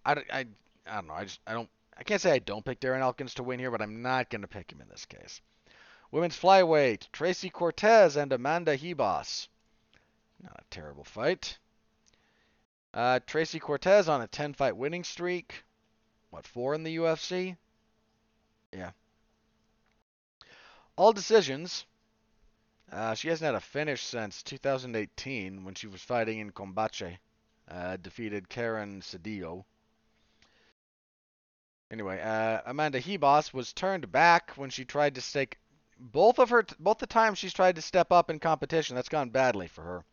I, 0.06 0.14
I, 0.32 0.46
I 0.88 0.96
don't 0.96 1.08
know. 1.08 1.14
I 1.14 1.24
just 1.26 1.40
I 1.46 1.54
don't. 1.54 1.70
I 1.98 2.04
can't 2.04 2.22
say 2.22 2.32
I 2.32 2.40
don't 2.40 2.66
pick 2.66 2.80
Darren 2.80 3.02
Elkins 3.02 3.36
to 3.36 3.44
win 3.44 3.60
here, 3.60 3.70
but 3.70 3.82
I'm 3.82 4.02
not 4.02 4.30
going 4.30 4.42
to 4.42 4.48
pick 4.48 4.72
him 4.72 4.82
in 4.82 4.88
this 4.88 5.06
case. 5.06 5.42
Women's 6.12 6.40
flyweight: 6.40 7.12
Tracy 7.12 7.50
Cortez 7.50 8.16
and 8.16 8.32
Amanda 8.32 8.78
Ribas. 8.78 9.50
Not 10.42 10.60
a 10.60 10.64
terrible 10.70 11.04
fight. 11.04 11.58
Uh, 12.94 13.20
Tracy 13.26 13.60
Cortez 13.60 14.10
on 14.10 14.22
a 14.22 14.28
10 14.28 14.54
fight 14.54 14.76
winning 14.76 15.04
streak. 15.04 15.64
What, 16.32 16.48
four 16.48 16.74
in 16.74 16.84
the 16.84 16.96
UFC? 16.98 17.56
Yeah. 18.74 18.92
All 20.96 21.14
decisions. 21.14 21.86
Uh, 22.92 23.14
she 23.14 23.28
hasn't 23.28 23.46
had 23.46 23.56
a 23.56 23.60
finish 23.60 24.02
since 24.04 24.44
2018 24.44 25.64
when 25.64 25.76
she 25.76 25.88
was 25.88 26.02
fighting 26.02 26.40
in 26.40 26.52
Combate 26.52 27.18
uh, 27.70 27.98
defeated 27.98 28.50
Karen 28.50 29.02
Cedillo. 29.02 29.64
Anyway, 31.90 32.22
uh, 32.22 32.62
Amanda 32.66 33.02
Ribas 33.02 33.54
was 33.54 33.74
turned 33.74 34.12
back 34.12 34.52
when 34.52 34.70
she 34.70 34.86
tried 34.86 35.16
to 35.16 35.22
stake 35.22 35.58
both 36.00 36.40
of 36.40 36.50
her 36.50 36.66
both 36.80 36.98
the 36.98 37.06
times 37.06 37.38
she's 37.38 37.54
tried 37.54 37.76
to 37.76 37.82
step 37.82 38.12
up 38.12 38.30
in 38.30 38.40
competition. 38.40 38.96
That's 38.96 39.10
gone 39.10 39.30
badly 39.30 39.68
for 39.68 39.84
her. 39.84 40.06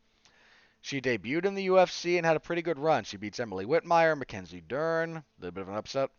She 0.81 1.01
debuted 1.01 1.45
in 1.45 1.55
the 1.55 1.67
UFC 1.67 2.17
and 2.17 2.25
had 2.25 2.37
a 2.37 2.41
pretty 2.41 2.62
good 2.62 2.79
run. 2.79 3.05
She 3.05 3.17
beats 3.17 3.41
Emily 3.41 3.67
Whitmire, 3.67 4.17
Mackenzie 4.17 4.61
Dern, 4.61 5.17
a 5.17 5.25
little 5.38 5.53
bit 5.53 5.62
of 5.62 5.69
an 5.69 5.75
upset, 5.75 6.11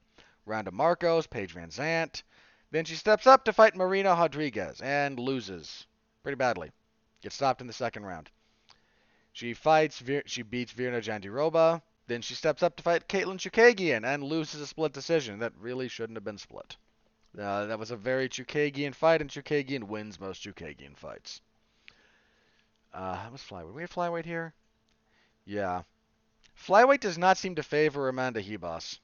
Randa 0.45 0.71
Markos, 0.71 1.29
Paige 1.29 1.55
VanZant. 1.55 2.23
Then 2.71 2.85
she 2.85 2.95
steps 2.95 3.25
up 3.25 3.45
to 3.45 3.53
fight 3.53 3.75
Marina 3.75 4.09
Rodriguez 4.09 4.81
and 4.81 5.19
loses 5.19 5.87
pretty 6.23 6.35
badly. 6.35 6.71
Gets 7.21 7.35
stopped 7.35 7.61
in 7.61 7.67
the 7.67 7.73
second 7.73 8.05
round. 8.05 8.29
She 9.33 9.53
fights, 9.53 10.03
she 10.25 10.41
beats 10.41 10.73
Virna 10.73 11.01
Jandiroba. 11.01 11.81
Then 12.07 12.21
she 12.21 12.33
steps 12.33 12.63
up 12.63 12.75
to 12.75 12.83
fight 12.83 13.07
Caitlin 13.07 13.37
Chookagian 13.37 14.03
and 14.03 14.23
loses 14.23 14.61
a 14.61 14.67
split 14.67 14.93
decision. 14.93 15.39
That 15.39 15.53
really 15.57 15.87
shouldn't 15.87 16.17
have 16.17 16.23
been 16.23 16.37
split. 16.37 16.75
Uh, 17.37 17.65
that 17.65 17.77
was 17.77 17.91
a 17.91 17.95
very 17.95 18.27
Chookagian 18.27 18.95
fight, 18.95 19.21
and 19.21 19.29
Chookagian 19.29 19.83
wins 19.83 20.19
most 20.19 20.43
Chookagian 20.43 20.97
fights. 20.97 21.41
Uh, 22.93 23.15
how 23.15 23.29
was 23.31 23.41
flyweight? 23.41 23.73
We 23.73 23.81
have 23.81 23.91
flyweight 23.91 24.25
here? 24.25 24.53
Yeah. 25.45 25.83
Flyweight 26.67 26.99
does 26.99 27.17
not 27.17 27.37
seem 27.37 27.55
to 27.55 27.63
favor 27.63 28.09
Amanda 28.09 28.41
Ribas. 28.41 28.99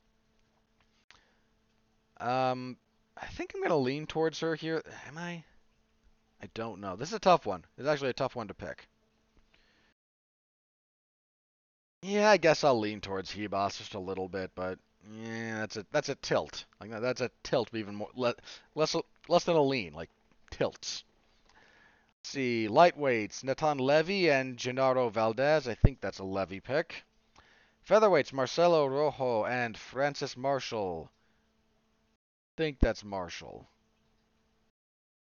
Um, 2.20 2.78
I 3.18 3.28
think 3.28 3.54
I'm 3.54 3.62
going 3.62 3.70
to 3.70 3.76
lean 3.76 4.08
towards 4.08 4.40
her 4.40 4.56
here. 4.56 4.84
Am 5.08 5.18
I? 5.18 5.44
I 6.42 6.50
don't 6.54 6.82
know. 6.82 6.96
This 6.96 7.10
is 7.10 7.16
a 7.16 7.20
tough 7.20 7.46
one. 7.46 7.64
It's 7.78 7.88
actually 7.88 8.10
a 8.10 8.14
tough 8.14 8.36
one 8.36 8.48
to 8.48 8.54
pick. 8.54 8.88
Yeah, 12.02 12.30
I 12.30 12.38
guess 12.38 12.64
I'll 12.64 12.80
lean 12.80 13.02
towards 13.02 13.34
Ribas 13.34 13.78
just 13.78 13.96
a 13.96 14.00
little 14.00 14.30
bit, 14.30 14.52
but 14.54 14.78
yeah, 15.24 15.60
that's 15.60 15.78
a 15.78 15.86
that's 15.92 16.10
a 16.10 16.16
tilt. 16.16 16.66
Like 16.80 16.92
that's 16.92 17.22
a 17.22 17.32
tilt, 17.44 17.74
even 17.74 17.96
more 17.96 18.10
le, 18.16 18.36
less 18.76 18.96
less 19.28 19.44
than 19.44 19.56
a 19.56 19.62
lean, 19.62 19.94
like 19.94 20.10
tilts. 20.52 21.04
See, 22.28 22.68
lightweights: 22.68 23.44
Natan 23.44 23.78
Levy 23.78 24.32
and 24.32 24.58
Gennaro 24.58 25.10
Valdez. 25.10 25.68
I 25.68 25.76
think 25.76 26.02
that's 26.02 26.18
a 26.18 26.24
Levy 26.24 26.60
pick. 26.60 27.06
Featherweights: 27.88 28.34
Marcelo 28.34 28.88
Rojo 28.88 29.46
and 29.46 29.78
Francis 29.78 30.36
Marshall. 30.36 31.12
I 31.12 32.54
think 32.58 32.80
that's 32.80 33.04
Marshall. 33.04 33.70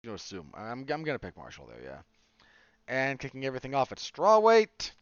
You 0.05 0.15
assume. 0.15 0.53
I'm 0.55 0.87
I'm 0.89 1.03
gonna 1.03 1.19
pick 1.19 1.37
Marshall 1.37 1.67
there, 1.67 1.83
yeah. 1.83 2.03
And 2.87 3.19
kicking 3.19 3.45
everything 3.45 3.75
off 3.75 3.91
at 3.91 3.99
strawweight. 3.99 4.93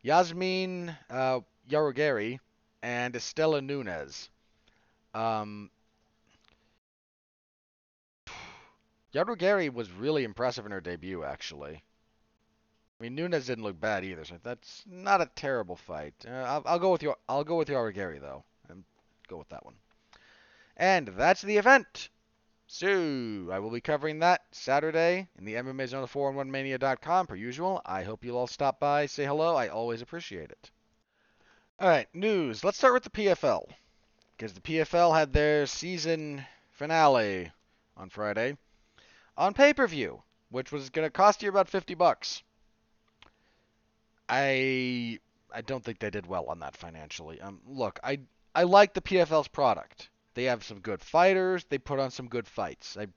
Yasmin 0.00 0.96
uh, 1.10 1.40
Jauregui 1.68 2.40
and 2.82 3.12
Estela 3.12 3.62
Nunes. 3.62 4.30
Um, 5.12 5.70
Jauregui 9.12 9.72
was 9.72 9.90
really 9.90 10.24
impressive 10.24 10.64
in 10.64 10.72
her 10.72 10.80
debut, 10.80 11.22
actually. 11.22 11.82
I 12.98 13.02
mean, 13.02 13.14
Nunes 13.14 13.46
didn't 13.46 13.64
look 13.64 13.78
bad 13.78 14.04
either, 14.04 14.24
so 14.24 14.38
that's 14.42 14.84
not 14.86 15.20
a 15.20 15.30
terrible 15.34 15.76
fight. 15.76 16.14
Uh, 16.26 16.30
I'll, 16.30 16.62
I'll, 16.64 16.78
go 16.78 16.92
with 16.92 17.02
you. 17.02 17.14
I'll 17.28 17.44
go 17.44 17.56
with 17.56 17.68
Jauregui 17.68 18.20
though, 18.20 18.44
and 18.68 18.84
go 19.28 19.36
with 19.36 19.48
that 19.50 19.64
one. 19.64 19.74
And 20.76 21.08
that's 21.08 21.42
the 21.42 21.58
event. 21.58 22.08
So, 22.68 23.50
I 23.52 23.58
will 23.58 23.70
be 23.70 23.82
covering 23.82 24.20
that 24.20 24.42
Saturday 24.50 25.28
in 25.36 25.44
the 25.44 25.54
MMA 25.54 25.88
Zone 25.88 26.06
411mania.com 26.06 27.26
per 27.26 27.34
usual. 27.34 27.82
I 27.84 28.04
hope 28.04 28.24
you'll 28.24 28.38
all 28.38 28.46
stop 28.46 28.80
by, 28.80 29.04
say 29.04 29.26
hello. 29.26 29.56
I 29.56 29.68
always 29.68 30.00
appreciate 30.00 30.50
it. 30.50 30.70
All 31.78 31.88
right, 31.88 32.08
news. 32.14 32.64
Let's 32.64 32.78
start 32.78 32.94
with 32.94 33.02
the 33.02 33.10
PFL. 33.10 33.68
because 34.36 34.54
the 34.54 34.60
PFL 34.62 35.14
had 35.14 35.34
their 35.34 35.66
season 35.66 36.46
finale 36.70 37.50
on 37.96 38.08
Friday 38.08 38.56
on 39.36 39.54
pay 39.54 39.72
per 39.72 39.86
view, 39.86 40.22
which 40.50 40.72
was 40.72 40.90
going 40.90 41.06
to 41.06 41.10
cost 41.10 41.42
you 41.42 41.48
about 41.48 41.68
50 41.68 41.94
bucks. 41.94 42.42
I 44.28 45.18
I 45.54 45.60
don't 45.60 45.84
think 45.84 45.98
they 45.98 46.10
did 46.10 46.26
well 46.26 46.46
on 46.46 46.60
that 46.60 46.76
financially. 46.76 47.40
Um, 47.40 47.60
look, 47.66 48.00
I 48.02 48.20
I 48.54 48.64
like 48.64 48.94
the 48.94 49.02
PFL's 49.02 49.48
product. 49.48 50.08
They 50.34 50.44
have 50.44 50.64
some 50.64 50.80
good 50.80 51.02
fighters. 51.02 51.64
They 51.64 51.78
put 51.78 51.98
on 51.98 52.10
some 52.10 52.28
good 52.28 52.48
fights. 52.48 52.96
I 52.96 53.08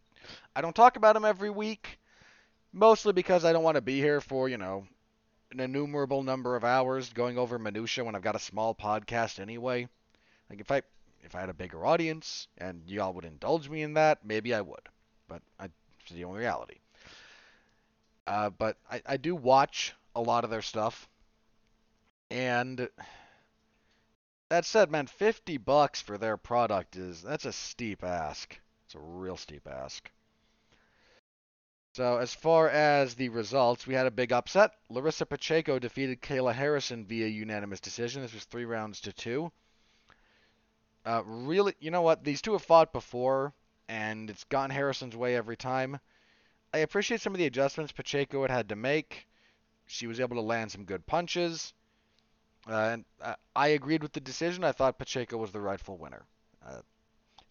I 0.56 0.62
don't 0.62 0.76
talk 0.76 0.98
about 0.98 1.14
them 1.14 1.26
every 1.26 1.50
week, 1.50 2.00
mostly 2.74 3.14
because 3.14 3.46
I 3.46 3.54
don't 3.54 3.64
want 3.64 3.76
to 3.76 3.82
be 3.82 4.00
here 4.00 4.20
for 4.20 4.50
you 4.50 4.58
know 4.58 4.86
an 5.52 5.60
innumerable 5.60 6.24
number 6.24 6.56
of 6.56 6.64
hours 6.64 7.14
going 7.14 7.38
over 7.38 7.58
minutia 7.58 8.04
when 8.04 8.16
I've 8.16 8.22
got 8.22 8.36
a 8.36 8.40
small 8.40 8.76
podcast 8.76 9.40
anyway. 9.40 9.88
Like 10.50 10.60
if 10.60 10.72
I 10.72 10.82
if 11.24 11.36
I 11.36 11.40
had 11.40 11.50
a 11.50 11.54
bigger 11.54 11.86
audience 11.86 12.48
and 12.58 12.84
y'all 12.88 13.14
would 13.14 13.26
indulge 13.26 13.70
me 13.70 13.82
in 13.82 13.94
that, 13.94 14.26
maybe 14.26 14.54
I 14.54 14.62
would. 14.62 14.90
But 15.28 15.42
I, 15.60 15.70
it's 16.06 16.16
the 16.16 16.24
only 16.24 16.40
reality. 16.40 16.80
Uh, 18.28 18.50
but 18.50 18.78
I, 18.90 19.02
I 19.06 19.18
do 19.18 19.36
watch 19.36 19.94
a 20.16 20.22
lot 20.22 20.44
of 20.44 20.50
their 20.50 20.62
stuff. 20.62 21.10
And 22.32 22.90
that 24.50 24.66
said, 24.66 24.92
man, 24.92 25.08
50 25.08 25.58
bucks 25.58 26.02
for 26.02 26.18
their 26.18 26.38
product 26.38 26.96
is 26.96 27.22
that's 27.22 27.46
a 27.46 27.54
steep 27.54 28.04
ask. 28.04 28.60
It's 28.86 28.96
a 28.96 29.00
real 29.00 29.38
steep 29.38 29.68
ask. 29.68 30.10
So 31.94 32.18
as 32.18 32.34
far 32.34 32.70
as 32.70 33.16
the 33.16 33.30
results, 33.30 33.88
we 33.88 33.94
had 33.94 34.06
a 34.06 34.12
big 34.12 34.34
upset. 34.34 34.72
Larissa 34.90 35.26
Pacheco 35.26 35.80
defeated 35.80 36.22
Kayla 36.22 36.54
Harrison 36.54 37.06
via 37.06 37.28
unanimous 37.28 37.80
decision. 37.80 38.22
This 38.22 38.34
was 38.34 38.44
three 38.44 38.66
rounds 38.66 39.00
to 39.02 39.14
two. 39.14 39.52
Uh, 41.06 41.22
really, 41.26 41.74
you 41.80 41.92
know 41.92 42.02
what? 42.02 42.24
These 42.24 42.42
two 42.42 42.54
have 42.54 42.64
fought 42.64 42.92
before, 42.92 43.54
and 43.88 44.30
it's 44.30 44.44
gotten 44.46 44.72
Harrison's 44.72 45.16
way 45.16 45.36
every 45.36 45.58
time. 45.58 46.00
I 46.74 46.80
appreciate 46.80 47.22
some 47.22 47.34
of 47.34 47.40
the 47.40 47.46
adjustments 47.46 47.92
Pacheco 47.92 48.42
had 48.42 48.52
had 48.52 48.70
to 48.70 48.76
make. 48.76 49.28
She 49.88 50.08
was 50.08 50.20
able 50.20 50.36
to 50.36 50.42
land 50.42 50.72
some 50.72 50.84
good 50.84 51.06
punches. 51.06 51.74
Uh, 52.68 52.74
and 52.74 53.06
uh, 53.22 53.36
I 53.56 53.70
agreed 53.70 54.02
with 54.02 54.14
the 54.14 54.20
decision. 54.20 54.64
I 54.64 54.72
thought 54.72 54.98
Pacheco 54.98 55.38
was 55.38 55.52
the 55.52 55.62
rightful 55.62 55.98
winner. 55.98 56.26
Uh, 56.66 56.82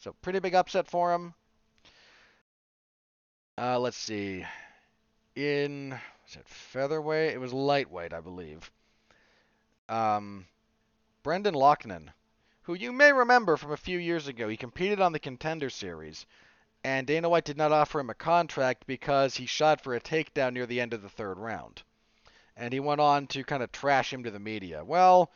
so 0.01 0.15
pretty 0.21 0.41
big 0.41 0.55
upset 0.55 0.89
for 0.89 1.13
him. 1.13 1.35
Uh, 3.57 3.79
let's 3.79 3.97
see. 3.97 4.45
In 5.37 5.91
was 5.91 6.37
it 6.37 6.49
featherweight? 6.49 7.35
It 7.35 7.39
was 7.39 7.53
lightweight, 7.53 8.13
I 8.13 8.21
believe. 8.21 8.71
Um, 9.89 10.47
Brendan 11.23 11.55
Loughnane, 11.55 12.09
who 12.65 12.75
you 12.75 12.93
may 12.93 13.13
remember 13.13 13.57
from 13.57 13.73
a 13.73 13.77
few 13.77 13.99
years 13.99 14.29
ago, 14.29 14.49
he 14.49 14.57
competed 14.57 15.01
on 15.01 15.13
the 15.13 15.19
Contender 15.19 15.71
Series, 15.71 16.27
and 16.83 17.07
Dana 17.07 17.29
White 17.29 17.45
did 17.45 17.57
not 17.57 17.73
offer 17.73 18.01
him 18.01 18.11
a 18.11 18.15
contract 18.15 18.87
because 18.87 19.37
he 19.37 19.47
shot 19.47 19.81
for 19.81 19.95
a 19.95 20.01
takedown 20.01 20.53
near 20.53 20.67
the 20.67 20.81
end 20.81 20.93
of 20.93 21.03
the 21.03 21.09
third 21.09 21.39
round 21.39 21.83
and 22.57 22.73
he 22.73 22.81
went 22.81 23.01
on 23.01 23.27
to 23.29 23.45
kind 23.45 23.63
of 23.63 23.73
trash 23.73 24.13
him 24.13 24.25
to 24.25 24.31
the 24.31 24.39
media. 24.39 24.85
Well, 24.85 25.31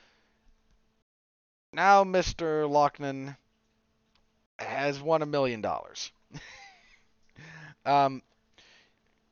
now 1.73 2.05
Mr. 2.05 2.69
Loughnane 2.69 3.37
has 4.59 5.01
won 5.01 5.23
a 5.23 5.27
million 5.27 5.61
dollars. 5.61 6.13
Um, 7.87 8.21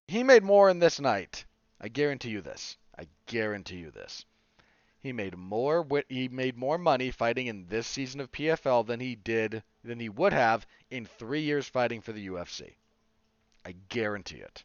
he 0.08 0.22
made 0.22 0.42
more 0.42 0.70
in 0.70 0.78
this 0.78 0.98
night. 0.98 1.44
I 1.78 1.88
guarantee 1.88 2.30
you 2.30 2.40
this. 2.40 2.78
I 2.98 3.06
guarantee 3.26 3.76
you 3.76 3.90
this. 3.90 4.24
He 5.06 5.12
made 5.12 5.36
more 5.36 5.86
he 6.08 6.26
made 6.26 6.56
more 6.56 6.78
money 6.78 7.12
fighting 7.12 7.46
in 7.46 7.68
this 7.68 7.86
season 7.86 8.18
of 8.20 8.32
PFL 8.32 8.84
than 8.84 8.98
he 8.98 9.14
did 9.14 9.62
than 9.84 10.00
he 10.00 10.08
would 10.08 10.32
have 10.32 10.66
in 10.90 11.06
3 11.06 11.42
years 11.42 11.68
fighting 11.68 12.00
for 12.00 12.10
the 12.10 12.26
UFC. 12.26 12.74
I 13.64 13.76
guarantee 13.88 14.38
it. 14.38 14.64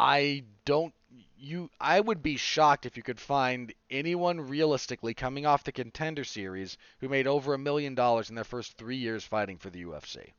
I 0.00 0.44
don't 0.64 0.94
you 1.36 1.68
I 1.78 2.00
would 2.00 2.22
be 2.22 2.38
shocked 2.38 2.86
if 2.86 2.96
you 2.96 3.02
could 3.02 3.20
find 3.20 3.74
anyone 3.90 4.40
realistically 4.40 5.12
coming 5.12 5.44
off 5.44 5.64
the 5.64 5.70
contender 5.70 6.24
series 6.24 6.78
who 7.00 7.10
made 7.10 7.26
over 7.26 7.52
a 7.52 7.58
million 7.58 7.94
dollars 7.94 8.30
in 8.30 8.36
their 8.36 8.44
first 8.44 8.78
three 8.78 8.96
years 8.96 9.22
fighting 9.22 9.58
for 9.58 9.68
the 9.68 9.84
UFC. 9.84 10.32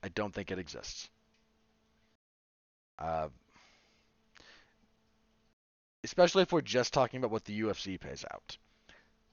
I 0.00 0.10
don't 0.10 0.32
think 0.32 0.52
it 0.52 0.60
exists. 0.60 1.10
Uh, 3.00 3.30
especially 6.04 6.42
if 6.42 6.52
we're 6.52 6.60
just 6.60 6.92
talking 6.92 7.18
about 7.18 7.30
what 7.30 7.44
the 7.44 7.60
UFC 7.60 7.98
pays 7.98 8.24
out. 8.32 8.56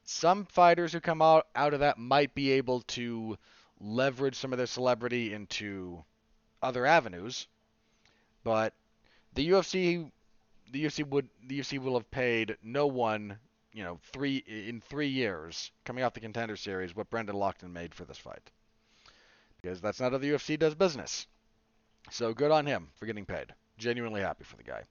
Some 0.03 0.45
fighters 0.45 0.93
who 0.93 0.99
come 0.99 1.21
out, 1.21 1.47
out 1.55 1.73
of 1.73 1.82
that 1.82 1.97
might 1.97 2.34
be 2.34 2.51
able 2.51 2.82
to 2.82 3.38
leverage 3.79 4.36
some 4.36 4.51
of 4.51 4.58
their 4.58 4.67
celebrity 4.67 5.34
into 5.34 6.03
other 6.62 6.86
avenues, 6.86 7.47
but 8.43 8.73
the 9.34 9.49
UFC 9.49 10.12
the 10.71 10.86
UFC 10.86 11.08
would 11.08 11.29
the 11.47 11.60
UFC 11.60 11.79
will 11.79 11.95
have 11.95 12.10
paid 12.12 12.58
no 12.63 12.88
one, 12.88 13.38
you 13.73 13.84
know, 13.84 13.99
three 14.12 14.38
in 14.47 14.82
three 14.82 15.08
years 15.08 15.71
coming 15.86 16.03
off 16.03 16.13
the 16.13 16.19
contender 16.19 16.55
series 16.55 16.95
what 16.95 17.10
Brendan 17.10 17.36
Loughnane 17.36 17.71
made 17.71 17.95
for 17.95 18.05
this 18.05 18.17
fight. 18.17 18.51
Because 19.62 19.82
that's 19.82 19.99
not 19.99 20.12
how 20.12 20.17
the 20.17 20.29
UFC 20.29 20.58
does 20.58 20.75
business. 20.75 21.27
So 22.12 22.34
good 22.34 22.51
on 22.51 22.65
him 22.65 22.89
for 22.95 23.05
getting 23.05 23.25
paid. 23.25 23.53
Genuinely 23.77 24.21
happy 24.21 24.43
for 24.43 24.55
the 24.58 24.63
guy. 24.63 24.84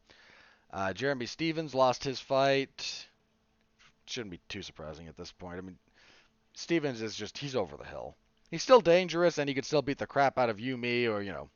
Uh, 0.70 0.92
Jeremy 0.92 1.26
Stephens 1.26 1.74
lost 1.74 2.04
his 2.04 2.20
fight. 2.20 3.06
Shouldn't 4.06 4.30
be 4.30 4.40
too 4.48 4.62
surprising 4.62 5.08
at 5.08 5.16
this 5.16 5.32
point. 5.32 5.58
I 5.58 5.60
mean, 5.62 5.78
Stephens 6.54 7.02
is 7.02 7.14
just 7.14 7.38
he's 7.38 7.56
over 7.56 7.76
the 7.76 7.84
hill. 7.84 8.16
He's 8.50 8.62
still 8.62 8.80
dangerous 8.80 9.38
and 9.38 9.48
he 9.48 9.54
could 9.54 9.64
still 9.64 9.82
beat 9.82 9.98
the 9.98 10.06
crap 10.06 10.38
out 10.38 10.50
of 10.50 10.60
you, 10.60 10.76
me, 10.76 11.06
or 11.06 11.22
you 11.22 11.32
know 11.32 11.48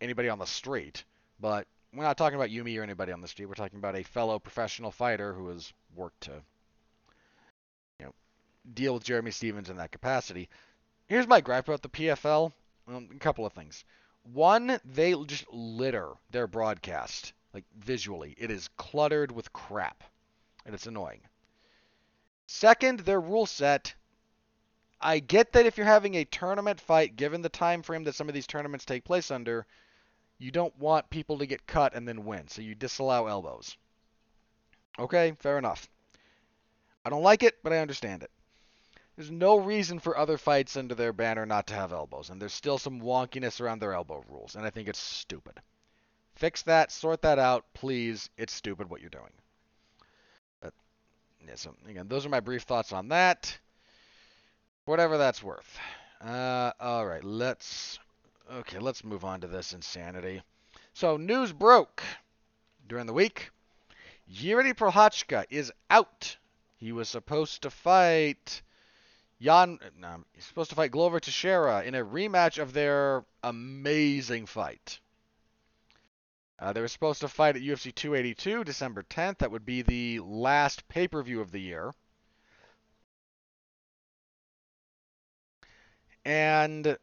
anybody 0.00 0.28
on 0.28 0.38
the 0.38 0.46
street. 0.46 1.04
But 1.40 1.66
we're 1.92 2.04
not 2.04 2.16
talking 2.16 2.36
about 2.36 2.50
you, 2.50 2.64
me, 2.64 2.76
or 2.78 2.82
anybody 2.82 3.12
on 3.12 3.20
the 3.20 3.28
street. 3.28 3.46
We're 3.46 3.54
talking 3.54 3.78
about 3.78 3.96
a 3.96 4.02
fellow 4.02 4.38
professional 4.38 4.90
fighter 4.90 5.32
who 5.32 5.48
has 5.48 5.72
worked 5.94 6.22
to, 6.22 6.42
you 7.98 8.06
know, 8.06 8.14
deal 8.74 8.94
with 8.94 9.04
Jeremy 9.04 9.30
Stephens 9.30 9.70
in 9.70 9.76
that 9.78 9.92
capacity. 9.92 10.48
Here's 11.06 11.26
my 11.26 11.40
gripe 11.40 11.68
about 11.68 11.82
the 11.82 11.88
PFL. 11.88 12.52
Um, 12.88 13.08
a 13.14 13.18
couple 13.18 13.46
of 13.46 13.52
things. 13.52 13.84
One, 14.32 14.80
they 14.84 15.14
just 15.24 15.48
litter 15.52 16.12
their 16.30 16.46
broadcast, 16.46 17.32
like 17.56 17.64
visually. 17.78 18.34
It 18.36 18.50
is 18.50 18.68
cluttered 18.76 19.32
with 19.32 19.50
crap, 19.50 20.04
and 20.66 20.74
it's 20.74 20.86
annoying. 20.86 21.22
Second, 22.46 23.00
their 23.00 23.20
rule 23.20 23.46
set. 23.46 23.94
I 25.00 25.20
get 25.20 25.52
that 25.52 25.64
if 25.64 25.78
you're 25.78 25.86
having 25.86 26.16
a 26.16 26.26
tournament 26.26 26.80
fight, 26.80 27.16
given 27.16 27.40
the 27.40 27.48
time 27.48 27.82
frame 27.82 28.04
that 28.04 28.14
some 28.14 28.28
of 28.28 28.34
these 28.34 28.46
tournaments 28.46 28.84
take 28.84 29.04
place 29.04 29.30
under, 29.30 29.66
you 30.36 30.50
don't 30.50 30.78
want 30.78 31.08
people 31.08 31.38
to 31.38 31.46
get 31.46 31.66
cut 31.66 31.94
and 31.94 32.06
then 32.06 32.26
win, 32.26 32.46
so 32.48 32.60
you 32.60 32.74
disallow 32.74 33.26
elbows. 33.26 33.74
Okay, 34.98 35.32
fair 35.38 35.56
enough. 35.56 35.88
I 37.06 37.10
don't 37.10 37.22
like 37.22 37.42
it, 37.42 37.62
but 37.62 37.72
I 37.72 37.78
understand 37.78 38.22
it. 38.22 38.30
There's 39.16 39.30
no 39.30 39.58
reason 39.58 39.98
for 39.98 40.18
other 40.18 40.36
fights 40.36 40.76
under 40.76 40.94
their 40.94 41.14
banner 41.14 41.46
not 41.46 41.68
to 41.68 41.74
have 41.74 41.90
elbows, 41.90 42.28
and 42.28 42.38
there's 42.38 42.52
still 42.52 42.76
some 42.76 43.00
wonkiness 43.00 43.62
around 43.62 43.80
their 43.80 43.94
elbow 43.94 44.22
rules, 44.28 44.56
and 44.56 44.66
I 44.66 44.70
think 44.70 44.88
it's 44.88 44.98
stupid. 44.98 45.58
Fix 46.36 46.62
that, 46.62 46.92
sort 46.92 47.22
that 47.22 47.38
out, 47.38 47.64
please. 47.74 48.30
It's 48.38 48.52
stupid 48.52 48.88
what 48.88 49.00
you're 49.00 49.10
doing. 49.10 49.32
But 50.60 50.72
yeah, 51.46 51.54
so 51.56 51.74
again, 51.88 52.08
those 52.08 52.24
are 52.24 52.30
my 52.30 52.40
brief 52.40 52.62
thoughts 52.62 52.92
on 52.92 53.08
that. 53.08 53.58
Whatever 54.84 55.18
that's 55.18 55.42
worth. 55.42 55.78
Uh, 56.24 56.72
all 56.80 57.04
right, 57.04 57.24
let's 57.24 57.98
Okay, 58.52 58.78
let's 58.78 59.02
move 59.02 59.24
on 59.24 59.40
to 59.40 59.48
this 59.48 59.72
insanity. 59.72 60.40
So, 60.94 61.16
news 61.16 61.52
broke 61.52 62.02
during 62.86 63.06
the 63.06 63.12
week. 63.12 63.50
Yuri 64.28 64.72
Prochazka 64.72 65.44
is 65.50 65.72
out. 65.90 66.36
He 66.76 66.92
was 66.92 67.08
supposed 67.08 67.62
to 67.62 67.70
fight 67.70 68.62
Jan. 69.40 69.80
No, 69.98 70.24
he's 70.32 70.44
supposed 70.44 70.70
to 70.70 70.76
fight 70.76 70.92
Glover 70.92 71.18
Teixeira 71.18 71.82
in 71.82 71.94
a 71.96 72.04
rematch 72.04 72.58
of 72.58 72.72
their 72.72 73.24
amazing 73.42 74.46
fight. 74.46 75.00
Uh, 76.58 76.72
they 76.72 76.80
were 76.80 76.88
supposed 76.88 77.20
to 77.20 77.28
fight 77.28 77.56
at 77.56 77.62
UFC 77.62 77.94
282 77.94 78.64
December 78.64 79.02
10th. 79.02 79.38
That 79.38 79.50
would 79.50 79.66
be 79.66 79.82
the 79.82 80.20
last 80.20 80.88
pay 80.88 81.06
per 81.08 81.22
view 81.22 81.40
of 81.40 81.52
the 81.52 81.60
year. 81.60 81.92
And 86.24 86.96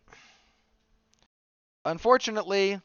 Unfortunately, 1.86 2.80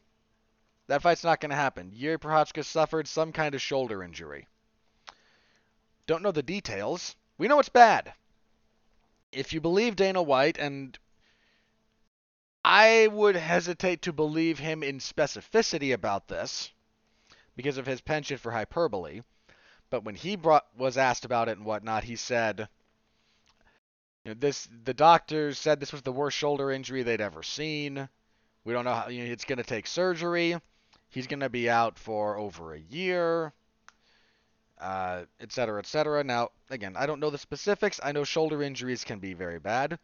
that 0.87 1.01
fight's 1.01 1.23
not 1.23 1.39
going 1.39 1.51
to 1.51 1.55
happen. 1.55 1.91
Yuri 1.93 2.19
Prochazka 2.19 2.65
suffered 2.65 3.07
some 3.07 3.31
kind 3.31 3.55
of 3.55 3.61
shoulder 3.61 4.03
injury. 4.03 4.47
Don't 6.05 6.21
know 6.21 6.31
the 6.31 6.43
details. 6.43 7.15
We 7.37 7.47
know 7.47 7.59
it's 7.59 7.69
bad. 7.69 8.13
If 9.31 9.53
you 9.53 9.61
believe 9.61 9.95
Dana 9.95 10.21
White, 10.21 10.57
and 10.57 10.97
I 12.71 13.07
would 13.07 13.35
hesitate 13.35 14.03
to 14.03 14.13
believe 14.13 14.59
him 14.59 14.83
in 14.83 14.99
specificity 14.99 15.91
about 15.91 16.27
this 16.27 16.71
because 17.55 17.79
of 17.79 17.87
his 17.87 17.99
penchant 17.99 18.41
for 18.41 18.51
hyperbole, 18.51 19.21
but 19.89 20.03
when 20.03 20.13
he 20.13 20.35
brought, 20.35 20.67
was 20.77 20.95
asked 20.95 21.25
about 21.25 21.49
it 21.49 21.57
and 21.57 21.65
whatnot, 21.65 22.03
he 22.03 22.15
said, 22.15 22.69
You 24.23 24.33
know, 24.33 24.39
this 24.39 24.69
the 24.83 24.93
doctors 24.93 25.57
said 25.57 25.79
this 25.79 25.91
was 25.91 26.03
the 26.03 26.11
worst 26.11 26.37
shoulder 26.37 26.69
injury 26.69 27.01
they'd 27.01 27.21
ever 27.21 27.41
seen. 27.41 28.07
We 28.63 28.73
don't 28.73 28.85
know 28.85 28.93
how 28.93 29.07
you 29.07 29.25
know, 29.25 29.31
it's 29.31 29.45
going 29.45 29.57
to 29.57 29.63
take 29.63 29.87
surgery. 29.87 30.55
He's 31.09 31.25
going 31.25 31.39
to 31.39 31.49
be 31.49 31.71
out 31.71 31.97
for 31.97 32.37
over 32.37 32.75
a 32.75 32.79
year, 32.79 33.51
uh, 34.79 35.23
et 35.39 35.51
cetera, 35.51 35.79
et 35.79 35.87
cetera. 35.87 36.23
Now, 36.23 36.49
again, 36.69 36.95
I 36.95 37.07
don't 37.07 37.19
know 37.19 37.31
the 37.31 37.39
specifics. 37.39 37.99
I 38.03 38.11
know 38.11 38.23
shoulder 38.23 38.61
injuries 38.61 39.03
can 39.03 39.17
be 39.17 39.33
very 39.33 39.57
bad. 39.57 39.97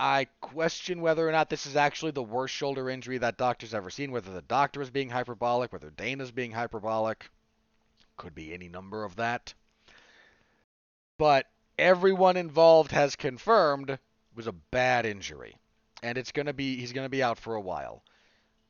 I 0.00 0.28
question 0.40 1.02
whether 1.02 1.28
or 1.28 1.30
not 1.30 1.50
this 1.50 1.66
is 1.66 1.76
actually 1.76 2.12
the 2.12 2.22
worst 2.22 2.54
shoulder 2.54 2.88
injury 2.88 3.18
that 3.18 3.36
doctor's 3.36 3.74
ever 3.74 3.90
seen, 3.90 4.12
whether 4.12 4.32
the 4.32 4.40
doctor 4.40 4.80
is 4.80 4.88
being 4.88 5.10
hyperbolic, 5.10 5.74
whether 5.74 5.90
Dana's 5.90 6.30
being 6.30 6.52
hyperbolic. 6.52 7.28
Could 8.16 8.34
be 8.34 8.54
any 8.54 8.66
number 8.66 9.04
of 9.04 9.16
that. 9.16 9.52
But 11.18 11.50
everyone 11.78 12.38
involved 12.38 12.92
has 12.92 13.14
confirmed 13.14 13.90
it 13.90 14.00
was 14.34 14.46
a 14.46 14.52
bad 14.52 15.04
injury. 15.04 15.56
And 16.02 16.16
it's 16.16 16.32
gonna 16.32 16.54
be 16.54 16.76
he's 16.76 16.94
gonna 16.94 17.10
be 17.10 17.22
out 17.22 17.38
for 17.38 17.54
a 17.54 17.60
while. 17.60 18.02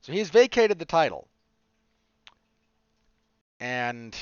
So 0.01 0.13
he's 0.13 0.31
vacated 0.31 0.81
the 0.81 0.85
title. 0.85 1.29
And 3.61 4.17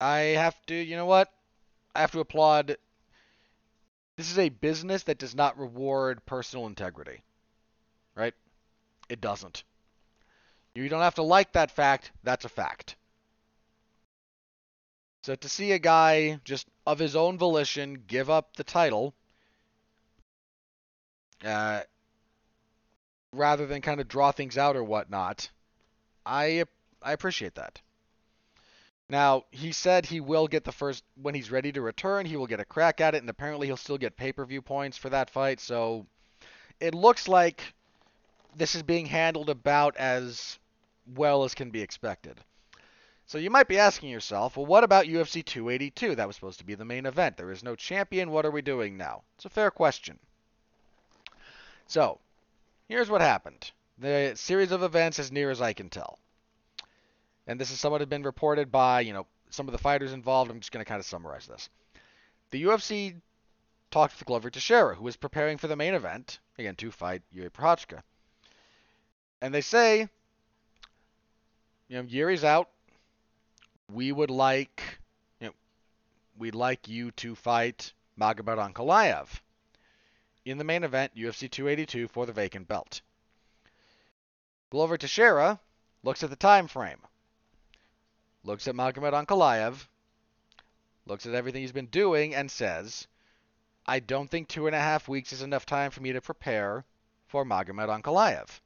I 0.00 0.18
have 0.18 0.60
to, 0.66 0.74
you 0.74 0.96
know 0.96 1.06
what? 1.06 1.32
I 1.94 2.00
have 2.00 2.10
to 2.10 2.20
applaud. 2.20 2.78
This 4.18 4.32
is 4.32 4.38
a 4.40 4.48
business 4.48 5.04
that 5.04 5.18
does 5.18 5.36
not 5.36 5.56
reward 5.60 6.26
personal 6.26 6.66
integrity. 6.66 7.22
Right? 8.16 8.34
It 9.08 9.20
doesn't. 9.20 9.62
You 10.74 10.88
don't 10.88 11.02
have 11.02 11.14
to 11.14 11.22
like 11.22 11.52
that 11.52 11.70
fact, 11.70 12.10
that's 12.24 12.44
a 12.44 12.48
fact. 12.48 12.96
So 15.22 15.36
to 15.36 15.48
see 15.48 15.70
a 15.70 15.78
guy 15.78 16.40
just 16.44 16.66
of 16.84 16.98
his 16.98 17.14
own 17.14 17.38
volition 17.38 18.02
give 18.08 18.28
up 18.28 18.56
the 18.56 18.64
title, 18.64 19.14
uh, 21.44 21.82
rather 23.32 23.66
than 23.66 23.82
kind 23.82 24.00
of 24.00 24.08
draw 24.08 24.32
things 24.32 24.58
out 24.58 24.74
or 24.74 24.82
whatnot, 24.82 25.48
I 26.26 26.64
I 27.00 27.12
appreciate 27.12 27.54
that. 27.54 27.80
Now 29.10 29.44
he 29.50 29.72
said 29.72 30.04
he 30.04 30.20
will 30.20 30.48
get 30.48 30.64
the 30.64 30.72
first 30.72 31.02
when 31.20 31.34
he's 31.34 31.50
ready 31.50 31.72
to 31.72 31.80
return. 31.80 32.26
He 32.26 32.36
will 32.36 32.46
get 32.46 32.60
a 32.60 32.64
crack 32.64 33.00
at 33.00 33.14
it, 33.14 33.22
and 33.22 33.30
apparently 33.30 33.66
he'll 33.66 33.76
still 33.76 33.98
get 33.98 34.16
pay-per-view 34.16 34.62
points 34.62 34.98
for 34.98 35.08
that 35.10 35.30
fight. 35.30 35.60
So 35.60 36.06
it 36.80 36.94
looks 36.94 37.26
like 37.26 37.62
this 38.56 38.74
is 38.74 38.82
being 38.82 39.06
handled 39.06 39.50
about 39.50 39.96
as 39.96 40.58
well 41.14 41.44
as 41.44 41.54
can 41.54 41.70
be 41.70 41.80
expected. 41.80 42.38
So 43.26 43.36
you 43.36 43.50
might 43.50 43.68
be 43.68 43.78
asking 43.78 44.08
yourself, 44.08 44.56
well, 44.56 44.64
what 44.64 44.84
about 44.84 45.04
UFC 45.04 45.44
282? 45.44 46.14
That 46.14 46.26
was 46.26 46.36
supposed 46.36 46.60
to 46.60 46.64
be 46.64 46.74
the 46.74 46.84
main 46.84 47.04
event. 47.04 47.36
There 47.36 47.52
is 47.52 47.62
no 47.62 47.76
champion. 47.76 48.30
What 48.30 48.46
are 48.46 48.50
we 48.50 48.62
doing 48.62 48.96
now? 48.96 49.22
It's 49.36 49.44
a 49.44 49.50
fair 49.50 49.70
question. 49.70 50.18
So, 51.86 52.20
here's 52.88 53.10
what 53.10 53.20
happened. 53.20 53.70
The 53.98 54.32
series 54.34 54.72
of 54.72 54.82
events, 54.82 55.18
as 55.18 55.30
near 55.30 55.50
as 55.50 55.60
I 55.60 55.74
can 55.74 55.90
tell. 55.90 56.18
And 57.48 57.58
this 57.58 57.72
is 57.72 57.80
somewhat 57.80 58.00
has 58.00 58.08
been 58.08 58.22
reported 58.22 58.70
by, 58.70 59.00
you 59.00 59.12
know, 59.12 59.26
some 59.50 59.66
of 59.66 59.72
the 59.72 59.78
fighters 59.78 60.12
involved. 60.12 60.50
I'm 60.50 60.60
just 60.60 60.70
going 60.70 60.84
to 60.84 60.88
kind 60.88 61.00
of 61.00 61.06
summarize 61.06 61.46
this. 61.46 61.68
The 62.50 62.62
UFC 62.62 63.16
talked 63.90 64.16
with 64.16 64.26
Glover 64.26 64.50
Teixeira, 64.50 64.94
who 64.94 65.02
was 65.02 65.16
preparing 65.16 65.58
for 65.58 65.66
the 65.66 65.74
main 65.74 65.94
event, 65.94 66.38
again, 66.58 66.76
to 66.76 66.92
fight 66.92 67.22
Yuri 67.32 67.50
Prochazka. 67.50 68.02
And 69.40 69.52
they 69.52 69.62
say, 69.62 70.08
you 71.88 71.96
know, 71.96 72.02
Yuri's 72.02 72.44
out 72.44 72.68
we 73.92 74.12
would 74.12 74.30
like 74.30 74.82
you 75.40 75.48
know, 75.48 75.54
we'd 76.38 76.54
like 76.54 76.88
you 76.88 77.10
to 77.12 77.34
fight 77.34 77.92
Magomed 78.20 78.58
Ankalaev 78.58 79.28
in 80.44 80.58
the 80.58 80.64
main 80.64 80.84
event, 80.84 81.14
UFC 81.14 81.50
282 81.50 82.08
for 82.08 82.26
the 82.26 82.32
vacant 82.32 82.68
belt. 82.68 83.00
Glover 84.70 84.96
Teixeira 84.96 85.60
looks 86.02 86.22
at 86.22 86.30
the 86.30 86.36
time 86.36 86.68
frame, 86.68 86.98
looks 88.44 88.68
at 88.68 88.74
Magomed 88.74 89.12
Ankalaev, 89.12 89.86
looks 91.06 91.26
at 91.26 91.34
everything 91.34 91.62
he's 91.62 91.72
been 91.72 91.86
doing, 91.86 92.34
and 92.34 92.50
says, 92.50 93.06
I 93.86 94.00
don't 94.00 94.30
think 94.30 94.48
two 94.48 94.66
and 94.66 94.76
a 94.76 94.80
half 94.80 95.08
weeks 95.08 95.32
is 95.32 95.42
enough 95.42 95.66
time 95.66 95.90
for 95.90 96.00
me 96.00 96.12
to 96.12 96.20
prepare 96.20 96.84
for 97.26 97.44
Magomed 97.44 97.88
Ankalaev. 97.88 98.60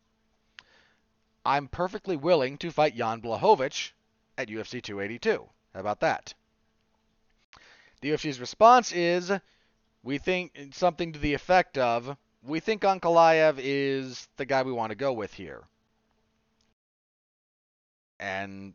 I'm 1.45 1.69
perfectly 1.69 2.17
willing 2.17 2.59
to 2.59 2.71
fight 2.71 2.97
Jan 2.97 3.21
Blachowicz 3.21 3.93
at 4.39 4.49
UFC 4.49 4.83
282. 4.83 5.49
How 5.75 5.81
about 5.81 6.01
that? 6.01 6.35
The 8.01 8.11
UFC's 8.11 8.41
response 8.41 8.93
is 8.93 9.33
we 10.03 10.19
think 10.19 10.53
something 10.73 11.13
to 11.13 11.19
the 11.19 11.35
effect 11.35 11.79
of 11.79 12.17
we 12.43 12.61
think 12.61 12.83
Ankalaev 12.83 13.55
is 13.59 14.29
the 14.37 14.45
guy 14.45 14.63
we 14.63 14.73
want 14.73 14.91
to 14.91 14.97
go 14.97 15.13
with 15.13 15.35
here. 15.35 15.63
And 18.19 18.75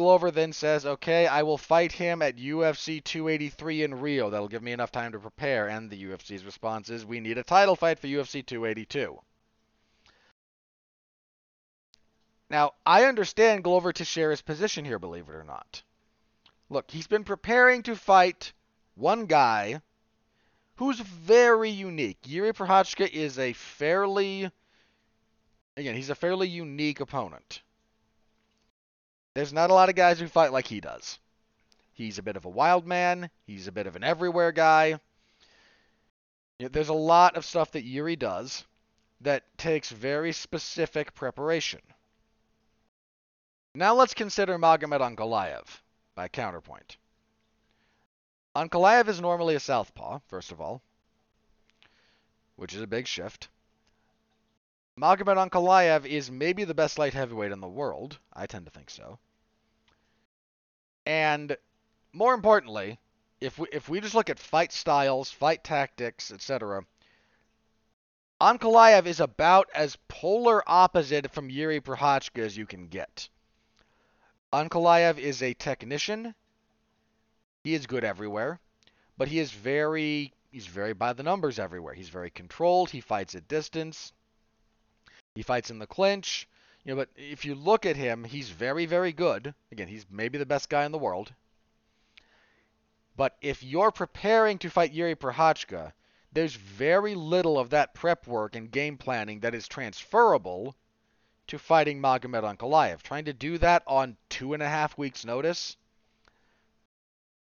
Glover 0.00 0.30
then 0.30 0.54
says, 0.54 0.86
okay, 0.86 1.26
I 1.26 1.42
will 1.42 1.58
fight 1.58 1.92
him 1.92 2.22
at 2.22 2.38
UFC 2.38 3.04
283 3.04 3.82
in 3.82 4.00
Rio. 4.00 4.30
That'll 4.30 4.48
give 4.48 4.62
me 4.62 4.72
enough 4.72 4.90
time 4.90 5.12
to 5.12 5.18
prepare. 5.18 5.68
And 5.68 5.90
the 5.90 6.04
UFC's 6.04 6.42
response 6.42 6.88
is, 6.88 7.04
we 7.04 7.20
need 7.20 7.36
a 7.36 7.42
title 7.42 7.76
fight 7.76 7.98
for 7.98 8.06
UFC 8.06 8.44
282. 8.46 9.20
Now, 12.48 12.72
I 12.86 13.04
understand 13.04 13.62
Glover 13.62 13.92
Teixeira's 13.92 14.40
position 14.40 14.86
here, 14.86 14.98
believe 14.98 15.28
it 15.28 15.34
or 15.34 15.44
not. 15.44 15.82
Look, 16.70 16.90
he's 16.90 17.06
been 17.06 17.24
preparing 17.24 17.82
to 17.82 17.94
fight 17.94 18.54
one 18.94 19.26
guy 19.26 19.82
who's 20.76 20.98
very 20.98 21.68
unique. 21.68 22.20
Yuri 22.24 22.54
Prochazka 22.54 23.06
is 23.06 23.38
a 23.38 23.52
fairly, 23.52 24.50
again, 25.76 25.94
he's 25.94 26.08
a 26.08 26.14
fairly 26.14 26.48
unique 26.48 27.00
opponent. 27.00 27.60
There's 29.34 29.52
not 29.52 29.70
a 29.70 29.74
lot 29.74 29.88
of 29.88 29.94
guys 29.94 30.18
who 30.18 30.26
fight 30.26 30.52
like 30.52 30.66
he 30.66 30.80
does. 30.80 31.18
He's 31.92 32.18
a 32.18 32.22
bit 32.22 32.36
of 32.36 32.44
a 32.44 32.50
wild 32.50 32.86
man. 32.86 33.30
He's 33.46 33.68
a 33.68 33.72
bit 33.72 33.86
of 33.86 33.96
an 33.96 34.04
everywhere 34.04 34.52
guy. 34.52 34.98
There's 36.58 36.88
a 36.88 36.94
lot 36.94 37.36
of 37.36 37.44
stuff 37.44 37.72
that 37.72 37.84
Yuri 37.84 38.16
does 38.16 38.64
that 39.20 39.44
takes 39.56 39.90
very 39.90 40.32
specific 40.32 41.14
preparation. 41.14 41.80
Now 43.74 43.94
let's 43.94 44.14
consider 44.14 44.58
Magomed 44.58 45.00
Ankalaev 45.00 45.64
by 46.14 46.28
counterpoint. 46.28 46.96
Ankalaev 48.56 49.08
is 49.08 49.20
normally 49.20 49.54
a 49.54 49.60
southpaw, 49.60 50.18
first 50.26 50.50
of 50.50 50.60
all, 50.60 50.82
which 52.56 52.74
is 52.74 52.82
a 52.82 52.86
big 52.86 53.06
shift. 53.06 53.48
Magomed 55.00 55.48
Ankalaev 55.48 56.04
is 56.04 56.30
maybe 56.30 56.64
the 56.64 56.74
best 56.74 56.98
light 56.98 57.14
heavyweight 57.14 57.52
in 57.52 57.60
the 57.60 57.68
world. 57.68 58.18
I 58.34 58.44
tend 58.44 58.66
to 58.66 58.70
think 58.70 58.90
so. 58.90 59.18
And 61.06 61.56
more 62.12 62.34
importantly, 62.34 62.98
if 63.40 63.58
we 63.58 63.66
if 63.72 63.88
we 63.88 64.02
just 64.02 64.14
look 64.14 64.28
at 64.28 64.38
fight 64.38 64.72
styles, 64.72 65.30
fight 65.30 65.64
tactics, 65.64 66.30
etc., 66.30 66.84
Ankalaev 68.42 69.06
is 69.06 69.20
about 69.20 69.70
as 69.74 69.96
polar 70.08 70.62
opposite 70.66 71.30
from 71.30 71.48
Yuri 71.48 71.80
Prochazka 71.80 72.44
as 72.44 72.58
you 72.58 72.66
can 72.66 72.88
get. 72.88 73.30
Ankalaev 74.52 75.16
is 75.16 75.42
a 75.42 75.54
technician. 75.54 76.34
He 77.64 77.72
is 77.72 77.86
good 77.86 78.04
everywhere, 78.04 78.60
but 79.16 79.28
he 79.28 79.38
is 79.38 79.50
very 79.50 80.34
he's 80.50 80.66
very 80.66 80.92
by 80.92 81.14
the 81.14 81.22
numbers 81.22 81.58
everywhere. 81.58 81.94
He's 81.94 82.10
very 82.10 82.30
controlled. 82.30 82.90
He 82.90 83.00
fights 83.00 83.34
at 83.34 83.48
distance. 83.48 84.12
He 85.34 85.42
fights 85.42 85.70
in 85.70 85.78
the 85.78 85.86
clinch. 85.86 86.48
You 86.84 86.92
know, 86.92 86.96
but 86.96 87.10
if 87.14 87.44
you 87.44 87.54
look 87.54 87.84
at 87.84 87.96
him, 87.96 88.24
he's 88.24 88.50
very, 88.50 88.86
very 88.86 89.12
good. 89.12 89.54
Again, 89.70 89.88
he's 89.88 90.06
maybe 90.10 90.38
the 90.38 90.46
best 90.46 90.68
guy 90.68 90.84
in 90.84 90.92
the 90.92 90.98
world. 90.98 91.32
But 93.16 93.36
if 93.42 93.62
you're 93.62 93.90
preparing 93.90 94.58
to 94.58 94.70
fight 94.70 94.92
Yuri 94.92 95.14
Prochazka, 95.14 95.92
there's 96.32 96.54
very 96.54 97.14
little 97.14 97.58
of 97.58 97.70
that 97.70 97.92
prep 97.92 98.26
work 98.26 98.56
and 98.56 98.70
game 98.70 98.96
planning 98.96 99.40
that 99.40 99.54
is 99.54 99.68
transferable 99.68 100.74
to 101.48 101.58
fighting 101.58 102.00
Magomed 102.00 102.44
Ankalaev. 102.44 103.02
Trying 103.02 103.26
to 103.26 103.32
do 103.32 103.58
that 103.58 103.82
on 103.86 104.16
two 104.28 104.54
and 104.54 104.62
a 104.62 104.68
half 104.68 104.96
weeks' 104.96 105.24
notice. 105.24 105.76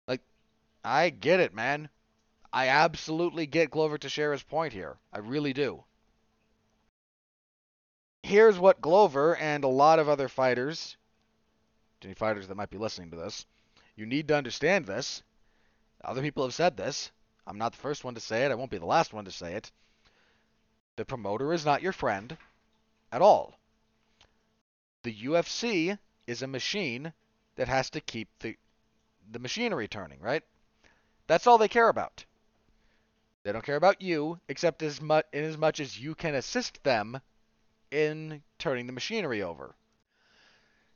Like, 0.08 0.22
I 0.82 1.10
get 1.10 1.40
it, 1.40 1.54
man. 1.54 1.90
I 2.52 2.68
absolutely 2.68 3.46
get 3.46 3.70
Glover 3.70 3.98
Teixeira's 3.98 4.42
point 4.42 4.72
here. 4.72 4.96
I 5.12 5.18
really 5.18 5.52
do. 5.52 5.84
Here's 8.22 8.58
what 8.58 8.80
Glover 8.80 9.36
and 9.36 9.64
a 9.64 9.68
lot 9.68 9.98
of 9.98 10.08
other 10.08 10.28
fighters, 10.28 10.96
any 12.02 12.14
fighters 12.14 12.46
that 12.48 12.54
might 12.54 12.70
be 12.70 12.78
listening 12.78 13.10
to 13.10 13.16
this, 13.16 13.46
you 13.96 14.06
need 14.06 14.28
to 14.28 14.36
understand 14.36 14.86
this. 14.86 15.22
Other 16.04 16.22
people 16.22 16.44
have 16.44 16.54
said 16.54 16.76
this. 16.76 17.10
I'm 17.46 17.58
not 17.58 17.72
the 17.72 17.78
first 17.78 18.04
one 18.04 18.14
to 18.14 18.20
say 18.20 18.44
it. 18.44 18.52
I 18.52 18.54
won't 18.54 18.70
be 18.70 18.78
the 18.78 18.86
last 18.86 19.12
one 19.12 19.24
to 19.24 19.32
say 19.32 19.54
it. 19.54 19.72
The 20.96 21.04
promoter 21.04 21.52
is 21.52 21.64
not 21.64 21.82
your 21.82 21.92
friend 21.92 22.36
at 23.10 23.22
all. 23.22 23.58
The 25.02 25.14
UFC 25.14 25.98
is 26.26 26.42
a 26.42 26.46
machine 26.46 27.12
that 27.56 27.68
has 27.68 27.90
to 27.90 28.00
keep 28.00 28.28
the 28.38 28.56
the 29.30 29.38
machinery 29.38 29.88
turning, 29.88 30.20
right? 30.20 30.42
That's 31.26 31.46
all 31.46 31.58
they 31.58 31.68
care 31.68 31.88
about. 31.88 32.24
They 33.42 33.52
don't 33.52 33.64
care 33.64 33.76
about 33.76 34.02
you, 34.02 34.38
except 34.48 34.82
as 34.82 35.00
much 35.00 35.26
in 35.32 35.44
as 35.44 35.56
much 35.56 35.80
as 35.80 35.98
you 35.98 36.14
can 36.14 36.34
assist 36.34 36.82
them 36.84 37.20
in 37.92 38.42
turning 38.58 38.86
the 38.86 38.92
machinery 38.92 39.42
over. 39.42 39.74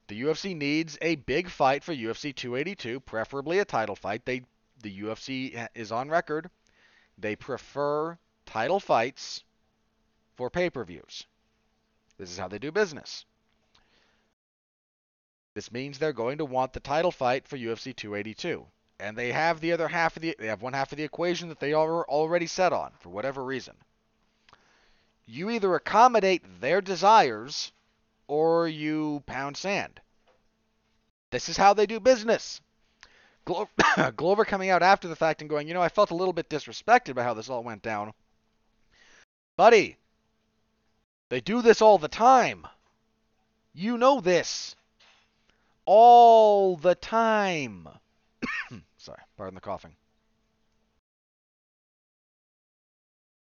The 0.09 0.22
UFC 0.22 0.57
needs 0.57 0.97
a 1.03 1.16
big 1.16 1.49
fight 1.49 1.82
for 1.82 1.94
UFC 1.94 2.34
282, 2.34 3.01
preferably 3.01 3.59
a 3.59 3.64
title 3.64 3.97
fight. 3.97 4.24
They 4.24 4.42
the 4.82 5.01
UFC 5.01 5.68
is 5.74 5.90
on 5.90 6.09
record. 6.11 6.51
They 7.18 7.34
prefer 7.34 8.18
title 8.44 8.78
fights 8.78 9.42
for 10.36 10.51
pay-per-views. 10.51 11.26
This 12.18 12.30
is 12.30 12.38
how 12.38 12.49
they 12.49 12.59
do 12.59 12.70
business. 12.70 13.24
This 15.55 15.72
means 15.72 15.99
they're 15.99 16.12
going 16.12 16.38
to 16.38 16.44
want 16.44 16.74
the 16.74 16.80
title 16.80 17.11
fight 17.11 17.49
for 17.49 17.57
UFC 17.57 17.97
282. 17.97 18.66
And 19.01 19.16
they 19.16 19.32
have 19.32 19.61
the 19.61 19.72
other 19.72 19.88
half 19.88 20.16
of 20.16 20.22
the 20.22 20.36
they 20.38 20.47
have 20.47 20.62
one 20.62 20.74
half 20.74 20.92
of 20.92 20.99
the 20.99 21.05
equation 21.05 21.49
that 21.49 21.61
they 21.61 21.72
are 21.72 22.05
already 22.05 22.47
set 22.47 22.72
on 22.72 22.92
for 23.01 23.09
whatever 23.09 23.42
reason. 23.42 23.76
You 25.26 25.50
either 25.50 25.74
accommodate 25.74 26.60
their 26.60 26.80
desires 26.80 27.72
or 28.28 28.68
you 28.68 29.22
pound 29.26 29.56
sand. 29.56 30.00
This 31.30 31.48
is 31.48 31.56
how 31.56 31.74
they 31.74 31.86
do 31.86 31.98
business. 31.98 32.60
Glo- 33.44 33.68
Glover 34.16 34.44
coming 34.44 34.70
out 34.70 34.82
after 34.82 35.08
the 35.08 35.16
fact 35.16 35.40
and 35.40 35.50
going, 35.50 35.66
you 35.68 35.74
know, 35.74 35.82
I 35.82 35.88
felt 35.88 36.10
a 36.10 36.16
little 36.16 36.32
bit 36.32 36.48
disrespected 36.48 37.14
by 37.14 37.24
how 37.24 37.34
this 37.34 37.48
all 37.48 37.64
went 37.64 37.82
down. 37.82 38.12
Buddy, 39.56 39.96
they 41.28 41.40
do 41.40 41.62
this 41.62 41.82
all 41.82 41.98
the 41.98 42.08
time. 42.08 42.66
You 43.74 43.98
know 43.98 44.20
this. 44.20 44.76
All 45.84 46.76
the 46.76 46.94
time. 46.94 47.88
Sorry, 48.96 49.22
pardon 49.36 49.54
the 49.54 49.60
coughing. 49.60 49.96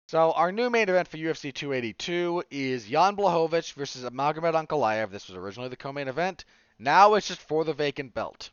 So 0.09 0.31
our 0.33 0.53
new 0.53 0.71
main 0.71 0.89
event 0.89 1.09
for 1.09 1.17
UFC 1.17 1.53
282 1.53 2.45
is 2.49 2.87
Jan 2.87 3.17
Blachowicz 3.17 3.73
versus 3.73 4.09
Magomed 4.11 4.55
Ankalaev. 4.55 5.11
This 5.11 5.27
was 5.27 5.37
originally 5.37 5.69
the 5.69 5.77
co-main 5.77 6.07
event. 6.07 6.45
Now 6.79 7.15
it's 7.15 7.27
just 7.27 7.41
for 7.41 7.65
the 7.65 7.73
vacant 7.73 8.15
belt. 8.15 8.51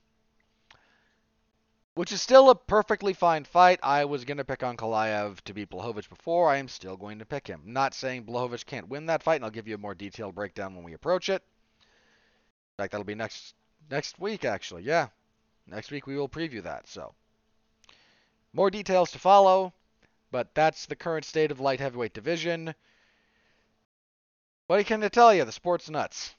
Which 1.93 2.11
is 2.11 2.23
still 2.23 2.49
a 2.49 2.55
perfectly 2.55 3.13
fine 3.13 3.43
fight. 3.43 3.79
I 3.83 4.05
was 4.05 4.25
going 4.25 4.39
to 4.39 4.43
pick 4.43 4.61
Ankalaev 4.61 5.41
to 5.41 5.53
beat 5.53 5.69
Blachowicz 5.69 6.09
before. 6.09 6.49
I 6.49 6.57
am 6.57 6.67
still 6.67 6.97
going 6.97 7.19
to 7.19 7.25
pick 7.25 7.45
him. 7.45 7.61
Not 7.65 7.93
saying 7.93 8.23
Blachowicz 8.23 8.65
can't 8.65 8.89
win 8.89 9.05
that 9.05 9.21
fight, 9.21 9.35
and 9.35 9.45
I'll 9.45 9.51
give 9.51 9.67
you 9.67 9.75
a 9.75 9.77
more 9.77 9.93
detailed 9.93 10.33
breakdown 10.33 10.73
when 10.73 10.83
we 10.83 10.93
approach 10.93 11.29
it. 11.29 11.43
In 11.43 12.77
fact, 12.77 12.93
that'll 12.93 13.05
be 13.05 13.13
next 13.13 13.53
next 13.91 14.19
week, 14.19 14.43
actually. 14.43 14.81
Yeah, 14.85 15.09
next 15.67 15.91
week 15.91 16.07
we 16.07 16.17
will 16.17 16.27
preview 16.27 16.63
that. 16.63 16.87
So, 16.87 17.13
more 18.53 18.71
details 18.71 19.11
to 19.11 19.19
follow, 19.19 19.71
but 20.33 20.55
that's 20.55 20.87
the 20.87 20.95
current 20.95 21.23
state 21.23 21.51
of 21.51 21.59
light 21.59 21.79
heavyweight 21.79 22.11
division. 22.11 22.73
What 24.65 24.83
can 24.87 25.03
I 25.03 25.09
tell 25.09 25.31
you? 25.31 25.45
The 25.45 25.51
sport's 25.51 25.91
nuts. 25.91 26.33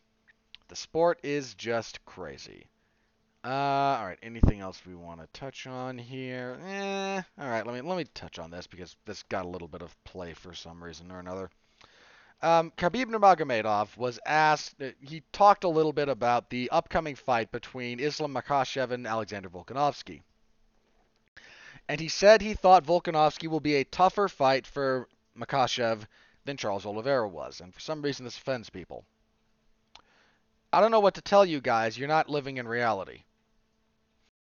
The 0.66 0.74
sport 0.74 1.20
is 1.22 1.54
just 1.54 2.04
crazy. 2.04 2.66
Uh, 3.44 3.48
all 3.48 4.06
right. 4.06 4.18
Anything 4.20 4.58
else 4.58 4.82
we 4.84 4.96
want 4.96 5.20
to 5.20 5.28
touch 5.38 5.68
on 5.68 5.96
here? 5.96 6.58
Eh. 6.66 7.22
All 7.38 7.48
right. 7.48 7.64
Let 7.64 7.72
me 7.72 7.88
let 7.88 7.96
me 7.96 8.04
touch 8.14 8.40
on 8.40 8.50
this 8.50 8.66
because 8.66 8.96
this 9.04 9.22
got 9.22 9.44
a 9.44 9.48
little 9.48 9.68
bit 9.68 9.82
of 9.82 9.94
play 10.02 10.32
for 10.32 10.54
some 10.54 10.82
reason 10.82 11.12
or 11.12 11.20
another. 11.20 11.48
Um, 12.42 12.72
Khabib 12.76 13.06
Nurmagomedov 13.06 13.96
was 13.96 14.18
asked. 14.26 14.82
Uh, 14.82 14.90
he 15.00 15.22
talked 15.30 15.62
a 15.62 15.68
little 15.68 15.92
bit 15.92 16.08
about 16.08 16.50
the 16.50 16.68
upcoming 16.70 17.14
fight 17.14 17.52
between 17.52 18.00
Islam 18.00 18.34
Makhachev 18.34 18.90
and 18.90 19.06
Alexander 19.06 19.48
Volkanovski, 19.48 20.22
and 21.88 22.00
he 22.00 22.08
said 22.08 22.40
he 22.40 22.54
thought 22.54 22.84
Volkanovski 22.84 23.48
will 23.48 23.60
be 23.60 23.76
a 23.76 23.84
tougher 23.84 24.28
fight 24.28 24.66
for 24.66 25.08
Makhachev 25.38 26.06
than 26.44 26.56
Charles 26.56 26.86
Oliveira 26.86 27.28
was, 27.28 27.60
and 27.60 27.74
for 27.74 27.80
some 27.80 28.02
reason 28.02 28.24
this 28.24 28.38
offends 28.38 28.70
people. 28.70 29.04
I 30.72 30.80
don't 30.80 30.90
know 30.90 31.00
what 31.00 31.14
to 31.14 31.22
tell 31.22 31.44
you 31.44 31.60
guys. 31.60 31.96
You're 31.96 32.08
not 32.08 32.28
living 32.28 32.56
in 32.56 32.66
reality 32.66 33.22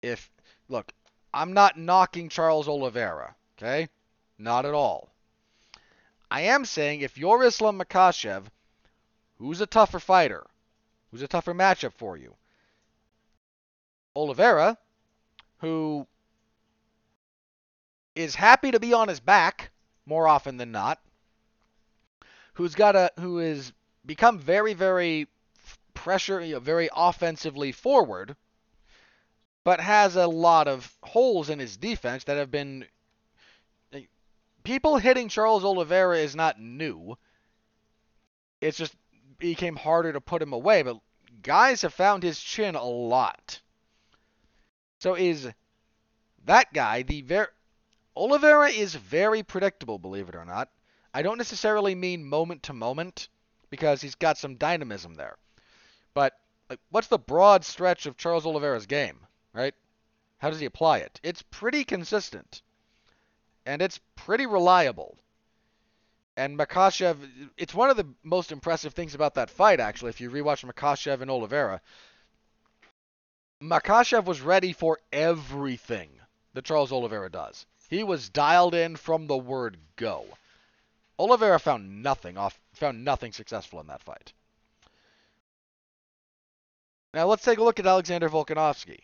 if 0.02 0.30
look, 0.68 0.92
I'm 1.32 1.52
not 1.52 1.78
knocking 1.78 2.28
Charles 2.28 2.68
Oliveira, 2.68 3.34
okay? 3.56 3.88
Not 4.38 4.64
at 4.64 4.74
all. 4.74 5.10
I 6.30 6.42
am 6.42 6.64
saying 6.64 7.00
if 7.00 7.18
you're 7.18 7.42
Islam 7.44 7.78
Makhachev, 7.78 8.44
who's 9.38 9.60
a 9.60 9.66
tougher 9.66 9.98
fighter? 9.98 10.46
Who's 11.10 11.22
a 11.22 11.28
tougher 11.28 11.54
matchup 11.54 11.92
for 11.92 12.16
you? 12.16 12.34
Oliveira, 14.14 14.78
who 15.58 16.06
is 18.20 18.34
happy 18.34 18.70
to 18.70 18.80
be 18.80 18.92
on 18.92 19.08
his 19.08 19.20
back 19.20 19.70
more 20.06 20.26
often 20.26 20.56
than 20.56 20.72
not, 20.72 21.00
who's 22.54 22.74
got 22.74 22.96
a 22.96 23.10
who 23.18 23.38
is 23.38 23.72
become 24.04 24.38
very 24.38 24.74
very 24.74 25.28
pressure, 25.94 26.40
you 26.40 26.54
know, 26.54 26.60
very 26.60 26.88
offensively 26.94 27.72
forward 27.72 28.36
but 29.64 29.80
has 29.80 30.16
a 30.16 30.26
lot 30.26 30.68
of 30.68 30.96
holes 31.02 31.50
in 31.50 31.58
his 31.58 31.76
defense 31.76 32.24
that 32.24 32.36
have 32.36 32.50
been. 32.50 32.84
People 34.62 34.98
hitting 34.98 35.28
Charles 35.28 35.64
Oliveira 35.64 36.18
is 36.18 36.36
not 36.36 36.60
new. 36.60 37.16
It's 38.60 38.76
just 38.76 38.94
became 39.38 39.76
harder 39.76 40.12
to 40.12 40.20
put 40.20 40.42
him 40.42 40.52
away, 40.52 40.82
but 40.82 40.98
guys 41.42 41.80
have 41.82 41.94
found 41.94 42.22
his 42.22 42.38
chin 42.38 42.74
a 42.74 42.84
lot. 42.84 43.60
So 44.98 45.14
is 45.14 45.48
that 46.44 46.72
guy 46.74 47.02
the 47.02 47.22
very 47.22 47.46
Oliveira 48.16 48.70
is 48.70 48.94
very 48.94 49.42
predictable, 49.42 49.98
believe 49.98 50.28
it 50.28 50.34
or 50.34 50.44
not. 50.44 50.68
I 51.12 51.22
don't 51.22 51.38
necessarily 51.38 51.94
mean 51.94 52.24
moment 52.24 52.64
to 52.64 52.72
moment 52.72 53.28
because 53.70 54.02
he's 54.02 54.14
got 54.14 54.38
some 54.38 54.56
dynamism 54.56 55.14
there. 55.14 55.36
But 56.14 56.38
like, 56.68 56.80
what's 56.90 57.08
the 57.08 57.18
broad 57.18 57.64
stretch 57.64 58.06
of 58.06 58.16
Charles 58.16 58.46
Oliveira's 58.46 58.86
game? 58.86 59.26
right? 59.52 59.74
How 60.38 60.50
does 60.50 60.60
he 60.60 60.66
apply 60.66 60.98
it? 60.98 61.20
It's 61.22 61.42
pretty 61.42 61.84
consistent. 61.84 62.62
And 63.66 63.82
it's 63.82 64.00
pretty 64.16 64.46
reliable. 64.46 65.16
And 66.36 66.58
Makhachev, 66.58 67.16
it's 67.58 67.74
one 67.74 67.90
of 67.90 67.96
the 67.96 68.06
most 68.22 68.52
impressive 68.52 68.94
things 68.94 69.14
about 69.14 69.34
that 69.34 69.50
fight, 69.50 69.80
actually, 69.80 70.10
if 70.10 70.20
you 70.20 70.30
rewatch 70.30 70.64
Makhachev 70.64 71.20
and 71.20 71.30
Oliveira. 71.30 71.80
Makhachev 73.60 74.24
was 74.24 74.40
ready 74.40 74.72
for 74.72 74.98
everything 75.12 76.08
that 76.54 76.64
Charles 76.64 76.92
Oliveira 76.92 77.30
does. 77.30 77.66
He 77.90 78.02
was 78.02 78.30
dialed 78.30 78.74
in 78.74 78.96
from 78.96 79.26
the 79.26 79.36
word 79.36 79.76
go. 79.96 80.24
Oliveira 81.18 81.58
found 81.58 82.02
nothing 82.02 82.38
off 82.38 82.58
found 82.72 83.04
nothing 83.04 83.32
successful 83.32 83.80
in 83.80 83.88
that 83.88 84.02
fight. 84.02 84.32
Now 87.12 87.26
let's 87.26 87.44
take 87.44 87.58
a 87.58 87.64
look 87.64 87.78
at 87.78 87.86
Alexander 87.86 88.30
Volkanovski 88.30 89.00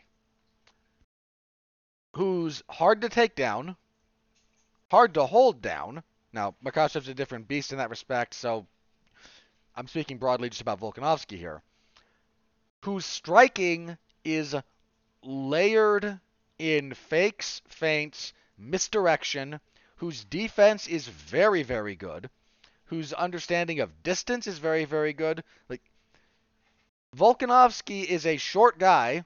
who's 2.16 2.62
hard 2.70 3.02
to 3.02 3.10
take 3.10 3.34
down, 3.34 3.76
hard 4.90 5.12
to 5.14 5.26
hold 5.26 5.60
down. 5.60 6.02
Now, 6.32 6.54
Makhachev's 6.64 7.08
a 7.08 7.14
different 7.14 7.46
beast 7.46 7.72
in 7.72 7.78
that 7.78 7.90
respect, 7.90 8.32
so 8.32 8.66
I'm 9.76 9.86
speaking 9.86 10.16
broadly 10.16 10.48
just 10.48 10.62
about 10.62 10.80
Volkanovski 10.80 11.36
here. 11.36 11.60
Whose 12.84 13.04
striking 13.04 13.98
is 14.24 14.54
layered 15.22 16.18
in 16.58 16.94
fakes, 16.94 17.60
feints, 17.68 18.32
misdirection, 18.58 19.60
whose 19.96 20.24
defense 20.24 20.86
is 20.86 21.08
very, 21.08 21.62
very 21.62 21.96
good, 21.96 22.30
whose 22.84 23.12
understanding 23.12 23.80
of 23.80 24.02
distance 24.02 24.46
is 24.46 24.58
very, 24.58 24.84
very 24.84 25.12
good. 25.12 25.42
Like 25.68 25.82
Volkanovski 27.16 28.04
is 28.04 28.26
a 28.26 28.36
short 28.36 28.78
guy, 28.78 29.24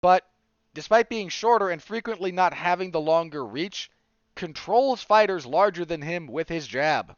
but 0.00 0.26
despite 0.74 1.08
being 1.08 1.28
shorter 1.28 1.70
and 1.70 1.82
frequently 1.82 2.32
not 2.32 2.54
having 2.54 2.90
the 2.90 3.00
longer 3.00 3.44
reach, 3.44 3.90
controls 4.34 5.02
fighters 5.02 5.44
larger 5.46 5.84
than 5.84 6.02
him 6.02 6.26
with 6.26 6.48
his 6.48 6.66
jab 6.66 7.16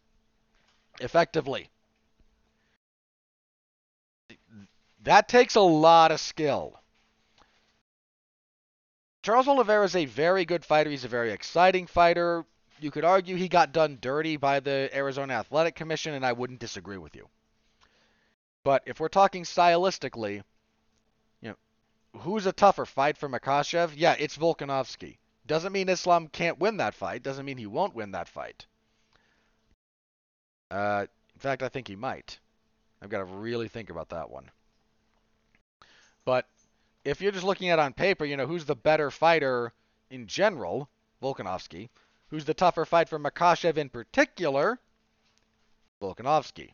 effectively. 1.00 1.68
That 5.02 5.28
takes 5.28 5.56
a 5.56 5.60
lot 5.60 6.12
of 6.12 6.20
skill. 6.20 6.81
Charles 9.22 9.48
Oliveira 9.48 9.84
is 9.84 9.96
a 9.96 10.04
very 10.04 10.44
good 10.44 10.64
fighter. 10.64 10.90
He's 10.90 11.04
a 11.04 11.08
very 11.08 11.30
exciting 11.30 11.86
fighter. 11.86 12.44
You 12.80 12.90
could 12.90 13.04
argue 13.04 13.36
he 13.36 13.48
got 13.48 13.72
done 13.72 13.98
dirty 14.00 14.36
by 14.36 14.60
the 14.60 14.90
Arizona 14.92 15.34
Athletic 15.34 15.76
Commission, 15.76 16.14
and 16.14 16.26
I 16.26 16.32
wouldn't 16.32 16.58
disagree 16.58 16.98
with 16.98 17.14
you. 17.14 17.28
But 18.64 18.82
if 18.86 18.98
we're 18.98 19.08
talking 19.08 19.44
stylistically, 19.44 20.42
who's 22.18 22.46
a 22.46 22.52
tougher 22.52 22.84
fight 22.84 23.16
for 23.16 23.28
Makhachev? 23.28 23.92
Yeah, 23.96 24.14
it's 24.18 24.36
Volkanovski. 24.36 25.16
Doesn't 25.46 25.72
mean 25.72 25.88
Islam 25.88 26.28
can't 26.28 26.58
win 26.58 26.76
that 26.76 26.94
fight. 26.94 27.22
Doesn't 27.22 27.44
mean 27.44 27.58
he 27.58 27.66
won't 27.66 27.94
win 27.94 28.12
that 28.12 28.28
fight. 28.28 28.66
Uh, 30.70 31.06
in 31.34 31.40
fact, 31.40 31.62
I 31.62 31.68
think 31.68 31.88
he 31.88 31.96
might. 31.96 32.38
I've 33.00 33.10
got 33.10 33.18
to 33.18 33.24
really 33.24 33.68
think 33.68 33.90
about 33.90 34.10
that 34.10 34.30
one. 34.30 34.50
But 36.24 36.46
if 37.04 37.20
you're 37.20 37.32
just 37.32 37.44
looking 37.44 37.68
at 37.68 37.78
on 37.78 37.92
paper, 37.92 38.24
you 38.24 38.36
know, 38.36 38.46
who's 38.46 38.64
the 38.64 38.76
better 38.76 39.10
fighter 39.10 39.72
in 40.10 40.26
general? 40.26 40.88
Volkanovski. 41.22 41.88
Who's 42.28 42.44
the 42.44 42.54
tougher 42.54 42.84
fight 42.84 43.08
for 43.08 43.18
Makhachev 43.18 43.76
in 43.76 43.88
particular? 43.88 44.78
Volkanovski. 46.00 46.70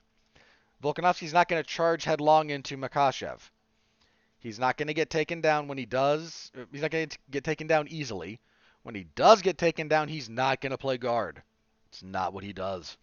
Volkanovski's 0.83 1.33
not 1.33 1.49
going 1.49 1.63
to 1.63 1.69
charge 1.69 2.05
headlong 2.05 2.51
into 2.51 2.77
Makhachev. 2.77 3.41
He's 4.39 4.59
not 4.59 4.77
going 4.77 4.87
to 4.87 4.95
get 4.95 5.11
taken 5.11 5.41
down 5.41 5.67
when 5.67 5.79
he 5.79 5.87
does. 5.87 6.53
Uh, 6.57 6.65
he's 6.71 6.83
not 6.83 6.93
going 6.93 7.09
to 7.09 7.19
get 7.31 7.43
taken 7.43 7.67
down 7.67 7.89
easily. 7.89 8.39
When 8.83 8.95
he 8.95 9.05
does 9.17 9.43
get 9.43 9.59
taken 9.59 9.89
down, 9.89 10.09
he's 10.09 10.29
not 10.29 10.61
going 10.61 10.71
to 10.71 10.79
play 10.79 10.97
guard. 10.97 11.43
It's 11.89 12.03
not 12.03 12.33
what 12.33 12.45
he 12.45 12.53
does. 12.53 12.97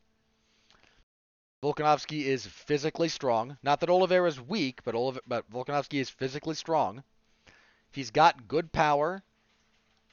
Volkanovski 1.61 2.23
is 2.23 2.45
physically 2.45 3.09
strong. 3.09 3.57
Not 3.61 3.81
that 3.81 3.89
Oliveira 3.89 4.29
is 4.29 4.39
weak, 4.39 4.83
but 4.83 4.95
Olive- 4.95 5.19
but 5.27 5.49
Volkanovski 5.49 5.99
is 5.99 6.09
physically 6.09 6.55
strong. 6.55 7.03
He's 7.95 8.11
got 8.11 8.49
good 8.49 8.73
power. 8.73 9.23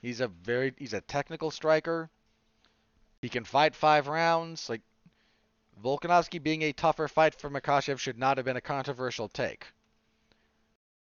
He's 0.01 0.21
a 0.21 0.29
very 0.29 0.73
he's 0.79 0.93
a 0.93 1.01
technical 1.01 1.51
striker. 1.51 2.09
He 3.21 3.29
can 3.29 3.43
fight 3.43 3.75
five 3.75 4.07
rounds. 4.07 4.69
Like 4.69 4.83
Volkanovski 5.83 6.41
being 6.41 6.63
a 6.63 6.73
tougher 6.73 7.09
fight 7.09 7.35
for 7.35 7.51
Makhachev 7.51 7.99
should 7.99 8.19
not 8.19 8.37
have 8.37 8.47
been 8.47 8.57
a 8.57 8.61
controversial 8.61 9.29
take. 9.29 9.67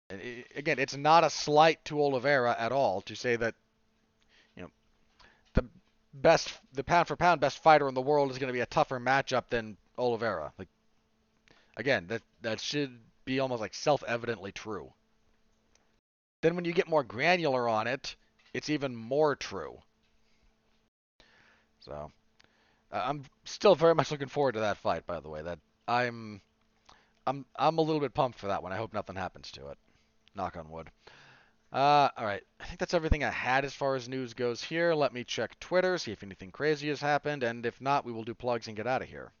It, 0.09 0.47
again, 0.55 0.79
it's 0.79 0.95
not 0.95 1.25
a 1.25 1.29
slight 1.29 1.83
to 1.85 2.01
Oliveira 2.01 2.55
at 2.57 2.71
all 2.71 3.01
to 3.01 3.15
say 3.15 3.35
that 3.35 3.55
you 4.55 4.63
know 4.63 4.69
the 5.53 5.65
best 6.13 6.49
the 6.71 6.83
pound 6.85 7.09
for 7.09 7.17
pound 7.17 7.41
best 7.41 7.61
fighter 7.61 7.89
in 7.89 7.93
the 7.93 8.01
world 8.01 8.31
is 8.31 8.37
going 8.37 8.47
to 8.47 8.53
be 8.53 8.61
a 8.61 8.65
tougher 8.65 9.01
matchup 9.01 9.49
than 9.49 9.75
Oliveira. 9.97 10.53
Like 10.57 10.69
again, 11.75 12.07
that 12.07 12.21
that 12.41 12.61
should 12.61 12.97
be 13.25 13.41
almost 13.41 13.59
like 13.59 13.73
self-evidently 13.73 14.53
true. 14.53 14.93
Then 16.41 16.55
when 16.55 16.65
you 16.65 16.73
get 16.73 16.87
more 16.87 17.03
granular 17.03 17.67
on 17.67 17.87
it, 17.87 18.15
it's 18.53 18.69
even 18.69 18.95
more 18.95 19.35
true. 19.35 19.77
So, 21.81 22.11
uh, 22.91 23.03
I'm 23.05 23.23
still 23.45 23.75
very 23.75 23.95
much 23.95 24.11
looking 24.11 24.27
forward 24.27 24.53
to 24.53 24.61
that 24.61 24.77
fight. 24.77 25.05
By 25.05 25.19
the 25.19 25.29
way, 25.29 25.41
that 25.41 25.59
I'm, 25.87 26.41
I'm, 27.27 27.45
I'm 27.55 27.77
a 27.77 27.81
little 27.81 28.01
bit 28.01 28.13
pumped 28.13 28.39
for 28.39 28.47
that 28.47 28.63
one. 28.63 28.71
I 28.71 28.77
hope 28.77 28.93
nothing 28.93 29.15
happens 29.15 29.51
to 29.51 29.67
it. 29.67 29.77
Knock 30.35 30.57
on 30.57 30.69
wood. 30.69 30.89
Uh, 31.71 32.09
all 32.17 32.25
right. 32.25 32.43
I 32.59 32.65
think 32.65 32.79
that's 32.79 32.93
everything 32.93 33.23
I 33.23 33.29
had 33.29 33.63
as 33.63 33.73
far 33.73 33.95
as 33.95 34.09
news 34.09 34.33
goes 34.33 34.63
here. 34.63 34.93
Let 34.93 35.13
me 35.13 35.23
check 35.23 35.59
Twitter, 35.59 35.97
see 35.97 36.11
if 36.11 36.23
anything 36.23 36.51
crazy 36.51 36.87
has 36.89 37.01
happened, 37.01 37.43
and 37.43 37.65
if 37.65 37.79
not, 37.79 38.05
we 38.05 38.11
will 38.11 38.23
do 38.23 38.33
plugs 38.33 38.67
and 38.67 38.75
get 38.75 38.87
out 38.87 39.03
of 39.03 39.09
here. 39.09 39.31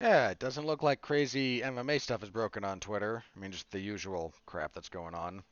Yeah, 0.00 0.30
it 0.30 0.38
doesn't 0.38 0.66
look 0.66 0.84
like 0.84 1.00
crazy 1.00 1.60
MMA 1.60 2.00
stuff 2.00 2.22
is 2.22 2.30
broken 2.30 2.64
on 2.64 2.78
Twitter. 2.78 3.24
I 3.34 3.40
mean, 3.40 3.50
just 3.50 3.70
the 3.72 3.80
usual 3.80 4.32
crap 4.46 4.72
that's 4.72 4.88
going 4.88 5.14
on. 5.14 5.42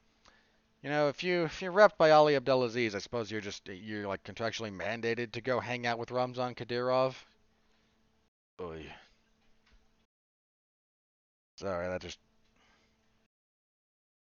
You 0.87 0.93
know, 0.93 1.09
if 1.09 1.25
you 1.25 1.43
if 1.43 1.61
you're 1.61 1.73
repped 1.73 1.99
by 1.99 2.13
Ali 2.13 2.37
Abdelaziz, 2.37 2.95
I 2.95 3.01
suppose 3.01 3.29
you're 3.29 3.41
just 3.41 3.67
you're 3.67 4.07
like 4.07 4.23
contractually 4.23 4.71
mandated 4.73 5.33
to 5.33 5.41
go 5.41 5.59
hang 5.59 5.85
out 5.85 5.99
with 5.99 6.13
Ramzan 6.13 6.55
Kadyrov. 6.55 7.17
Oy. 8.61 8.87
Sorry, 11.57 11.89
that 11.89 12.03
just 12.03 12.21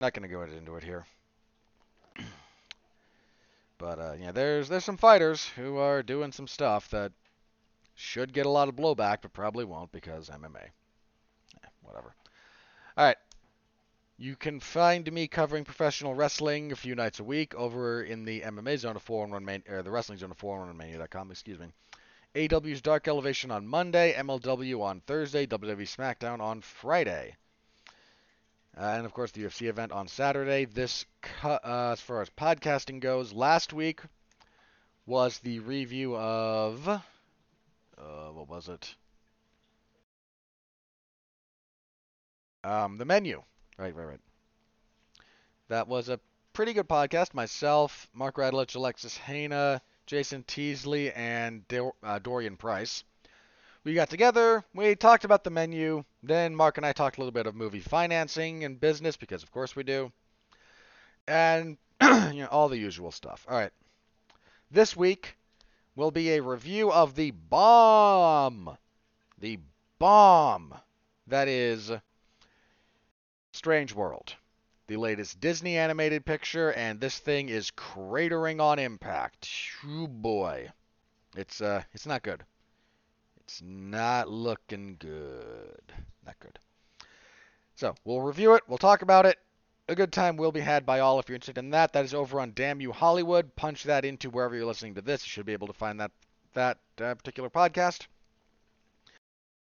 not 0.02 0.14
gonna 0.14 0.28
go 0.28 0.42
into 0.42 0.76
it 0.76 0.84
here. 0.84 1.06
but 3.78 3.98
uh, 3.98 4.16
yeah, 4.20 4.34
there's 4.34 4.68
there's 4.68 4.84
some 4.84 4.98
fighters 4.98 5.48
who 5.56 5.78
are 5.78 6.04
doing 6.04 6.34
some 6.34 6.50
stuff 6.50 6.90
that 6.90 7.14
should 7.96 8.34
get 8.34 8.46
a 8.46 8.50
lot 8.50 8.68
of 8.68 8.76
blowback, 8.76 9.20
but 9.22 9.32
probably 9.32 9.64
won't 9.64 9.94
because 9.94 10.30
MMA. 10.30 10.64
Eh, 10.66 11.68
whatever. 11.82 12.14
All 12.98 13.06
right. 13.06 13.16
You 14.22 14.36
can 14.36 14.60
find 14.60 15.12
me 15.12 15.28
covering 15.28 15.66
professional 15.66 16.14
wrestling 16.14 16.72
a 16.72 16.76
few 16.76 16.94
nights 16.94 17.20
a 17.20 17.24
week 17.24 17.56
over 17.56 18.04
in 18.04 18.24
the 18.24 18.42
MMA 18.42 18.78
zone 18.78 18.96
of 18.96 19.02
411 19.02 19.44
man, 19.44 19.64
or 19.68 19.82
the 19.82 19.90
wrestling 19.90 20.20
zone 20.20 20.30
of 20.30 20.38
411mania.com, 20.38 21.32
excuse 21.32 21.58
me. 21.58 21.66
AEW's 22.36 22.84
Dark 22.84 23.08
Elevation 23.08 23.50
on 23.50 23.66
Monday, 23.66 24.14
MLW 24.14 24.84
on 24.84 25.02
Thursday, 25.02 25.48
WWE 25.48 25.88
SmackDown 25.88 26.40
on 26.40 26.62
Friday. 26.62 27.36
Uh, 28.78 28.94
and 28.98 29.08
of 29.08 29.14
course, 29.16 29.32
the 29.32 29.42
UFC 29.42 29.68
event 29.68 29.92
on 29.92 30.08
Saturday. 30.08 30.66
This, 30.66 31.04
uh, 31.42 31.58
as 31.64 32.00
far 32.00 32.22
as 32.22 32.30
podcasting 32.30 33.00
goes, 33.00 33.34
last 33.34 33.74
week 33.74 34.02
was 35.08 35.40
the 35.40 35.58
review 35.62 36.16
of. 36.16 36.88
Uh, 36.88 37.02
what 38.34 38.48
was 38.48 38.70
it? 38.70 38.94
Um, 42.64 43.00
the 43.00 43.06
menu. 43.06 43.42
Right, 43.78 43.96
right, 43.96 44.06
right. 44.06 44.20
That 45.70 45.88
was 45.88 46.10
a 46.10 46.20
pretty 46.54 46.74
good 46.74 46.88
podcast. 46.88 47.34
Myself, 47.34 48.10
Mark 48.14 48.36
Radulich, 48.36 48.76
Alexis 48.76 49.18
Hejna, 49.18 49.82
Jason 50.06 50.44
Teasley, 50.44 51.12
and 51.14 51.68
Dor- 51.68 51.96
uh, 52.04 52.20
Dorian 52.20 52.58
Price. 52.58 53.04
We 53.84 53.94
got 53.96 54.10
together, 54.10 54.64
we 54.76 54.96
talked 54.96 55.26
about 55.26 55.44
the 55.44 55.50
menu, 55.50 56.04
then 56.22 56.56
Mark 56.56 56.78
and 56.78 56.86
I 56.86 56.94
talked 56.94 57.18
a 57.18 57.22
little 57.22 57.32
bit 57.32 57.48
of 57.48 57.56
movie 57.56 57.80
financing 57.80 58.64
and 58.64 58.80
business, 58.80 59.18
because 59.18 59.42
of 59.42 59.52
course 59.52 59.76
we 59.76 59.84
do. 59.84 60.12
And, 61.28 61.78
you 62.02 62.42
know, 62.42 62.48
all 62.52 62.70
the 62.70 62.78
usual 62.78 63.12
stuff. 63.12 63.46
All 63.50 63.58
right. 63.58 63.72
This 64.70 64.96
week 64.96 65.36
will 65.96 66.12
be 66.12 66.32
a 66.32 66.44
review 66.44 66.92
of 66.92 67.16
the 67.16 67.32
bomb. 67.32 68.78
The 69.40 69.58
bomb. 69.98 70.76
That 71.28 71.48
is 71.48 71.92
Strange 73.54 73.94
World, 73.94 74.36
the 74.88 74.98
latest 74.98 75.40
Disney 75.40 75.78
animated 75.78 76.26
picture, 76.26 76.72
and 76.72 77.00
this 77.00 77.20
thing 77.20 77.50
is 77.50 77.72
cratering 77.72 78.62
on 78.62 78.80
impact. 78.80 79.50
Oh 79.86 80.08
boy, 80.08 80.70
it's 81.36 81.62
uh, 81.62 81.84
it's 81.94 82.06
not 82.06 82.24
good. 82.24 82.44
It's 83.42 83.62
not 83.62 84.30
looking 84.30 84.96
good. 84.98 85.94
Not 86.26 86.40
good. 86.40 86.58
So 87.76 87.94
we'll 88.06 88.22
review 88.22 88.54
it. 88.56 88.64
We'll 88.68 88.78
talk 88.78 89.02
about 89.02 89.26
it. 89.26 89.38
A 89.90 89.96
good 89.96 90.14
time 90.14 90.38
will 90.38 90.54
be 90.54 90.62
had 90.62 90.86
by 90.86 91.00
all 91.00 91.20
if 91.20 91.28
you're 91.28 91.36
interested 91.36 91.58
in 91.58 91.72
that. 91.72 91.92
That 91.92 92.06
is 92.06 92.14
over 92.14 92.40
on 92.40 92.54
Damn 92.56 92.80
You 92.80 92.94
Hollywood. 92.94 93.56
Punch 93.56 93.84
that 93.84 94.06
into 94.06 94.30
wherever 94.30 94.56
you're 94.56 94.66
listening 94.66 94.96
to 94.96 95.02
this. 95.02 95.26
You 95.26 95.30
should 95.30 95.46
be 95.46 95.54
able 95.54 95.68
to 95.68 95.74
find 95.74 96.00
that 96.00 96.12
that 96.54 96.78
uh, 97.02 97.16
particular 97.16 97.50
podcast. 97.50 98.08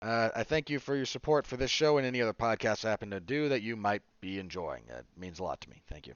Uh, 0.03 0.31
I 0.35 0.43
thank 0.43 0.69
you 0.69 0.81
for 0.81 0.97
your 0.97 1.07
support 1.07 1.47
for 1.47 1.57
this 1.57 1.71
show 1.71 1.97
and 1.97 2.05
any 2.05 2.21
other 2.21 2.33
podcasts 2.33 2.85
I 2.85 2.91
happen 2.91 3.11
to 3.11 3.21
do 3.21 3.49
that 3.51 3.63
you 3.63 3.77
might 3.77 4.03
be 4.21 4.41
enjoying. 4.41 4.83
It 4.89 5.07
means 5.17 5.39
a 5.39 5.45
lot 5.45 5.61
to 5.61 5.71
me. 5.71 5.81
Thank 5.89 6.09
you. 6.09 6.15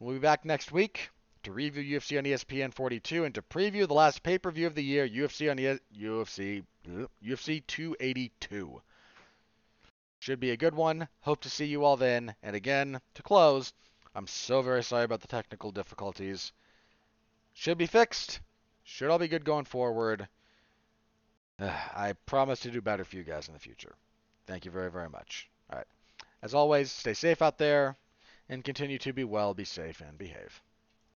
We'll 0.00 0.14
be 0.14 0.20
back 0.20 0.44
next 0.44 0.72
week 0.72 1.10
to 1.44 1.52
review 1.52 2.00
UFC 2.00 2.18
on 2.18 2.24
ESPN 2.24 2.74
42 2.74 3.24
and 3.24 3.34
to 3.36 3.42
preview 3.42 3.86
the 3.86 3.94
last 3.94 4.24
pay-per-view 4.24 4.66
of 4.66 4.74
the 4.74 4.82
year, 4.82 5.08
UFC 5.08 5.48
on 5.48 5.60
e- 5.60 5.78
UFC 5.96 6.64
UFC 7.24 7.62
282. 7.68 8.82
Should 10.18 10.40
be 10.40 10.50
a 10.50 10.56
good 10.56 10.74
one. 10.74 11.06
Hope 11.20 11.40
to 11.42 11.50
see 11.50 11.66
you 11.66 11.84
all 11.84 11.96
then. 11.96 12.34
And 12.42 12.56
again, 12.56 13.00
to 13.14 13.22
close, 13.22 13.72
I'm 14.16 14.26
so 14.26 14.60
very 14.60 14.82
sorry 14.82 15.04
about 15.04 15.20
the 15.20 15.28
technical 15.28 15.70
difficulties. 15.70 16.52
Should 17.54 17.78
be 17.78 17.86
fixed. 17.86 18.40
Should 18.82 19.10
all 19.10 19.20
be 19.20 19.28
good 19.28 19.44
going 19.44 19.66
forward. 19.66 20.26
I 21.60 22.14
promise 22.26 22.60
to 22.60 22.70
do 22.70 22.80
better 22.80 23.04
for 23.04 23.16
you 23.16 23.24
guys 23.24 23.48
in 23.48 23.54
the 23.54 23.60
future. 23.60 23.94
Thank 24.46 24.64
you 24.64 24.70
very, 24.70 24.90
very 24.90 25.08
much. 25.08 25.48
All 25.70 25.78
right. 25.78 25.86
As 26.42 26.54
always, 26.54 26.92
stay 26.92 27.14
safe 27.14 27.42
out 27.42 27.58
there 27.58 27.96
and 28.48 28.64
continue 28.64 28.98
to 28.98 29.12
be 29.12 29.24
well, 29.24 29.54
be 29.54 29.64
safe, 29.64 30.00
and 30.00 30.16
behave. 30.16 30.62